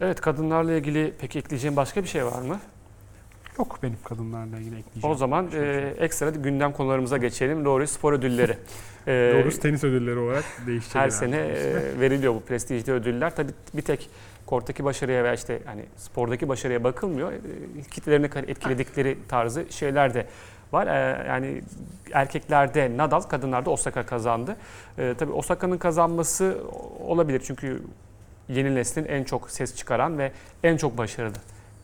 Evet 0.02 0.22
kadınlarla 0.22 0.74
ilgili 0.74 1.14
peki 1.20 1.40
ekleyeceğim 1.40 1.76
başka 1.76 2.04
bir 2.04 2.08
şey 2.08 2.26
var 2.26 2.42
mı? 2.42 2.60
Yok 3.60 3.80
benim 3.84 3.98
kadınlarla 4.04 4.58
ilgili 4.58 4.80
ekleyeceğim. 4.80 5.16
O 5.16 5.16
zaman 5.16 5.50
şey 5.50 5.60
e, 5.60 5.96
ekstra 6.00 6.30
gündem 6.30 6.72
konularımıza 6.74 7.18
geçelim. 7.18 7.66
Doğru 7.66 7.88
spor 7.88 8.14
ödülleri. 8.14 8.58
E, 9.08 9.42
Doğrusu 9.44 9.60
tenis 9.60 9.84
ödülleri 9.84 10.20
olarak 10.20 10.44
değişecek. 10.68 10.96
Her 10.96 11.10
sene 11.10 11.38
e, 11.38 12.00
veriliyor 12.00 12.34
bu 12.36 12.42
prestijli 12.42 12.92
ödüller. 12.92 13.36
Tabii 13.36 13.52
bir 13.74 13.82
tek 13.82 14.10
korttaki 14.54 14.84
başarıya 14.86 15.24
veya 15.24 15.34
işte 15.34 15.60
hani 15.66 15.86
spordaki 15.98 16.50
başarıya 16.50 16.84
bakılmıyor. 16.84 17.32
E, 17.34 17.40
Kitlelerini 17.92 18.26
etkiledikleri 18.48 19.18
tarzı 19.28 19.66
şeyler 19.70 20.14
de 20.14 20.26
var. 20.72 20.88
E, 20.88 21.28
Yani 21.28 21.62
erkeklerde 22.14 22.98
Nadal, 22.98 23.22
kadınlarda 23.22 23.70
Osaka 23.70 24.06
kazandı. 24.06 24.56
E, 24.98 25.14
tabii 25.18 25.32
Osaka'nın 25.32 25.78
kazanması 25.78 26.58
olabilir 27.08 27.42
çünkü 27.46 27.82
yeni 28.50 28.76
neslin 28.76 29.06
en 29.06 29.24
çok 29.24 29.52
ses 29.52 29.76
çıkaran 29.76 30.18
ve 30.18 30.32
en 30.64 30.78
çok 30.78 30.98
başarılı 30.98 31.38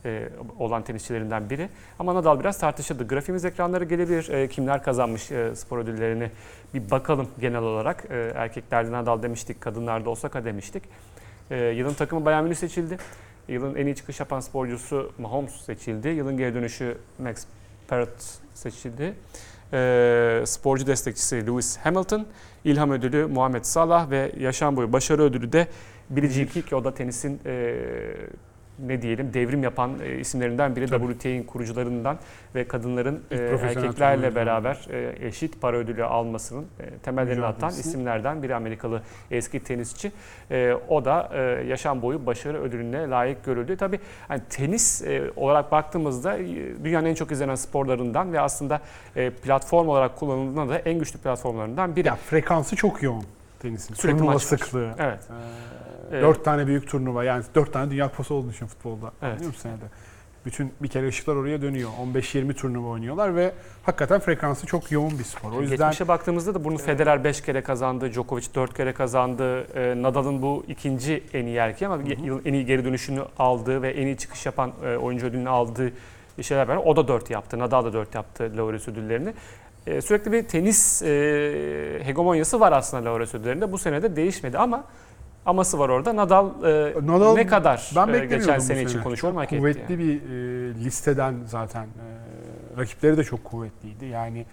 e, 0.05 0.30
olan 0.59 0.82
tenisçilerinden 0.84 1.49
biri. 1.49 1.70
Ama 1.99 2.15
Nadal 2.15 2.39
biraz 2.39 2.59
tartışıldı. 2.59 3.07
Grafiğimiz 3.07 3.45
ekranlara 3.45 3.84
gelebilir. 3.84 4.49
Kimler 4.49 4.84
kazanmış 4.84 5.32
e, 5.32 5.55
spor 5.55 5.78
ödüllerini 5.78 6.32
bir 6.74 6.91
bakalım 6.91 7.28
genel 7.39 7.61
olarak. 7.61 8.03
Erkeklerde 8.36 8.91
Nadal 8.91 9.24
demiştik, 9.24 9.61
kadınlarda 9.61 10.09
Osaka 10.09 10.45
demiştik. 10.45 10.84
E, 11.52 11.58
yılın 11.58 11.93
takımı 11.93 12.26
Bayern 12.26 12.43
Münih 12.43 12.56
seçildi. 12.56 12.97
Yılın 13.47 13.76
en 13.76 13.86
iyi 13.86 13.95
çıkış 13.95 14.20
yapan 14.20 14.39
sporcusu 14.39 15.12
Mahomes 15.18 15.54
seçildi. 15.54 16.08
Yılın 16.08 16.38
geri 16.38 16.56
dönüşü 16.56 16.97
Max 17.20 17.45
Parrott 17.88 18.24
seçildi. 18.54 19.14
E, 19.74 20.43
sporcu 20.45 20.88
destekçisi 20.88 21.47
Lewis 21.47 21.78
Hamilton, 21.78 22.28
İlham 22.64 22.91
ödülü 22.91 23.26
Muhammed 23.26 23.64
Salah 23.64 24.10
ve 24.10 24.32
yaşam 24.39 24.76
boyu 24.76 24.93
başarı 24.93 25.22
ödülü 25.22 25.52
de 25.52 25.68
Billie 26.10 26.30
Jean 26.30 26.47
King. 26.47 26.74
O 26.74 26.84
da 26.84 26.93
tenisin 26.93 27.41
e, 27.45 27.76
ne 28.86 29.01
diyelim 29.01 29.34
devrim 29.34 29.63
yapan 29.63 29.91
e, 30.03 30.19
isimlerinden 30.19 30.75
biri 30.75 30.88
Tabii. 30.88 31.13
WTA'nin 31.13 31.43
kurucularından 31.43 32.17
ve 32.55 32.67
kadınların 32.67 33.23
e, 33.32 33.36
erkeklerle 33.36 34.36
beraber 34.36 34.88
e, 34.89 35.27
eşit 35.27 35.61
para 35.61 35.77
ödülü 35.77 36.03
almasının 36.03 36.65
e, 36.80 36.97
temellerini 36.97 37.45
atan 37.45 37.69
isimlerden 37.69 38.43
biri 38.43 38.55
Amerikalı 38.55 39.01
eski 39.32 39.63
tenisçi. 39.63 40.11
E, 40.51 40.73
o 40.88 41.05
da 41.05 41.30
e, 41.34 41.39
yaşam 41.67 42.01
boyu 42.01 42.25
başarı 42.25 42.61
ödülüne 42.61 43.09
layık 43.09 43.45
görüldü. 43.45 43.77
Tabii 43.77 43.99
hani 44.27 44.41
tenis 44.49 45.01
e, 45.01 45.32
olarak 45.36 45.71
baktığımızda 45.71 46.38
e, 46.38 46.45
dünyanın 46.84 47.05
en 47.05 47.15
çok 47.15 47.32
izlenen 47.32 47.55
sporlarından 47.55 48.34
ve 48.34 48.39
aslında 48.39 48.82
e, 49.15 49.30
platform 49.30 49.88
olarak 49.88 50.15
kullanıldığında 50.15 50.69
da 50.69 50.80
en 50.80 50.99
güçlü 50.99 51.19
platformlarından 51.19 51.95
biri. 51.95 52.07
Ya 52.07 52.15
frekansı 52.15 52.75
çok 52.75 53.03
yoğun 53.03 53.23
tenisin. 53.59 53.93
Sürekli 53.93 54.19
turnuva 54.19 54.39
sıklığı. 54.39 54.91
Evet. 54.99 55.19
Ee, 55.30 55.89
Evet. 56.12 56.24
Dört 56.24 56.45
tane 56.45 56.68
büyük 56.68 56.88
turnuva 56.88 57.24
yani 57.24 57.43
dört 57.55 57.74
tane 57.74 57.91
dünya 57.91 58.10
kupası 58.10 58.34
olduğunu 58.34 58.51
düşün 58.51 58.68
futbolda. 58.68 59.12
Evet. 59.22 59.34
Anlıyor 59.34 59.47
musun 59.47 59.62
senede? 59.62 59.86
Bütün 60.45 60.74
bir 60.82 60.88
kere 60.88 61.07
ışıklar 61.07 61.36
oraya 61.36 61.62
dönüyor. 61.62 61.89
15-20 62.16 62.53
turnuva 62.53 62.88
oynuyorlar 62.88 63.36
ve 63.36 63.51
hakikaten 63.84 64.20
frekansı 64.20 64.66
çok 64.66 64.91
yoğun 64.91 65.20
bir 65.20 65.24
spor. 65.24 65.51
O 65.51 65.62
yüzden 65.62 65.78
Geçmişe 65.78 66.07
baktığımızda 66.07 66.53
da 66.53 66.64
bunu 66.64 66.78
Federer 66.78 67.24
5 67.24 67.41
kere 67.41 67.62
kazandı, 67.62 68.12
Djokovic 68.12 68.45
4 68.55 68.74
kere 68.74 68.93
kazandı. 68.93 69.62
E, 69.62 70.01
Nadal'ın 70.01 70.41
bu 70.41 70.66
ikinci 70.68 71.24
en 71.34 71.45
iyi 71.45 71.57
erkeği 71.57 71.89
ama 71.89 72.03
yılın 72.24 72.41
en 72.45 72.53
iyi 72.53 72.66
geri 72.66 72.86
dönüşünü 72.86 73.22
aldığı 73.39 73.82
ve 73.82 73.91
en 73.91 74.05
iyi 74.05 74.18
çıkış 74.18 74.45
yapan 74.45 74.72
e, 74.86 74.97
oyuncu 74.97 75.28
ödülünü 75.28 75.49
aldığı 75.49 75.91
şeyler 76.41 76.68
var. 76.68 76.78
O 76.78 76.95
da 76.95 77.07
4 77.07 77.30
yaptı. 77.30 77.60
Nadal 77.60 77.86
da 77.86 77.93
4 77.93 78.16
yaptı 78.16 78.51
Laureus 78.57 78.88
ödüllerini. 78.88 79.34
E, 79.88 80.01
sürekli 80.01 80.32
bir 80.32 80.43
tenis 80.43 81.01
e, 81.01 82.01
hegemonyası 82.03 82.60
var 82.60 82.72
aslında 82.72 83.10
Laureus 83.10 83.36
ödüllerinde. 83.36 83.72
Bu 83.72 83.78
sene 83.78 84.03
de 84.03 84.16
değişmedi 84.16 84.57
ama 84.57 84.84
aması 85.46 85.80
var 85.80 85.90
orada. 85.90 86.16
Nadal, 86.16 86.50
e, 86.64 86.94
Nadal- 87.06 87.36
ne 87.36 87.48
kadar 87.48 87.92
ben 87.96 88.08
e, 88.08 88.26
geçen 88.26 88.60
sene 88.60 88.82
için 88.82 88.92
sene. 88.94 89.04
konuşuyor 89.04 89.34
Çok 89.34 89.42
hak 89.42 89.54
etti. 89.54 89.60
kuvvetli 89.60 89.94
yani. 89.94 90.00
bir 90.00 90.22
e, 90.22 90.86
listeden 90.86 91.36
zaten 91.46 91.84
e, 91.84 92.78
rakipleri 92.78 93.18
de 93.18 93.24
çok 93.24 93.44
kuvvetliydi. 93.44 94.06
Yani 94.06 94.46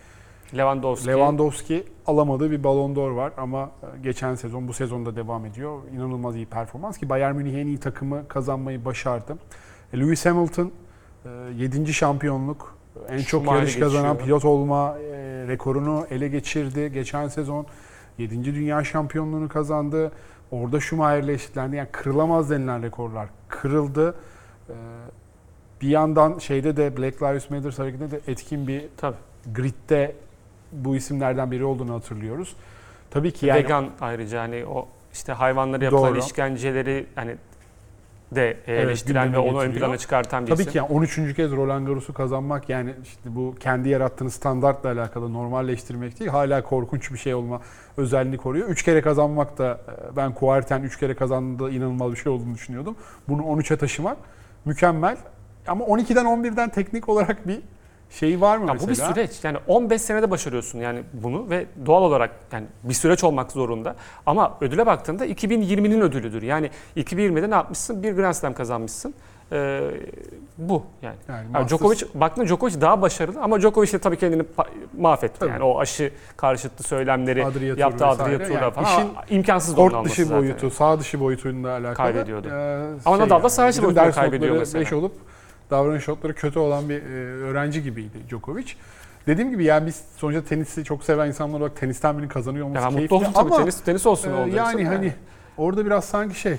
Lewandowski, 0.57 1.09
Lewandowski 1.09 1.85
alamadığı 2.07 2.51
bir 2.51 2.65
Ballon 2.65 2.97
d'Or 2.97 3.11
var 3.11 3.33
ama 3.37 3.71
e, 3.83 4.03
geçen 4.03 4.35
sezon 4.35 4.69
bu 4.69 4.73
sezonda 4.73 5.17
devam 5.17 5.47
ediyor. 5.47 5.79
İnanılmaz 5.95 6.37
iyi 6.37 6.47
performans 6.47 6.99
ki 6.99 7.09
Bayern 7.09 7.37
Münih 7.37 7.55
en 7.59 7.67
iyi 7.67 7.79
takımı 7.81 8.29
kazanmayı 8.29 8.85
başardı. 8.85 9.37
E, 9.93 10.01
Lewis 10.01 10.27
Hamilton 10.27 10.73
7. 11.57 11.95
şampiyonluk 11.95 12.77
en 13.09 13.19
çok 13.19 13.47
yarış 13.47 13.79
kazanan 13.79 14.13
geçiyor. 14.13 14.27
pilot 14.41 14.45
olma 14.45 14.97
e, 14.99 15.13
rekorunu 15.49 16.07
ele 16.11 16.29
geçirdi. 16.29 16.93
Geçen 16.93 17.29
sezon 17.29 17.67
7. 18.19 18.45
dünya 18.45 18.85
şampiyonluğunu 18.85 19.49
kazandı. 19.49 20.13
Orada 20.51 20.81
Schumacher'le 20.81 21.29
eşitlendi. 21.29 21.77
Yani 21.77 21.89
kırılamaz 21.93 22.51
denilen 22.51 22.83
rekorlar 22.83 23.29
kırıldı. 23.49 24.15
E, 24.69 24.75
Bir 25.83 25.89
yandan 25.89 26.39
şeyde 26.39 26.77
de 26.77 26.97
Black 26.97 27.23
Lives 27.23 27.51
Matter 27.51 27.73
hareketinde 27.73 28.11
de 28.11 28.21
etkin 28.27 28.67
bir 28.69 28.85
Tabii. 28.97 29.17
gridde 29.55 30.15
bu 30.73 30.97
isimlerden 30.97 31.51
biri 31.51 31.65
olduğunu 31.65 31.95
hatırlıyoruz. 31.95 32.57
Tabii 33.11 33.33
ki 33.33 33.47
yani 33.47 33.59
Vegan 33.65 33.91
ayrıca 34.01 34.41
hani 34.43 34.67
o 34.67 34.89
işte 35.13 35.33
hayvanlara 35.33 35.85
yapılan 35.85 36.11
Doğru. 36.11 36.19
işkenceleri 36.19 37.07
hani 37.15 37.37
de 38.35 38.57
Evet, 38.67 38.85
eleştiren 38.85 39.33
ve 39.33 39.39
onu 39.39 39.59
ön 39.61 39.67
getiriyor. 39.67 39.87
plana 39.87 39.99
çıkartan 39.99 40.47
bir 40.47 40.51
tabii 40.53 40.67
ki 40.67 40.79
yani 40.79 40.89
13. 40.89 41.35
kez 41.37 41.53
Roland 41.53 41.87
Garros'u 41.87 42.13
kazanmak 42.15 42.69
yani 42.69 42.95
işte 43.03 43.35
bu 43.37 43.55
kendi 43.61 43.89
yarattığınız 43.89 44.35
standartla 44.35 44.91
alakalı 44.93 45.33
normalleştirmek 45.33 46.21
değil. 46.21 46.31
Hala 46.31 46.63
korkunç 46.63 47.13
bir 47.13 47.19
şey 47.19 47.35
olma 47.35 47.61
özelliğini 47.97 48.37
koruyor. 48.37 48.69
3 48.69 48.83
kere 48.83 49.03
kazanmak 49.03 49.59
da 49.59 49.81
e, 50.13 50.17
ben 50.17 50.35
Kuarten 50.35 50.83
3 50.83 50.99
kere 50.99 51.15
kazandığında 51.15 51.71
inanılmaz 51.71 52.13
bir 52.13 52.17
şey 52.17 52.33
olduğunu 52.33 52.55
düşünüyordum. 52.55 52.97
Bunu 53.29 53.43
13'e 53.43 53.77
taşımak 53.77 54.17
mükemmel. 54.65 55.17
Ama 55.67 55.85
12'den 55.85 56.25
11'den 56.25 56.69
teknik 56.69 57.09
olarak 57.09 57.49
bir 57.49 57.61
şey 58.11 58.41
var 58.41 58.57
mı 58.57 58.67
Ya 58.67 58.73
mesela? 58.73 58.87
bu 58.87 58.91
bir 58.91 59.15
süreç. 59.15 59.45
Yani 59.45 59.59
15 59.67 60.03
senede 60.03 60.31
başarıyorsun 60.31 60.79
yani 60.79 61.03
bunu 61.13 61.51
ve 61.51 61.67
doğal 61.87 62.03
olarak 62.03 62.31
yani 62.53 62.67
bir 62.85 62.95
süreç 62.95 63.25
olmak 63.25 63.53
zorunda. 63.53 63.97
Ama 64.27 64.57
ödüle 64.61 64.87
baktığında 64.87 65.27
2020'nin 65.27 66.01
ödülüdür. 66.01 66.43
Yani 66.43 66.71
2020'de 66.97 67.51
ne 67.51 67.55
yapmışsın? 67.55 68.03
Bir 68.03 68.13
Grand 68.13 68.35
Slam 68.35 68.55
kazanmışsın. 68.55 69.15
Ee, 69.53 69.81
bu 70.59 70.83
yani. 71.03 71.17
Yani 71.29 71.47
Yani 71.55 71.65
Masters- 71.65 71.69
Djokovic 71.69 71.99
baktığında 72.15 72.47
Djokovic 72.47 72.81
daha 72.81 73.03
başarılı 73.03 73.41
ama 73.43 73.61
Djokovic 73.61 73.93
de 73.93 73.99
tabii 73.99 74.17
kendini 74.17 74.43
mahvetti. 74.99 75.39
Tabii. 75.39 75.51
Yani 75.51 75.63
o 75.65 75.79
aşı 75.81 76.13
karşıtı 76.37 76.83
söylemleri 76.83 77.45
Adria 77.47 77.61
vesaire. 77.77 77.85
Adria 78.05 78.39
Tur'da 78.49 78.53
Yani 78.55 78.73
falan 78.73 78.85
işin 78.87 79.37
imkansız 79.37 79.75
Kort 79.75 80.05
dışı 80.05 80.31
boyutu, 80.31 80.71
sağ 80.71 81.01
dışı 81.01 81.21
boyutuyla 81.21 81.71
alakalı. 81.71 81.95
Kaybediyordu. 81.95 82.49
Ee, 82.49 82.87
Ama 83.05 83.19
Nadal 83.19 83.43
da 83.43 83.49
sağ 83.49 83.69
dışı 83.69 83.83
boyutunu 83.83 84.13
kaybediyor 84.13 84.57
mesela. 84.59 84.81
beş 84.85 84.93
olup 84.93 85.13
davranış 85.71 86.09
notları 86.09 86.35
kötü 86.35 86.59
olan 86.59 86.89
bir 86.89 87.03
e, 87.03 87.33
öğrenci 87.33 87.83
gibiydi 87.83 88.17
Djokovic. 88.29 88.67
Dediğim 89.27 89.51
gibi 89.51 89.65
yani 89.65 89.87
biz 89.87 90.03
sonuçta 90.17 90.45
tenisi 90.45 90.85
çok 90.85 91.05
seven 91.05 91.27
insanlar 91.29 91.59
olarak 91.59 91.77
tenisten 91.77 92.19
birini 92.19 92.29
kazanıyor 92.29 92.67
olması 92.67 92.85
Ya 92.85 92.89
keyifli. 92.91 93.03
mutlu 93.03 93.17
oldum 93.17 93.33
tabii 93.35 93.47
ama 93.55 93.57
tenis, 93.57 93.81
tenis 93.81 94.07
olsun 94.07 94.31
e, 94.31 94.35
oldu. 94.35 94.57
yani 94.57 94.85
hani 94.87 95.13
orada 95.57 95.87
biraz 95.87 96.05
sanki 96.05 96.41
şey 96.41 96.53
e, 96.53 96.59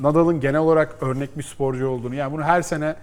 Nadal'ın 0.00 0.40
genel 0.40 0.60
olarak 0.60 0.96
örnek 1.02 1.38
bir 1.38 1.42
sporcu 1.42 1.88
olduğunu 1.88 2.14
yani 2.14 2.32
bunu 2.32 2.42
her 2.42 2.62
sene 2.62 2.94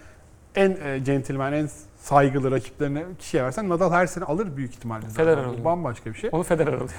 en 0.56 0.78
e, 0.86 1.04
centilmen, 1.04 1.54
en 1.54 1.70
saygılı 1.98 2.52
rakiplerine 2.52 3.04
kişiye 3.20 3.44
versen 3.44 3.70
Nadal 3.70 3.92
her 3.92 4.08
sene 4.08 4.26
alır 4.26 4.58
büyük 4.58 4.74
ihtimalle. 4.74 5.06
Federer 5.08 5.38
alıyor. 5.44 5.66
Bambaşka 5.66 6.10
bir 6.14 6.18
şey. 6.20 6.30
Onu 6.34 6.44
Federer 6.44 6.74
alıyor. 6.74 6.90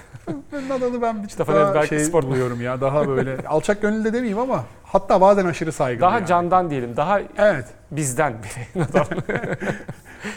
Nadal'ı 0.69 1.03
ben 1.03 1.23
bir 1.23 1.29
Stefan 1.29 1.75
daha 1.75 1.87
şey 1.87 1.99
spor- 1.99 2.23
buluyorum 2.23 2.61
ya 2.63 2.81
daha 2.81 3.09
böyle 3.09 3.37
alçak 3.49 3.83
gönüllü 3.83 4.05
de 4.05 4.13
demeyeyim 4.13 4.39
ama 4.39 4.65
hatta 4.85 5.21
bazen 5.21 5.47
aşırı 5.47 5.73
saygılı. 5.73 6.03
Daha 6.03 6.15
yani. 6.19 6.27
candan 6.27 6.71
diyelim. 6.71 6.97
Daha 6.97 7.21
Evet. 7.39 7.67
Bizden 7.91 8.33
biri. 8.43 8.81
Nadal. 8.85 9.07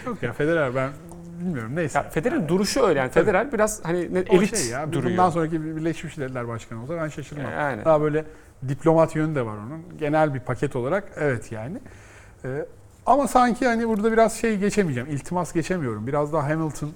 Yok 0.06 0.24
ya 0.24 0.34
Federer 0.34 0.76
ben 0.76 0.90
bilmiyorum 1.40 1.72
neyse. 1.76 2.00
Ya 2.00 2.10
Federer'in 2.10 2.48
duruşu 2.48 2.82
öyle 2.84 3.00
yani. 3.00 3.12
Tabii. 3.12 3.26
Federer 3.26 3.54
biraz 3.54 3.86
hani 3.86 4.14
ne- 4.14 4.20
elit 4.20 4.58
şey 4.58 4.70
ya 4.70 4.94
duruyor. 4.94 5.12
bundan 5.12 5.30
sonraki 5.30 5.64
bir 5.66 5.76
Birleşmiş 5.76 6.18
Milletler 6.18 6.48
Başkanı 6.48 6.84
olsa 6.84 6.98
ben 6.98 7.08
şaşırmam. 7.08 7.52
Yani. 7.52 7.86
Daha 7.86 8.02
böyle 8.02 8.26
diplomat 8.68 9.16
yönü 9.16 9.36
de 9.36 9.46
var 9.46 9.58
onun. 9.58 9.98
Genel 10.00 10.34
bir 10.34 10.40
paket 10.40 10.76
olarak 10.76 11.12
evet 11.16 11.52
yani. 11.52 11.78
Ee, 12.46 12.66
ama 13.06 13.28
sanki 13.28 13.68
hani 13.68 13.88
burada 13.88 14.12
biraz 14.12 14.34
şey 14.34 14.58
geçemeyeceğim. 14.58 15.10
İltimas 15.10 15.54
geçemiyorum. 15.54 16.08
Biraz 16.08 16.34
daha 16.34 16.50
Hamilton 16.50 16.92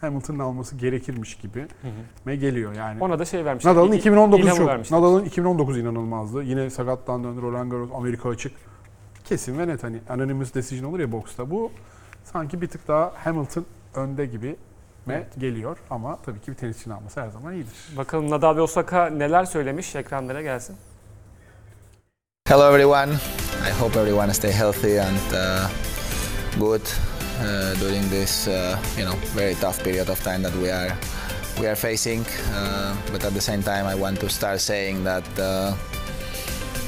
Hamilton'ın 0.00 0.38
alması 0.38 0.76
gerekirmiş 0.76 1.34
gibi 1.34 1.60
Hı 1.60 1.64
hı. 1.88 1.90
me 2.24 2.36
geliyor 2.36 2.74
yani. 2.74 3.02
Ona 3.04 3.18
da 3.18 3.24
şey 3.24 3.44
vermişler. 3.44 3.70
Nadal'ın 3.72 3.92
İl- 3.92 3.96
2019 3.98 4.46
ilhamı 4.46 4.84
çok. 4.84 4.90
Nadal'ın 4.90 5.24
2019 5.24 5.78
inanılmazdı. 5.78 6.42
Yine 6.42 6.70
sakatlandı 6.70 7.28
döndü 7.28 7.42
Roland 7.42 7.70
Garros 7.70 7.90
Amerika 7.94 8.28
açık. 8.28 8.52
Kesin 9.24 9.58
ve 9.58 9.68
net 9.68 9.82
hani 9.82 10.00
anonymous 10.08 10.54
decision 10.54 10.90
olur 10.90 11.00
ya 11.00 11.12
boksta. 11.12 11.50
Bu 11.50 11.72
sanki 12.24 12.60
bir 12.60 12.68
tık 12.68 12.88
daha 12.88 13.12
Hamilton 13.24 13.66
önde 13.94 14.26
gibi 14.26 14.56
me 15.06 15.14
Evet. 15.14 15.26
geliyor 15.38 15.76
ama 15.90 16.18
tabii 16.26 16.40
ki 16.40 16.50
bir 16.50 16.56
tenisçinin 16.56 16.94
alması 16.94 17.20
her 17.20 17.28
zaman 17.28 17.54
iyidir. 17.54 17.72
Bakalım 17.96 18.30
Nadal 18.30 18.56
ve 18.56 18.60
Osaka 18.60 19.06
neler 19.06 19.44
söylemiş 19.44 19.96
ekranlara 19.96 20.42
gelsin. 20.42 20.76
Hello 22.48 22.74
everyone. 22.74 23.12
I 23.68 23.80
hope 23.80 24.00
everyone 24.00 24.34
stay 24.34 24.52
healthy 24.52 25.00
and 25.00 25.32
uh, 25.32 25.70
good 26.58 26.80
uh, 26.80 27.80
during 27.80 28.10
this 28.10 28.48
uh, 28.48 28.52
you 28.98 29.06
know 29.06 29.18
very 29.36 29.54
tough 29.54 29.84
period 29.84 30.08
of 30.08 30.24
time 30.24 30.42
that 30.42 30.52
we 30.52 30.74
are 30.74 30.92
we 31.56 31.66
are 31.68 31.76
facing. 31.76 32.20
Uh, 32.20 33.12
but 33.12 33.24
at 33.24 33.34
the 33.34 33.40
same 33.40 33.62
time, 33.62 33.86
I 33.96 34.00
want 34.00 34.20
to 34.20 34.28
start 34.28 34.60
saying 34.60 35.04
that 35.04 35.24
uh, 35.38 35.74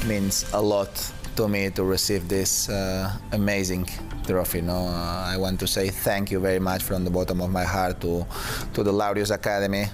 means 0.07 0.45
a 0.53 0.61
lot 0.61 1.11
to 1.35 1.47
me 1.47 1.69
to 1.71 1.83
receive 1.83 2.27
this 2.27 2.69
uh, 2.69 3.11
amazing 3.31 3.87
trophy. 4.25 4.61
No, 4.61 4.87
uh, 4.87 5.33
I 5.33 5.37
want 5.37 5.59
to 5.59 5.67
say 5.67 5.89
thank 5.89 6.31
you 6.31 6.39
very 6.39 6.59
much 6.59 6.83
from 6.83 7.03
the 7.03 7.11
bottom 7.11 7.41
of 7.41 7.49
my 7.51 7.63
heart 7.63 8.01
to 8.01 8.25
to 8.73 8.83
the 8.83 8.91
Laureus 8.91 9.31
Academy. 9.31 9.85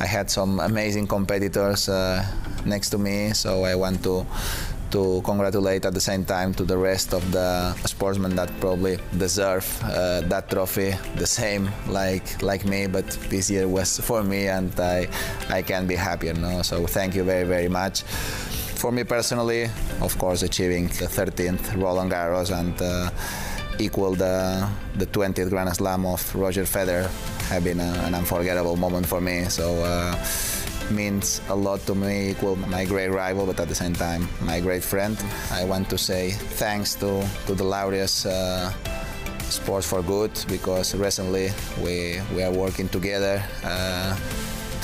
I 0.00 0.06
had 0.06 0.30
some 0.30 0.60
amazing 0.60 1.06
competitors 1.06 1.88
uh, 1.88 2.24
next 2.64 2.90
to 2.90 2.98
me, 2.98 3.32
so 3.32 3.64
I 3.64 3.74
want 3.74 4.02
to 4.04 4.26
to 4.90 5.20
congratulate 5.24 5.84
at 5.84 5.94
the 5.94 6.00
same 6.00 6.24
time 6.24 6.54
to 6.54 6.64
the 6.64 6.78
rest 6.78 7.12
of 7.12 7.32
the 7.32 7.74
sportsmen 7.86 8.36
that 8.36 8.48
probably 8.60 8.98
deserve 9.18 9.66
uh, 9.82 10.20
that 10.22 10.48
trophy 10.48 10.94
the 11.16 11.26
same 11.26 11.68
like 11.88 12.40
like 12.40 12.64
me 12.64 12.86
but 12.86 13.04
this 13.28 13.50
year 13.50 13.66
was 13.66 13.98
for 13.98 14.22
me 14.22 14.46
and 14.46 14.70
I 14.78 15.08
I 15.48 15.62
can 15.62 15.86
be 15.88 15.96
happier 15.96 16.34
no 16.34 16.62
so 16.62 16.86
thank 16.86 17.16
you 17.16 17.24
very 17.24 17.44
very 17.44 17.68
much 17.68 18.04
For 18.76 18.92
me 18.92 19.04
personally, 19.04 19.70
of 20.00 20.16
course, 20.18 20.42
achieving 20.42 20.88
the 20.88 21.06
13th 21.06 21.80
Roland 21.82 22.12
Garros 22.12 22.50
and 22.50 22.80
uh, 22.80 23.10
equal 23.78 24.14
the 24.14 24.68
the 24.96 25.06
20th 25.06 25.50
Grand 25.50 25.74
Slam 25.74 26.04
of 26.06 26.34
Roger 26.34 26.64
Federer 26.64 27.08
have 27.48 27.64
been 27.64 27.80
a, 27.80 27.92
an 28.06 28.14
unforgettable 28.14 28.76
moment 28.76 29.06
for 29.06 29.20
me. 29.20 29.44
So. 29.48 29.82
Uh, 29.82 30.14
means 30.90 31.40
a 31.48 31.54
lot 31.54 31.80
to 31.80 31.96
me, 31.96 32.30
equal 32.30 32.54
my 32.70 32.84
great 32.84 33.08
rival, 33.08 33.44
but 33.44 33.58
at 33.58 33.66
the 33.66 33.74
same 33.74 33.92
time, 33.92 34.28
my 34.40 34.60
great 34.60 34.84
friend. 34.84 35.18
I 35.50 35.64
want 35.64 35.90
to 35.90 35.98
say 35.98 36.30
thanks 36.30 36.94
to, 36.96 37.26
to 37.46 37.54
the 37.56 37.64
Laureus 37.64 38.24
uh, 38.24 38.70
Sports 39.50 39.88
for 39.88 40.00
Good 40.02 40.30
because 40.48 40.94
recently 40.94 41.50
we, 41.82 42.20
we 42.36 42.42
are 42.44 42.52
working 42.52 42.88
together 42.88 43.42
uh, 43.64 44.16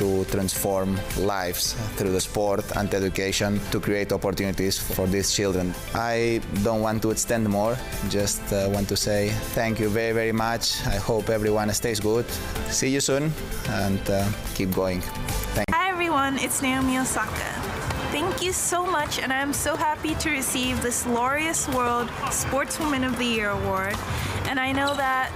to 0.03 0.25
transform 0.37 0.99
lives 1.17 1.75
through 1.97 2.13
the 2.13 2.21
sport 2.21 2.65
and 2.77 2.93
education 2.93 3.61
to 3.71 3.79
create 3.79 4.11
opportunities 4.13 4.77
for 4.97 5.07
these 5.07 5.33
children. 5.33 5.73
I 5.95 6.41
don't 6.65 6.83
want 6.83 7.03
to 7.03 7.11
extend 7.11 7.49
more, 7.49 7.77
just 8.09 8.43
uh, 8.53 8.69
want 8.75 8.89
to 8.89 8.97
say 8.97 9.31
thank 9.55 9.79
you 9.79 9.89
very, 9.89 10.13
very 10.13 10.33
much. 10.33 10.65
I 10.87 10.97
hope 10.97 11.31
everyone 11.31 11.73
stays 11.73 12.01
good. 12.01 12.27
See 12.79 12.89
you 12.89 13.01
soon 13.01 13.33
and 13.83 14.03
uh, 14.11 14.29
keep 14.57 14.71
going. 14.75 15.01
Thank 15.55 15.67
Hi 15.71 15.89
everyone, 15.89 16.39
it's 16.39 16.63
Naomi 16.63 16.99
Osaka. 16.99 17.51
Thank 18.11 18.43
you 18.43 18.53
so 18.53 18.85
much, 18.85 19.21
and 19.21 19.33
I'm 19.33 19.53
so 19.53 19.77
happy 19.77 20.15
to 20.17 20.31
receive 20.31 20.83
this 20.83 21.07
Laureus 21.07 21.63
World 21.75 22.09
Sportswoman 22.43 23.07
of 23.07 23.17
the 23.19 23.25
Year 23.25 23.51
award. 23.51 23.97
And 24.49 24.59
I 24.61 24.73
know 24.73 24.95
that 24.97 25.31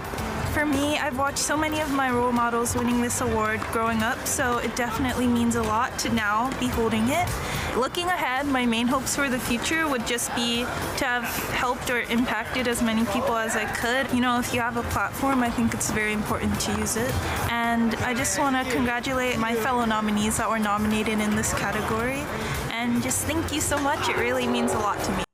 for 0.56 0.64
me, 0.64 0.96
I've 0.96 1.18
watched 1.18 1.36
so 1.36 1.54
many 1.54 1.80
of 1.80 1.92
my 1.92 2.10
role 2.10 2.32
models 2.32 2.74
winning 2.74 3.02
this 3.02 3.20
award 3.20 3.60
growing 3.72 4.02
up, 4.02 4.26
so 4.26 4.56
it 4.56 4.74
definitely 4.74 5.26
means 5.26 5.54
a 5.54 5.62
lot 5.62 5.98
to 5.98 6.08
now 6.08 6.48
be 6.58 6.66
holding 6.66 7.10
it. 7.10 7.28
Looking 7.76 8.06
ahead, 8.06 8.46
my 8.46 8.64
main 8.64 8.86
hopes 8.86 9.14
for 9.14 9.28
the 9.28 9.38
future 9.38 9.86
would 9.86 10.06
just 10.06 10.34
be 10.34 10.62
to 10.96 11.04
have 11.04 11.24
helped 11.52 11.90
or 11.90 12.00
impacted 12.00 12.68
as 12.68 12.80
many 12.80 13.04
people 13.12 13.36
as 13.36 13.54
I 13.54 13.66
could. 13.66 14.10
You 14.14 14.22
know, 14.22 14.38
if 14.38 14.54
you 14.54 14.62
have 14.62 14.78
a 14.78 14.82
platform, 14.84 15.42
I 15.42 15.50
think 15.50 15.74
it's 15.74 15.90
very 15.90 16.14
important 16.14 16.58
to 16.60 16.72
use 16.78 16.96
it. 16.96 17.12
And 17.52 17.94
I 17.96 18.14
just 18.14 18.38
want 18.38 18.56
to 18.56 18.72
congratulate 18.72 19.38
my 19.38 19.54
fellow 19.54 19.84
nominees 19.84 20.38
that 20.38 20.48
were 20.48 20.58
nominated 20.58 21.20
in 21.20 21.36
this 21.36 21.52
category. 21.52 22.24
And 22.72 23.02
just 23.02 23.26
thank 23.26 23.52
you 23.52 23.60
so 23.60 23.78
much. 23.78 24.08
It 24.08 24.16
really 24.16 24.46
means 24.46 24.72
a 24.72 24.78
lot 24.78 24.98
to 25.04 25.12
me. 25.18 25.25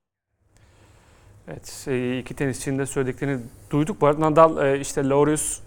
Evet, 1.53 1.85
e, 1.89 2.19
iki 2.19 2.35
tenisçinin 2.35 2.79
de 2.79 2.87
söylediklerini 2.87 3.41
duyduk. 3.71 4.01
Bu 4.01 4.07
arada 4.07 4.21
Nadal 4.21 4.67
e, 4.67 4.81
işte 4.81 5.09
Laureus 5.09 5.61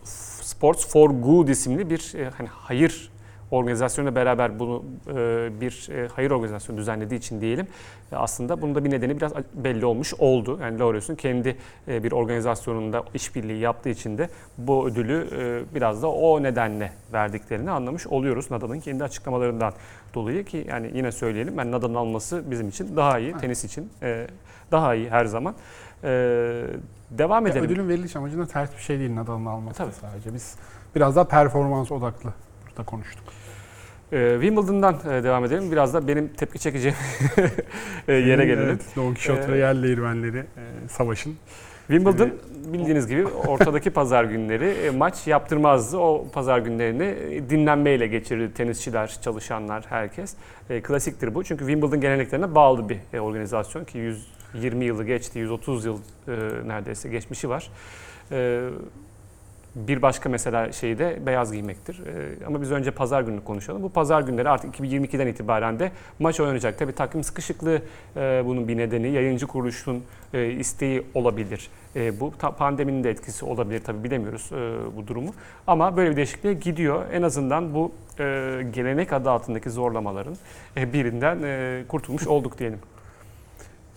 Sports 0.44 0.88
for 0.88 1.10
Good 1.10 1.48
isimli 1.48 1.90
bir 1.90 2.14
e, 2.16 2.30
hani 2.30 2.48
hayır 2.48 3.10
organizasyonuyla 3.52 4.16
beraber 4.16 4.60
bunu 4.60 4.84
e, 5.08 5.14
bir 5.62 5.90
e, 5.92 6.08
hayır 6.08 6.32
organizasyonu 6.32 6.78
düzenlediği 6.80 7.20
için 7.20 7.42
diyelim. 7.42 7.68
E, 8.12 8.16
Aslında 8.16 8.62
bunun 8.62 8.76
da 8.76 8.86
bir 8.86 8.92
nedeni 8.92 9.18
biraz 9.18 9.32
belli 9.54 9.86
olmuş 9.86 10.14
oldu. 10.14 10.60
Yani 10.62 10.80
Laureus'un 10.80 11.16
kendi 11.16 11.58
e, 11.88 12.04
bir 12.04 12.12
organizasyonunda 12.12 13.04
işbirliği 13.14 13.60
yaptığı 13.60 13.90
için 13.90 14.18
de 14.18 14.30
bu 14.58 14.88
ödülü 14.88 15.28
e, 15.72 15.76
biraz 15.76 16.02
da 16.04 16.12
o 16.12 16.44
nedenle 16.44 16.92
verdiklerini 17.14 17.72
anlamış 17.72 18.08
oluyoruz 18.08 18.52
Nadal'ın 18.52 18.80
kendi 18.80 19.04
açıklamalarından 19.04 19.74
dolayı 20.14 20.46
ki 20.46 20.66
yani 20.70 20.92
yine 20.94 21.12
söyleyelim 21.12 21.58
ben 21.58 21.72
Nadal'ın 21.72 21.96
alması 21.96 22.44
bizim 22.52 22.70
için 22.70 22.96
daha 22.96 23.20
iyi, 23.20 23.34
tenis 23.38 23.64
için 23.64 23.90
e, 24.04 24.28
daha 24.72 24.96
iyi 24.96 25.10
her 25.10 25.26
zaman. 25.26 25.56
E, 26.04 26.08
devam 27.12 27.46
Ya 27.46 27.52
edelim. 27.52 27.66
ödülün 27.66 27.90
veriliş 27.90 28.16
amacında 28.16 28.46
ters 28.48 28.72
bir 28.78 28.82
şey 28.82 29.00
değil 29.00 29.16
Nadal'ın 29.16 29.46
alması 29.46 29.78
Tabii. 29.78 29.94
sadece. 29.94 30.34
Biz 30.34 30.56
biraz 30.96 31.16
daha 31.16 31.28
performans 31.28 31.92
odaklı 31.92 32.34
burada 32.76 32.86
konuştuk. 32.86 33.24
Ee, 34.12 34.38
Wimbledon'dan 34.42 34.96
e, 35.10 35.24
devam 35.24 35.46
edelim. 35.46 35.72
Biraz 35.72 35.94
da 35.94 36.08
benim 36.08 36.28
tepki 36.28 36.60
çekeceğim 36.60 36.98
e, 38.08 38.14
yere 38.14 38.46
gelelim. 38.46 38.70
Evet, 38.70 38.86
Don 38.96 39.14
Quixote 39.14 39.52
ve 39.52 39.56
Ee, 39.56 39.60
yerli 39.60 39.84
değirmenleri 39.84 40.38
e, 40.38 40.44
savaşın. 40.90 41.36
Wimbledon 41.88 42.32
bildiğiniz 42.74 43.08
gibi 43.08 43.26
ortadaki 43.26 43.90
pazar 43.90 44.24
günleri 44.24 44.66
e, 44.66 44.90
maç 44.90 45.28
yaptırmazdı. 45.28 45.98
O 45.98 46.28
pazar 46.34 46.60
günlerini 46.60 47.04
e, 47.04 47.50
dinlenmeyle 47.50 48.08
geçirirdi 48.08 48.54
tenisçiler, 48.54 49.18
çalışanlar, 49.22 49.86
herkes. 49.90 50.36
E, 50.70 50.82
Klasiktir 50.82 51.36
bu. 51.36 51.44
Çünkü 51.44 51.66
Wimbledon 51.66 52.02
geleneklerine 52.02 52.56
bağlı 52.56 52.90
bir 52.90 52.98
e, 53.14 53.20
organizasyon 53.20 53.86
ki 53.86 53.98
120 54.54 54.86
yılı 54.86 55.04
geçti, 55.04 55.40
130 55.40 55.86
yıl 55.86 55.98
e, 56.28 56.32
neredeyse 56.68 57.10
geçmişi 57.10 57.50
var. 57.50 57.70
E, 58.32 58.70
Bir 59.76 60.02
başka 60.02 60.30
mesela 60.30 60.72
şey 60.72 61.00
de 61.00 61.20
beyaz 61.26 61.52
giymektir. 61.52 62.02
E, 62.06 62.46
Ama 62.46 62.62
biz 62.62 62.72
önce 62.72 62.92
pazar 62.92 63.22
gününü 63.22 63.44
konuşalım. 63.44 63.84
Bu 63.84 63.90
pazar 63.90 64.22
günleri 64.22 64.50
artık 64.50 64.76
2022'den 64.76 65.28
itibaren 65.28 65.80
de 65.80 65.92
maç 66.20 66.40
oynanacak. 66.40 66.80
Tabii 66.80 66.92
takvim 66.92 67.24
sıkışıklığı 67.24 67.82
e, 68.18 68.44
bunun 68.46 68.68
bir 68.68 68.78
nedeni. 68.78 69.12
Yayıncı 69.12 69.48
kuruluşun 69.48 70.04
e, 70.34 70.52
isteği 70.52 71.04
olabilir. 71.14 71.70
E, 71.96 72.20
bu 72.20 72.32
pandeminin 72.32 73.04
de 73.04 73.10
etkisi 73.10 73.46
olabilir 73.46 73.82
tabii 73.84 74.04
bilemiyoruz 74.04 74.52
bu 74.98 75.08
durumu. 75.08 75.34
Ama 75.68 75.98
böyle 75.98 76.12
bir 76.12 76.16
değişikliğe 76.16 76.54
gidiyor. 76.54 77.04
En 77.12 77.22
azından 77.22 77.74
bu 77.74 77.92
gelenek 78.74 79.14
adı 79.14 79.30
altındaki 79.30 79.70
zorlamaların 79.70 80.36
birinden 80.76 81.38
kurtulmuş 81.88 82.28
olduk 82.28 82.60
diyelim. 82.60 82.80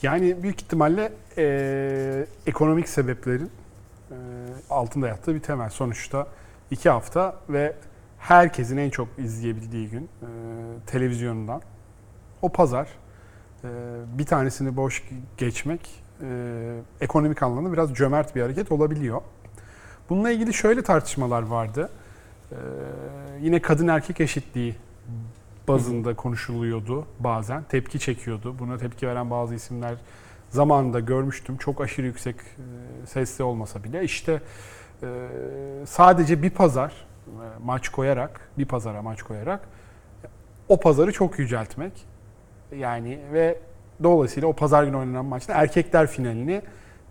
Yani 0.03 0.43
büyük 0.43 0.63
ihtimalle 0.63 1.13
e, 1.39 2.27
ekonomik 2.47 2.89
sebeplerin 2.89 3.51
altında 4.71 5.09
yattığı 5.09 5.35
bir 5.35 5.41
temel. 5.41 5.71
Sonuçta 5.71 6.27
iki 6.71 6.91
hafta 6.91 7.37
ve 7.49 7.77
herkesin 8.19 8.77
en 8.77 8.91
çok 8.91 9.09
izleyebildiği 9.19 9.89
gün 9.89 10.03
e, 10.03 10.29
televizyondan 10.87 11.63
o 12.43 12.49
pazar 12.49 12.89
e, 13.65 13.69
bir 14.19 14.27
tanesini 14.27 14.77
boş 14.77 15.09
geçmek 15.37 16.03
e, 16.23 16.81
ekonomik 17.01 17.43
anlamda 17.43 17.73
biraz 17.73 17.95
cömert 17.95 18.37
bir 18.37 18.43
hareket 18.43 18.73
olabiliyor. 18.73 19.21
Bununla 20.11 20.31
ilgili 20.31 20.55
şöyle 20.55 20.83
tartışmalar 20.83 21.43
vardı. 21.43 21.91
E, 22.53 22.57
yine 23.41 23.63
kadın 23.63 23.89
erkek 23.89 24.21
eşitliği 24.21 24.77
bazında 25.69 26.17
konuşuluyordu 26.17 27.07
bazen. 27.21 27.63
Tepki 27.63 27.99
çekiyordu. 27.99 28.59
Buna 28.59 28.79
tepki 28.79 29.09
veren 29.09 29.31
bazı 29.31 29.55
isimler 29.55 29.95
zamanında 30.51 31.01
görmüştüm. 31.01 31.57
Çok 31.57 31.81
aşırı 31.81 32.07
yüksek 32.07 32.37
e, 32.37 32.65
sesli 33.07 33.45
olmasa 33.45 33.85
bile. 33.85 34.05
İşte 34.05 34.41
e, 35.03 35.07
sadece 35.87 36.43
bir 36.43 36.51
pazar 36.51 36.93
e, 37.27 37.33
maç 37.65 37.89
koyarak, 37.89 38.41
bir 38.59 38.65
pazara 38.65 39.03
maç 39.03 39.23
koyarak 39.23 39.61
o 40.69 40.81
pazarı 40.81 41.13
çok 41.13 41.39
yüceltmek. 41.39 41.93
Yani 42.77 43.19
ve 43.33 43.59
dolayısıyla 44.03 44.49
o 44.49 44.53
pazar 44.53 44.85
günü 44.85 44.97
oynanan 44.97 45.25
maçta 45.25 45.53
erkekler 45.53 46.07
finalini 46.07 46.63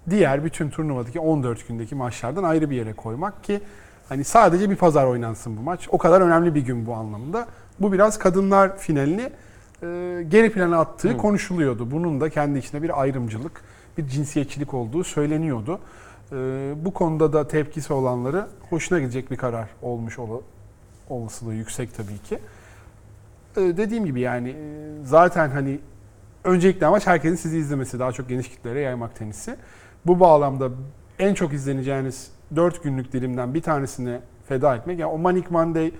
diğer 0.09 0.43
bütün 0.43 0.69
turnuvadaki 0.69 1.19
14 1.19 1.67
gündeki 1.67 1.95
maçlardan 1.95 2.43
ayrı 2.43 2.69
bir 2.69 2.75
yere 2.75 2.93
koymak 2.93 3.43
ki 3.43 3.61
hani 4.09 4.23
sadece 4.23 4.69
bir 4.69 4.75
pazar 4.75 5.05
oynansın 5.05 5.57
bu 5.57 5.61
maç. 5.61 5.87
O 5.91 5.97
kadar 5.97 6.21
önemli 6.21 6.55
bir 6.55 6.61
gün 6.61 6.85
bu 6.85 6.93
anlamda. 6.93 7.47
Bu 7.79 7.93
biraz 7.93 8.19
kadınlar 8.19 8.77
finalini 8.77 9.29
e, 9.83 9.87
geri 10.27 10.51
plana 10.51 10.79
attığı 10.79 11.09
Hı. 11.09 11.17
konuşuluyordu. 11.17 11.91
Bunun 11.91 12.21
da 12.21 12.29
kendi 12.29 12.59
içinde 12.59 12.83
bir 12.83 13.01
ayrımcılık, 13.01 13.61
bir 13.97 14.07
cinsiyetçilik 14.07 14.73
olduğu 14.73 15.03
söyleniyordu. 15.03 15.79
E, 16.31 16.35
bu 16.85 16.93
konuda 16.93 17.33
da 17.33 17.47
tepkisi 17.47 17.93
olanları 17.93 18.47
hoşuna 18.69 18.99
gidecek 18.99 19.31
bir 19.31 19.35
karar 19.37 19.69
olmuş 19.81 20.19
ol- 20.19 20.41
olasılığı 21.09 21.53
yüksek 21.53 21.95
tabii 21.97 22.17
ki. 22.17 22.39
E, 23.57 23.61
dediğim 23.61 24.05
gibi 24.05 24.19
yani 24.19 24.49
e, 24.49 24.55
zaten 25.03 25.49
hani 25.49 25.79
öncelikle 26.43 26.85
amaç 26.85 27.07
herkesin 27.07 27.35
sizi 27.35 27.57
izlemesi, 27.57 27.99
daha 27.99 28.11
çok 28.11 28.29
geniş 28.29 28.49
kitlere 28.49 28.79
yaymak 28.79 29.15
tenisi. 29.15 29.55
Bu 30.05 30.19
bağlamda 30.19 30.69
en 31.19 31.33
çok 31.33 31.53
izleneceğiniz 31.53 32.31
4 32.55 32.83
günlük 32.83 33.13
dilimden 33.13 33.53
bir 33.53 33.61
tanesini 33.61 34.19
feda 34.47 34.75
etmek. 34.75 34.99
Yani 34.99 35.11
o 35.11 35.17
Manic 35.17 35.47
Monday, 35.49 35.91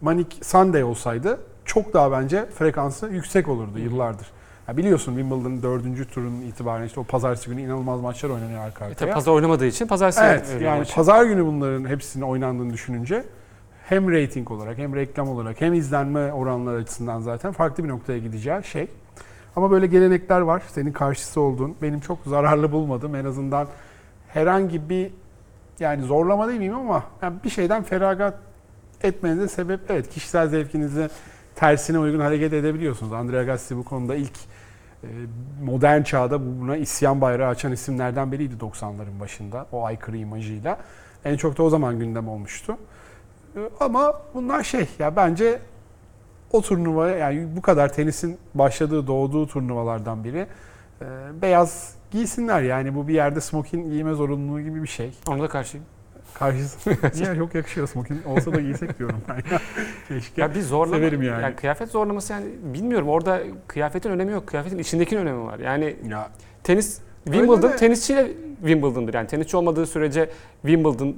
Manic 0.00 0.36
Sunday 0.42 0.84
olsaydı 0.84 1.40
çok 1.64 1.94
daha 1.94 2.12
bence 2.12 2.46
frekansı 2.46 3.08
yüksek 3.08 3.48
olurdu 3.48 3.78
yıllardır. 3.78 4.26
Ya 4.68 4.76
biliyorsun 4.76 5.12
Wimbledon'ın 5.16 5.62
dördüncü 5.62 6.08
turun 6.08 6.40
itibaren 6.40 6.84
işte 6.86 7.00
o 7.00 7.04
pazartesi 7.04 7.50
günü 7.50 7.60
inanılmaz 7.62 8.00
maçlar 8.00 8.30
oynanıyor 8.30 8.60
arka 8.64 8.84
E, 8.84 8.88
tabii 8.88 8.92
arkaya. 8.94 9.14
pazar 9.14 9.32
oynamadığı 9.32 9.66
için 9.66 9.86
pazartesi 9.86 10.24
Evet 10.24 10.56
yani 10.62 10.78
maçı. 10.78 10.94
pazar 10.94 11.24
günü 11.24 11.46
bunların 11.46 11.84
hepsinin 11.88 12.24
oynandığını 12.24 12.72
düşününce 12.72 13.24
hem 13.88 14.10
reyting 14.10 14.50
olarak 14.50 14.78
hem 14.78 14.94
reklam 14.94 15.28
olarak 15.28 15.60
hem 15.60 15.74
izlenme 15.74 16.32
oranları 16.32 16.76
açısından 16.76 17.20
zaten 17.20 17.52
farklı 17.52 17.84
bir 17.84 17.88
noktaya 17.88 18.18
gideceği 18.18 18.64
şey. 18.64 18.88
Ama 19.56 19.70
böyle 19.70 19.86
gelenekler 19.86 20.40
var. 20.40 20.62
Senin 20.68 20.92
karşısı 20.92 21.40
olduğun. 21.40 21.76
Benim 21.82 22.00
çok 22.00 22.18
zararlı 22.26 22.72
bulmadım. 22.72 23.14
En 23.14 23.24
azından 23.24 23.68
herhangi 24.28 24.88
bir 24.88 25.10
yani 25.80 26.02
zorlama 26.02 26.48
değil 26.48 26.58
miyim 26.58 26.74
ama 26.74 27.02
yani 27.22 27.36
bir 27.44 27.50
şeyden 27.50 27.82
feragat 27.82 28.38
etmenize 29.02 29.48
sebep 29.48 29.80
evet 29.88 30.08
kişisel 30.10 30.48
zevkinizi 30.48 31.08
tersine 31.54 31.98
uygun 31.98 32.20
hareket 32.20 32.52
edebiliyorsunuz. 32.52 33.12
Andrea 33.12 33.42
Gassi 33.42 33.76
bu 33.76 33.84
konuda 33.84 34.14
ilk 34.14 34.32
e, 34.32 34.47
modern 35.64 36.02
çağda 36.02 36.60
buna 36.60 36.76
isyan 36.76 37.20
bayrağı 37.20 37.48
açan 37.48 37.72
isimlerden 37.72 38.32
biriydi 38.32 38.54
90'ların 38.60 39.20
başında 39.20 39.66
o 39.72 39.84
aykırı 39.84 40.16
imajıyla. 40.16 40.78
En 41.24 41.36
çok 41.36 41.58
da 41.58 41.62
o 41.62 41.70
zaman 41.70 41.98
gündem 41.98 42.28
olmuştu. 42.28 42.76
E, 43.56 43.60
Ama 43.80 44.12
bunlar 44.34 44.62
şey 44.62 44.88
ya 44.98 45.16
bence 45.16 45.58
o 46.52 46.62
turnuva 46.62 47.08
yani 47.08 47.56
bu 47.56 47.62
kadar 47.62 47.92
tenisin 47.92 48.38
başladığı, 48.54 49.06
doğduğu 49.06 49.46
turnuvalardan 49.46 50.24
biri. 50.24 50.46
Ee, 51.02 51.06
beyaz 51.42 51.94
giysinler 52.10 52.62
yani 52.62 52.94
bu 52.94 53.08
bir 53.08 53.14
yerde 53.14 53.40
smokin 53.40 53.90
giyme 53.90 54.12
zorunluluğu 54.14 54.60
gibi 54.60 54.82
bir 54.82 54.88
şey. 54.88 55.12
Ona 55.28 55.42
da 55.42 55.48
karşıyım. 55.48 55.86
Karşısı 56.34 56.90
Niye 57.14 57.36
çok 57.36 57.54
yakışıyor 57.54 57.88
smokin 57.88 58.22
olsa 58.26 58.52
da 58.52 58.60
giysek 58.60 58.98
diyorum 58.98 59.20
ben. 59.28 59.34
ya. 59.34 59.60
Keşke. 60.08 60.40
Ya 60.42 60.54
bir 60.54 60.60
zorlama. 60.60 60.96
Severim 60.96 61.22
yani. 61.22 61.56
kıyafet 61.56 61.90
zorlaması 61.90 62.32
yani 62.32 62.46
bilmiyorum 62.62 63.08
orada 63.08 63.40
kıyafetin 63.68 64.10
önemi 64.10 64.32
yok. 64.32 64.46
Kıyafetin 64.46 64.78
içindekinin 64.78 65.20
önemi 65.20 65.44
var. 65.44 65.58
Yani 65.58 65.96
ya 66.08 66.28
tenis 66.64 66.98
Wimbledon 67.24 67.62
de- 67.62 67.76
tenisçiyle 67.76 68.26
Wimbledon'dır. 68.60 69.14
Yani 69.14 69.26
tenisçi 69.26 69.56
olmadığı 69.56 69.86
sürece 69.86 70.30
Wimbledon 70.62 71.16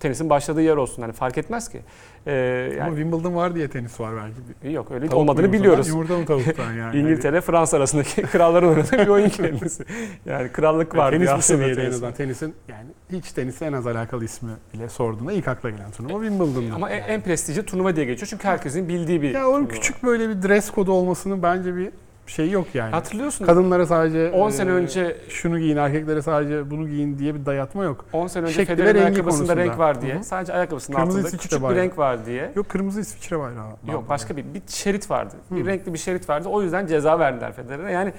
tenisin 0.00 0.30
başladığı 0.30 0.62
yer 0.62 0.76
olsun. 0.76 1.02
Hani 1.02 1.12
fark 1.12 1.38
etmez 1.38 1.68
ki. 1.68 1.80
Ee, 2.26 2.68
ama 2.72 2.84
yani 2.84 2.96
Wimbledon 2.96 3.34
var 3.34 3.54
diye 3.54 3.68
tenis 3.68 4.00
var 4.00 4.12
belki. 4.16 4.74
yok 4.74 4.90
öyle 4.90 5.06
Tavuk 5.06 5.20
olmadığını 5.20 5.42
yumurtadan, 5.42 5.62
biliyoruz. 5.62 5.88
Yumurta 5.88 6.18
mı 6.18 6.26
tavuktan 6.26 6.72
yani. 6.72 6.96
İngiltere, 7.00 7.40
Fransa 7.40 7.76
arasındaki 7.76 8.22
kralların 8.32 8.68
oynadığı 8.68 8.98
bir 8.98 9.08
oyun 9.08 9.28
kendisi. 9.28 9.84
Yani 10.26 10.48
krallık 10.52 10.96
var 10.96 11.10
tenis 11.10 11.20
diye 11.26 11.34
bu 11.34 11.38
aslında 11.38 11.58
seviyede 11.58 11.80
en 11.80 11.84
tenis. 11.84 11.94
azından. 11.94 12.12
Tenisin 12.12 12.54
yani 12.68 12.86
hiç 13.12 13.32
tenise 13.32 13.66
en 13.66 13.72
az 13.72 13.86
alakalı 13.86 14.24
ismi 14.24 14.50
bile 14.74 14.88
sorduğunda 14.88 15.32
ilk 15.32 15.48
akla 15.48 15.70
gelen 15.70 15.90
turnuva 15.90 16.24
Wimbledon'da. 16.24 16.74
Ama 16.74 16.90
en, 16.90 17.08
en 17.14 17.20
prestijli 17.20 17.62
turnuva 17.66 17.96
diye 17.96 18.06
geçiyor 18.06 18.28
çünkü 18.28 18.44
herkesin 18.44 18.88
bildiği 18.88 19.22
bir 19.22 19.30
ya 19.30 19.48
onun 19.48 19.66
küçük 19.66 20.02
böyle 20.02 20.28
bir 20.28 20.48
dress 20.48 20.70
kodu 20.70 20.92
olmasının 20.92 21.42
bence 21.42 21.76
bir 21.76 21.90
şey 22.30 22.50
yok 22.50 22.66
yani. 22.74 22.90
Hatırlıyorsun 22.90 23.44
Kadınlara 23.44 23.86
sadece 23.86 24.30
10 24.30 24.48
e, 24.48 24.52
sene 24.52 24.70
önce 24.70 25.16
şunu 25.28 25.58
giyin, 25.58 25.76
erkeklere 25.76 26.22
sadece 26.22 26.70
bunu 26.70 26.88
giyin 26.88 27.18
diye 27.18 27.34
bir 27.34 27.46
dayatma 27.46 27.84
yok. 27.84 28.04
10 28.12 28.26
sene 28.26 28.44
önce 28.44 28.54
Şekli 28.54 28.76
Federer'in 28.76 28.98
ayakkabısında 28.98 29.46
konusunda. 29.46 29.56
renk 29.56 29.78
var 29.78 30.02
diye. 30.02 30.14
Hı 30.14 30.18
hı. 30.18 30.24
Sadece 30.24 30.52
ayakkabısının 30.52 30.96
Kırmızı 30.96 31.18
altında 31.18 31.28
İsviçre 31.28 31.42
küçük 31.42 31.58
bir 31.58 31.62
bayrağı. 31.62 31.82
renk 31.82 31.98
var 31.98 32.26
diye. 32.26 32.52
Yok 32.54 32.68
kırmızı 32.68 33.00
İsviçre 33.00 33.38
bayrağı. 33.38 33.66
Yok 33.92 34.08
başka 34.08 34.36
bir 34.36 34.44
bir 34.54 34.62
şerit 34.66 35.10
vardı. 35.10 35.34
Bir 35.50 35.62
Hı. 35.62 35.66
renkli 35.66 35.92
bir 35.92 35.98
şerit 35.98 36.28
vardı. 36.28 36.48
O 36.48 36.62
yüzden 36.62 36.86
ceza 36.86 37.18
verdiler 37.18 37.52
Federer'e. 37.52 37.92
Yani 37.92 38.12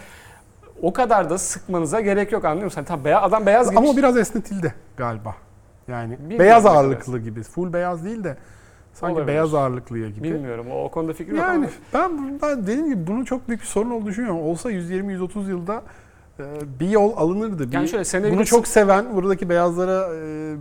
o 0.82 0.93
kadar 0.93 1.30
da 1.30 1.38
sıkmanıza 1.38 2.01
gerek 2.01 2.32
yok 2.32 2.45
anlıyor 2.45 2.66
musun? 2.66 2.76
Hani 2.76 2.88
tam 2.88 3.05
beyaz, 3.05 3.24
adam 3.24 3.45
beyaz 3.45 3.70
Ama 3.70 3.80
giymiş. 3.80 3.97
biraz 3.97 4.18
esnetildi 4.18 4.74
galiba. 4.97 5.36
Yani 5.88 6.12
Bilmiyorum 6.12 6.39
beyaz 6.39 6.66
ağırlıklı 6.66 7.20
gibi. 7.20 7.43
Full 7.43 7.74
beyaz 7.74 8.05
değil 8.05 8.24
de 8.24 8.38
sanki 8.93 9.13
Olabilir. 9.13 9.27
beyaz 9.27 9.53
ağırlıklıya 9.53 10.09
gibi. 10.09 10.23
Bilmiyorum. 10.23 10.65
O, 10.71 10.83
o 10.83 10.91
konuda 10.91 11.13
fikrim 11.13 11.35
yok 11.35 11.45
Yani 11.45 11.69
ama 11.93 12.09
ben, 12.19 12.39
ben 12.41 12.63
dediğim 12.63 12.89
gibi 12.89 13.07
bunun 13.07 13.23
çok 13.23 13.47
büyük 13.47 13.61
bir 13.61 13.67
sorun 13.67 13.91
olduğunu 13.91 14.07
düşünüyorum. 14.07 14.41
Olsa 14.41 14.71
120-130 14.71 15.49
yılda 15.49 15.83
e, 16.39 16.43
bir 16.79 16.89
yol 16.89 17.17
alınırdı. 17.17 17.67
Bir, 17.67 17.73
yani 17.73 17.89
şöyle 17.89 18.05
sene 18.05 18.31
bunu 18.31 18.45
çok 18.45 18.67
seven, 18.67 19.15
buradaki 19.15 19.49
beyazlara 19.49 20.15
e, 20.15 20.55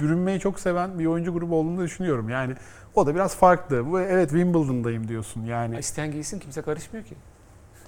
bürünmeyi 0.00 0.40
çok 0.40 0.60
seven 0.60 0.98
bir 0.98 1.06
oyuncu 1.06 1.32
grubu 1.32 1.56
olduğunu 1.56 1.82
düşünüyorum. 1.84 2.28
Yani 2.28 2.54
o 2.94 3.06
da 3.06 3.14
biraz 3.14 3.36
farklı. 3.36 3.90
Bu 3.90 4.00
evet 4.00 4.30
Wimbledon'dayım 4.30 5.08
diyorsun 5.08 5.44
yani. 5.44 5.78
isteyen 5.78 6.10
giysin 6.10 6.38
kimse 6.38 6.62
karışmıyor 6.62 7.04
ki. 7.06 7.14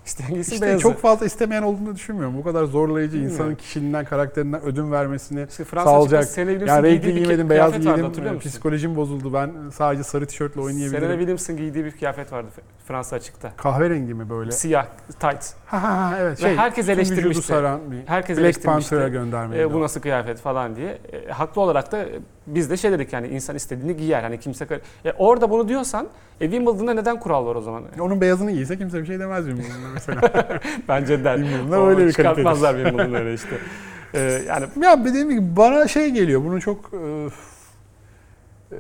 İsteyen 0.08 0.34
giysin 0.34 0.52
İşte 0.52 0.66
beyazı. 0.66 0.82
çok 0.82 0.98
fazla 0.98 1.26
istemeyen 1.26 1.62
olduğunu 1.62 1.94
düşünmüyorum. 1.94 2.38
Bu 2.38 2.44
kadar 2.44 2.64
zorlayıcı 2.64 3.12
Bilmiyorum. 3.12 3.34
insanın 3.34 3.54
kişiliğinden, 3.54 4.04
karakterinden 4.04 4.62
ödün 4.62 4.92
vermesini 4.92 5.46
İşte 5.50 5.64
Fransa 5.64 5.90
sağlayacak. 5.90 6.24
Serena 6.24 6.64
Yani 6.66 6.88
renkli 6.88 7.14
giymedim, 7.14 7.50
beyaz 7.50 7.72
vardı 7.72 7.82
giydim, 7.82 8.34
musun? 8.34 8.38
psikolojim 8.48 8.96
bozuldu. 8.96 9.32
Ben 9.32 9.50
sadece 9.72 10.02
sarı 10.02 10.26
tişörtle 10.26 10.52
Serena 10.54 10.66
oynayabilirim. 10.66 11.10
Williams'ın 11.10 11.56
giydiği 11.56 11.84
bir 11.84 11.90
kıyafet 11.90 12.32
vardı 12.32 12.48
Fransa 12.86 13.16
açıkta. 13.16 13.52
Kahverengi 13.56 14.14
mi 14.14 14.30
böyle? 14.30 14.52
Siyah, 14.52 14.86
tight. 15.20 15.44
Ha 15.66 16.14
evet. 16.20 16.38
Ve 16.38 16.42
Şey, 16.42 16.56
herkes 16.56 16.86
tüm 16.86 16.96
vücudu 16.96 17.10
eleştirmişti. 17.14 17.42
saran 17.46 17.80
bir 17.90 17.96
Herkes 18.06 18.36
Black 18.36 18.44
eleştirmişti. 18.44 18.90
Panther'a 18.90 19.08
göndermeydi. 19.08 19.62
E, 19.62 19.72
bu 19.74 19.80
nasıl 19.80 20.00
kıyafet 20.00 20.40
falan 20.40 20.76
diye. 20.76 20.98
E, 21.12 21.30
haklı 21.30 21.62
olarak 21.62 21.92
da 21.92 22.04
biz 22.46 22.70
de 22.70 22.76
şey 22.76 22.92
dedik 22.92 23.12
yani 23.12 23.28
insan 23.28 23.56
istediğini 23.56 23.96
giyer. 23.96 24.22
Hani 24.22 24.40
kimse 24.40 24.64
e, 25.04 25.12
orada 25.12 25.50
bunu 25.50 25.68
diyorsan 25.68 26.06
e, 26.40 26.44
Wimbledon'da 26.50 26.94
neden 26.94 27.20
kural 27.20 27.46
var 27.46 27.54
o 27.54 27.60
zaman? 27.60 27.82
Onun 28.00 28.20
beyazını 28.20 28.50
giyse 28.52 28.78
kimse 28.78 29.00
bir 29.00 29.06
şey 29.06 29.18
demez 29.18 29.46
Wimbledon'da 29.46 29.97
mesela. 30.08 30.60
Bence 30.88 31.24
der. 31.24 31.36
Wimbledon'da 31.36 31.86
öyle 31.86 32.06
bir 32.06 32.12
Çıkartmazlar 32.12 32.74
Wimbledon'da 32.74 33.18
öyle 33.18 33.34
işte. 33.34 33.48
E, 34.14 34.20
yani 34.48 34.66
ya 34.82 35.04
dediğim 35.04 35.30
gibi 35.30 35.56
bana 35.56 35.88
şey 35.88 36.10
geliyor. 36.10 36.44
Bunu 36.44 36.60
çok 36.60 36.90
e, 36.94 37.28
e, 38.72 38.78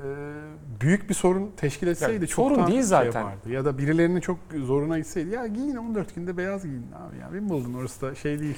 büyük 0.80 1.08
bir 1.08 1.14
sorun 1.14 1.50
teşkil 1.56 1.86
etseydi 1.86 2.20
Ya, 2.24 2.26
çoktan 2.26 2.54
sorun 2.54 2.66
değil 2.66 2.78
şey 2.78 2.82
zaten. 2.88 3.20
yapardı. 3.20 3.50
Ya 3.50 3.64
da 3.64 3.78
birilerinin 3.78 4.20
çok 4.20 4.38
zoruna 4.64 4.98
gitseydi. 4.98 5.34
Ya 5.34 5.46
giyin 5.46 5.76
14 5.76 6.14
günde 6.14 6.36
beyaz 6.36 6.62
giyin 6.62 6.86
abi 7.08 7.16
ya. 7.16 7.28
Wimbledon 7.32 7.74
orası 7.74 8.02
da 8.02 8.14
şey 8.14 8.38
değil. 8.40 8.56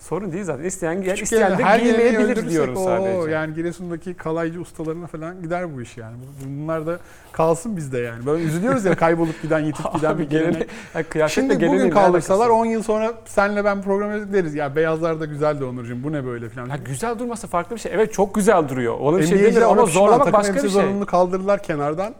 Sorun 0.00 0.32
değil 0.32 0.44
zaten. 0.44 0.64
İsteyen 0.64 1.02
giyer, 1.02 1.14
Küçük 1.16 1.24
isteyen 1.24 1.58
de 1.58 1.78
giymeyebilir 1.82 2.50
diyorum 2.50 2.76
o, 2.76 2.84
sadece. 2.84 3.30
Yani 3.30 3.54
Giresun'daki 3.54 4.14
kalaycı 4.14 4.60
ustalarına 4.60 5.06
falan 5.06 5.42
gider 5.42 5.76
bu 5.76 5.82
iş 5.82 5.96
yani. 5.96 6.16
Bunlar 6.46 6.86
da 6.86 6.98
kalsın 7.32 7.76
bizde 7.76 7.98
yani. 7.98 8.26
Böyle 8.26 8.44
üzülüyoruz 8.44 8.84
ya 8.84 8.96
kaybolup 8.96 9.42
giden, 9.42 9.60
yitip 9.60 9.92
giden 9.94 10.18
bir 10.18 10.30
gelenek. 10.30 10.68
Şimdi 11.28 11.54
bugün 11.54 11.90
kaldırsalar 11.90 12.10
alakası 12.10 12.38
var? 12.38 12.48
10 12.48 12.66
yıl 12.66 12.82
sonra 12.82 13.12
senle 13.24 13.64
ben 13.64 13.82
program 13.82 14.32
deriz. 14.32 14.54
Ya 14.54 14.76
beyazlar 14.76 15.20
da 15.20 15.24
güzeldi 15.24 15.64
Onurcuğum 15.64 16.02
bu 16.04 16.12
ne 16.12 16.24
böyle 16.24 16.48
falan. 16.48 16.68
Ya 16.68 16.76
güzel 16.76 17.18
durması 17.18 17.46
farklı 17.46 17.76
bir 17.76 17.80
şey. 17.80 17.92
Evet 17.94 18.12
çok 18.12 18.34
güzel 18.34 18.68
duruyor. 18.68 18.98
Ona 19.00 19.18
bir 19.18 19.26
şey 19.26 19.38
demiyorum 19.38 19.78
ama 19.78 19.86
zorlamak 19.86 20.32
başka 20.32 20.54
bir 20.54 20.60
şey. 20.60 20.68
zorunluluğunu 20.68 21.06
kaldırdılar 21.06 21.62
kenardan. 21.62 22.14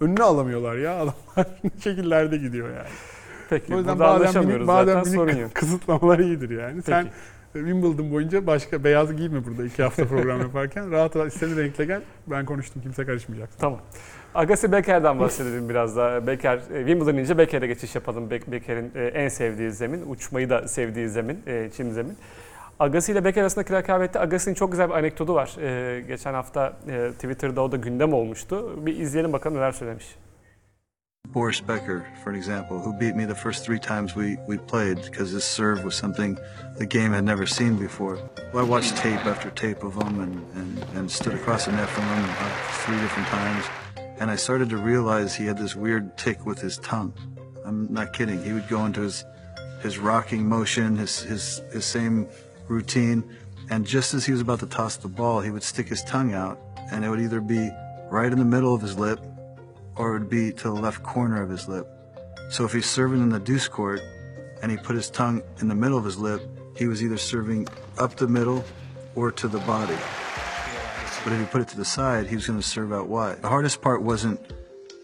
Önüne 0.00 0.22
alamıyorlar 0.22 0.76
ya 0.76 0.92
adamlar 0.96 1.46
şekillerde 1.84 2.36
gidiyor 2.36 2.68
yani. 2.68 2.88
Peki 3.52 3.74
O 3.74 3.78
yüzden 3.78 3.98
burada 3.98 4.10
anlaşamıyoruz 4.10 4.66
minik, 4.66 4.68
badem 4.68 5.04
zaten 5.04 5.10
sorun 5.16 5.36
yok. 5.36 5.50
kısıtlamalar 5.54 6.18
iyidir 6.18 6.50
yani. 6.50 6.82
Sen 6.82 7.04
Peki. 7.04 7.14
Wimbledon 7.66 8.10
boyunca 8.12 8.46
başka 8.46 8.84
beyaz 8.84 9.16
giyme 9.16 9.44
burada 9.44 9.64
iki 9.64 9.82
hafta 9.82 10.04
program 10.04 10.40
yaparken. 10.40 10.90
Rahat 10.90 11.16
rahat 11.16 11.32
istediğin 11.32 11.58
renkle 11.58 11.84
gel. 11.84 12.02
Ben 12.26 12.44
konuştum 12.44 12.82
kimse 12.82 13.06
karışmayacak. 13.06 13.48
Tamam. 13.58 13.80
Agassi 14.34 14.72
Beker'den 14.72 15.20
bahsedelim 15.20 15.68
biraz 15.68 15.96
daha. 15.96 16.26
Beker, 16.26 16.56
e, 16.56 16.78
Wimbledon 16.78 17.16
ince 17.16 17.38
Beker'e 17.38 17.66
geçiş 17.66 17.94
yapalım. 17.94 18.30
Be- 18.30 18.52
Beker'in 18.52 18.92
e, 18.94 19.04
en 19.04 19.28
sevdiği 19.28 19.70
zemin, 19.70 20.10
uçmayı 20.10 20.50
da 20.50 20.68
sevdiği 20.68 21.08
zemin, 21.08 21.42
e, 21.46 21.70
çim 21.76 21.92
zemin. 21.92 22.16
Agassi 22.78 23.12
ile 23.12 23.24
Beker 23.24 23.42
arasındaki 23.42 23.72
rekabette 23.72 24.20
Agassi'nin 24.20 24.54
çok 24.54 24.72
güzel 24.72 24.88
bir 24.88 24.94
anekdotu 24.94 25.34
var. 25.34 25.56
Geçen 26.08 26.34
hafta 26.34 26.72
Twitter'da 27.12 27.62
o 27.62 27.72
da 27.72 27.76
gündem 27.76 28.12
olmuştu. 28.12 28.86
Bir 28.86 28.96
izleyelim 28.96 29.32
bakalım 29.32 29.56
neler 29.56 29.72
söylemiş. 29.72 30.16
Boris 31.32 31.62
Becker, 31.62 32.06
for 32.22 32.28
an 32.28 32.36
example, 32.36 32.78
who 32.78 32.92
beat 32.92 33.16
me 33.16 33.24
the 33.24 33.34
first 33.34 33.64
three 33.64 33.78
times 33.78 34.14
we, 34.14 34.36
we 34.46 34.58
played 34.58 35.02
because 35.02 35.30
his 35.30 35.44
serve 35.44 35.82
was 35.82 35.94
something 35.94 36.38
the 36.76 36.84
game 36.84 37.12
had 37.12 37.24
never 37.24 37.46
seen 37.46 37.78
before. 37.78 38.18
Well, 38.52 38.66
I 38.66 38.68
watched 38.68 38.98
tape 38.98 39.24
after 39.24 39.48
tape 39.50 39.82
of 39.82 39.94
him 39.94 40.20
and, 40.20 40.46
and, 40.54 40.78
and 40.94 41.10
stood 41.10 41.32
across 41.32 41.64
the 41.64 41.72
net 41.72 41.88
from 41.88 42.04
him 42.04 42.24
three 42.84 43.00
different 43.00 43.28
times. 43.28 43.64
And 44.20 44.30
I 44.30 44.36
started 44.36 44.68
to 44.70 44.76
realize 44.76 45.34
he 45.34 45.46
had 45.46 45.56
this 45.56 45.74
weird 45.74 46.18
tick 46.18 46.44
with 46.44 46.60
his 46.60 46.76
tongue. 46.78 47.14
I'm 47.64 47.90
not 47.90 48.12
kidding. 48.12 48.44
He 48.44 48.52
would 48.52 48.68
go 48.68 48.84
into 48.84 49.00
his, 49.00 49.24
his 49.80 49.98
rocking 49.98 50.46
motion, 50.46 50.96
his, 50.96 51.20
his, 51.20 51.62
his 51.72 51.86
same 51.86 52.28
routine. 52.68 53.24
And 53.70 53.86
just 53.86 54.12
as 54.12 54.26
he 54.26 54.32
was 54.32 54.42
about 54.42 54.60
to 54.60 54.66
toss 54.66 54.96
the 54.96 55.08
ball, 55.08 55.40
he 55.40 55.50
would 55.50 55.62
stick 55.62 55.88
his 55.88 56.02
tongue 56.04 56.34
out 56.34 56.60
and 56.90 57.06
it 57.06 57.08
would 57.08 57.20
either 57.20 57.40
be 57.40 57.70
right 58.10 58.30
in 58.30 58.38
the 58.38 58.44
middle 58.44 58.74
of 58.74 58.82
his 58.82 58.98
lip 58.98 59.18
or 59.96 60.10
it 60.10 60.20
would 60.20 60.30
be 60.30 60.52
to 60.52 60.64
the 60.64 60.74
left 60.74 61.02
corner 61.02 61.42
of 61.42 61.50
his 61.50 61.68
lip. 61.68 61.86
So 62.50 62.64
if 62.64 62.72
he's 62.72 62.88
serving 62.88 63.20
in 63.20 63.28
the 63.28 63.40
deuce 63.40 63.68
court 63.68 64.00
and 64.62 64.70
he 64.70 64.76
put 64.76 64.96
his 64.96 65.10
tongue 65.10 65.42
in 65.60 65.68
the 65.68 65.74
middle 65.74 65.98
of 65.98 66.04
his 66.04 66.18
lip, 66.18 66.42
he 66.76 66.86
was 66.86 67.02
either 67.02 67.16
serving 67.16 67.68
up 67.98 68.16
the 68.16 68.28
middle 68.28 68.64
or 69.14 69.30
to 69.32 69.48
the 69.48 69.58
body. 69.60 69.96
But 71.24 71.34
if 71.34 71.38
he 71.38 71.46
put 71.46 71.60
it 71.60 71.68
to 71.68 71.76
the 71.76 71.84
side, 71.84 72.26
he 72.26 72.34
was 72.34 72.46
going 72.46 72.58
to 72.58 72.66
serve 72.66 72.92
out 72.92 73.06
wide. 73.06 73.42
The 73.42 73.48
hardest 73.48 73.80
part 73.80 74.02
wasn't 74.02 74.40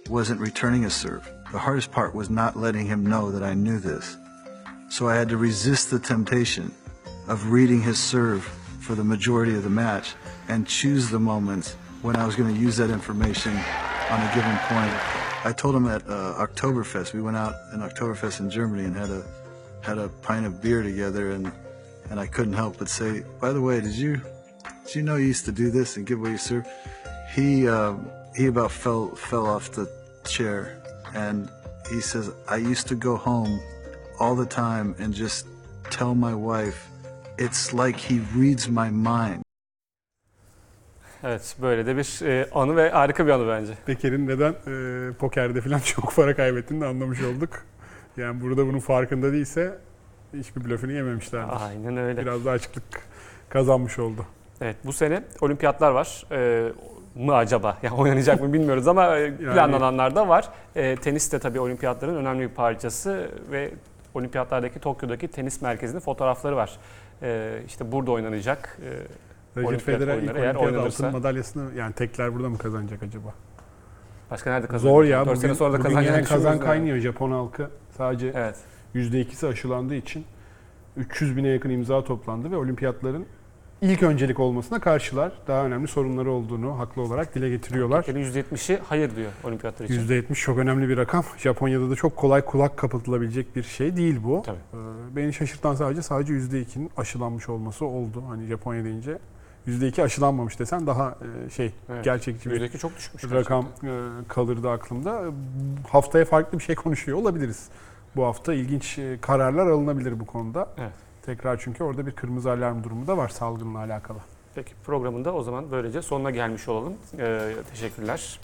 wasn't 0.08 0.40
returning 0.40 0.84
a 0.84 0.90
serve. 0.90 1.30
The 1.52 1.58
hardest 1.58 1.92
part 1.92 2.14
was 2.14 2.30
not 2.30 2.56
letting 2.56 2.86
him 2.86 3.06
know 3.06 3.30
that 3.30 3.42
I 3.42 3.54
knew 3.54 3.78
this. 3.78 4.16
So 4.88 5.08
I 5.08 5.14
had 5.14 5.28
to 5.28 5.36
resist 5.36 5.90
the 5.90 5.98
temptation 5.98 6.74
of 7.28 7.50
reading 7.50 7.82
his 7.82 7.98
serve 7.98 8.42
for 8.80 8.94
the 8.94 9.04
majority 9.04 9.54
of 9.54 9.62
the 9.62 9.70
match 9.70 10.14
and 10.48 10.66
choose 10.66 11.10
the 11.10 11.20
moments 11.20 11.76
when 12.00 12.16
I 12.16 12.24
was 12.24 12.36
going 12.36 12.52
to 12.52 12.58
use 12.58 12.78
that 12.78 12.90
information 12.90 13.52
on 14.10 14.20
a 14.20 14.34
given 14.34 14.56
point. 14.68 14.92
I 15.44 15.52
told 15.52 15.74
him 15.74 15.86
at 15.86 16.02
uh, 16.08 16.46
Oktoberfest. 16.46 17.12
We 17.12 17.20
went 17.20 17.36
out 17.36 17.54
in 17.72 17.80
Oktoberfest 17.80 18.40
in 18.40 18.50
Germany 18.50 18.84
and 18.84 18.96
had 18.96 19.10
a 19.10 19.22
had 19.80 19.98
a 19.98 20.08
pint 20.08 20.44
of 20.46 20.60
beer 20.60 20.82
together, 20.82 21.30
and 21.30 21.52
and 22.10 22.18
I 22.18 22.26
couldn't 22.26 22.54
help 22.54 22.78
but 22.78 22.88
say, 22.88 23.24
"By 23.40 23.52
the 23.52 23.60
way, 23.60 23.80
did 23.80 23.94
you 23.94 24.20
did 24.86 24.94
you 24.94 25.02
know 25.02 25.16
you 25.16 25.26
used 25.26 25.44
to 25.44 25.52
do 25.52 25.70
this 25.70 25.96
and 25.96 26.06
give 26.06 26.18
away 26.18 26.30
your 26.30 26.38
serve?" 26.38 26.66
He 27.34 27.68
um, 27.68 28.10
he 28.34 28.46
about 28.46 28.72
fell 28.72 29.14
fell 29.14 29.46
off 29.46 29.72
the 29.72 29.90
chair, 30.24 30.82
and 31.14 31.48
he 31.90 32.00
says, 32.00 32.30
"I 32.48 32.56
used 32.56 32.88
to 32.88 32.94
go 32.94 33.16
home 33.16 33.60
all 34.18 34.34
the 34.34 34.46
time 34.46 34.94
and 34.98 35.14
just 35.14 35.46
tell 35.90 36.14
my 36.14 36.34
wife, 36.34 36.88
it's 37.38 37.72
like 37.72 37.96
he 37.96 38.20
reads 38.34 38.68
my 38.68 38.90
mind." 38.90 39.42
Evet 41.24 41.56
böyle 41.62 41.86
de 41.86 41.96
bir 41.96 42.26
e, 42.26 42.50
anı 42.52 42.76
ve 42.76 42.90
harika 42.90 43.26
bir 43.26 43.30
anı 43.30 43.48
bence. 43.48 43.72
Beker'in 43.88 44.26
neden 44.28 44.52
e, 44.52 45.12
pokerde 45.12 45.60
falan 45.60 45.78
çok 45.84 46.16
para 46.16 46.36
kaybettiğini 46.36 46.82
de 46.82 46.86
anlamış 46.86 47.22
olduk. 47.22 47.50
Yani 48.16 48.40
burada 48.40 48.66
bunun 48.66 48.78
farkında 48.78 49.32
değilse 49.32 49.78
hiçbir 50.34 50.64
blöfünü 50.64 50.92
yememişlerdir. 50.92 51.66
Aynen 51.66 51.96
öyle. 51.96 52.22
Biraz 52.22 52.44
daha 52.44 52.54
açıklık 52.54 52.84
kazanmış 53.48 53.98
oldu. 53.98 54.26
Evet 54.60 54.76
bu 54.84 54.92
sene 54.92 55.22
olimpiyatlar 55.40 55.90
var. 55.90 56.24
Ee, 56.32 56.68
mı 57.14 57.34
acaba? 57.34 57.78
Yani 57.82 57.94
oynanacak 57.94 58.40
mı 58.40 58.52
bilmiyoruz 58.52 58.88
ama 58.88 59.16
e, 59.16 59.36
planlananlar 59.54 60.16
da 60.16 60.28
var. 60.28 60.48
E, 60.76 60.96
tenis 60.96 61.32
de 61.32 61.38
tabii 61.38 61.60
olimpiyatların 61.60 62.16
önemli 62.16 62.50
bir 62.50 62.54
parçası 62.54 63.30
ve 63.50 63.70
olimpiyatlardaki 64.14 64.78
Tokyo'daki 64.78 65.28
tenis 65.28 65.62
merkezinin 65.62 66.00
fotoğrafları 66.00 66.56
var. 66.56 66.78
E, 67.22 67.58
işte 67.66 67.92
burada 67.92 68.10
oynanacak. 68.10 68.78
E, 68.84 68.90
Olimpiyat 69.66 70.00
Federer 70.00 70.18
ilk 70.18 70.36
eğer 70.36 70.54
olimpiyat 70.54 70.86
altın 70.86 71.12
madalyasını 71.12 71.74
yani 71.74 71.92
tekler 71.92 72.34
burada 72.34 72.48
mı 72.48 72.58
kazanacak 72.58 73.02
acaba? 73.02 73.34
başka 74.30 74.50
nerede 74.50 74.66
kazanacak? 74.66 74.92
Zor 74.96 75.04
ya. 75.04 75.20
4 75.20 75.28
Bugün, 75.28 75.40
sene 75.40 75.54
sonra 75.54 75.72
da 75.72 75.84
bugün 75.84 76.00
yine 76.00 76.22
kazan 76.22 76.50
yani. 76.50 76.60
kaynıyor 76.60 76.98
Japon 76.98 77.30
halkı. 77.30 77.70
Sadece 77.96 78.32
Evet. 78.34 78.56
%2'si 78.94 79.46
aşılandığı 79.48 79.94
için 79.94 80.24
300 80.96 81.36
bine 81.36 81.48
yakın 81.48 81.70
imza 81.70 82.04
toplandı 82.04 82.50
ve 82.50 82.56
olimpiyatların 82.56 83.26
ilk 83.80 84.02
öncelik 84.02 84.40
olmasına 84.40 84.80
karşılar. 84.80 85.32
Daha 85.46 85.64
önemli 85.66 85.88
sorunları 85.88 86.30
olduğunu 86.30 86.78
haklı 86.78 87.02
olarak 87.02 87.34
dile 87.34 87.50
getiriyorlar. 87.50 88.02
Türkiye'nin 88.02 88.32
%70'i 88.32 88.78
hayır 88.88 89.16
diyor 89.16 89.30
olimpiyatlar 89.44 89.86
için. 89.86 90.08
%70 90.08 90.34
çok 90.34 90.58
önemli 90.58 90.88
bir 90.88 90.96
rakam. 90.96 91.24
Japonya'da 91.38 91.90
da 91.90 91.94
çok 91.94 92.16
kolay 92.16 92.44
kulak 92.44 92.76
kapatılabilecek 92.76 93.56
bir 93.56 93.62
şey 93.62 93.96
değil 93.96 94.20
bu. 94.24 94.42
Tabii. 94.46 94.56
Ee, 94.56 95.16
Beni 95.16 95.32
şaşırtan 95.32 95.74
sadece 95.74 96.02
sadece 96.02 96.32
%2'nin 96.32 96.90
aşılanmış 96.96 97.48
olması 97.48 97.84
oldu. 97.84 98.24
Hani 98.28 98.46
Japonya 98.46 98.84
deyince 98.84 99.18
%2 99.66 100.02
aşılanmamış 100.02 100.58
desen 100.58 100.86
daha 100.86 101.14
e, 101.46 101.50
şey 101.50 101.72
Evet. 101.92 102.04
gerçekçi 102.04 102.50
bir 102.50 102.60
%2 102.60 102.78
çok 102.78 102.96
düşmüş. 102.96 103.24
rakam 103.32 103.64
e, 103.84 103.90
kalırdı 104.28 104.70
aklımda. 104.70 105.22
Haftaya 105.90 106.24
farklı 106.24 106.58
bir 106.58 106.64
şey 106.64 106.74
konuşuyor 106.74 107.18
olabiliriz. 107.18 107.68
Bu 108.16 108.24
hafta 108.24 108.54
ilginç 108.54 108.98
e, 108.98 109.18
kararlar 109.20 109.66
alınabilir 109.66 110.20
bu 110.20 110.26
konuda. 110.26 110.68
Evet. 110.78 110.92
Tekrar 111.22 111.58
çünkü 111.60 111.84
orada 111.84 112.06
bir 112.06 112.12
kırmızı 112.12 112.50
alarm 112.50 112.84
durumu 112.84 113.06
da 113.06 113.16
var 113.16 113.28
salgınla 113.28 113.78
alakalı. 113.78 114.18
Peki 114.54 114.72
programında 114.84 115.34
o 115.34 115.42
zaman 115.42 115.70
böylece 115.70 116.02
sonuna 116.02 116.30
gelmiş 116.30 116.68
olalım. 116.68 116.94
Ee, 117.18 117.54
teşekkürler. 117.70 118.40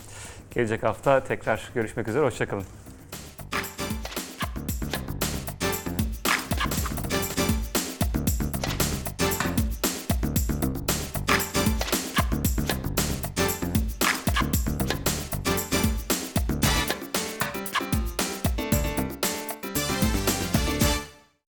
Gelecek 0.50 0.82
hafta 0.82 1.24
tekrar 1.24 1.70
görüşmek 1.74 2.08
üzere. 2.08 2.24
Hoşçakalın. 2.24 2.64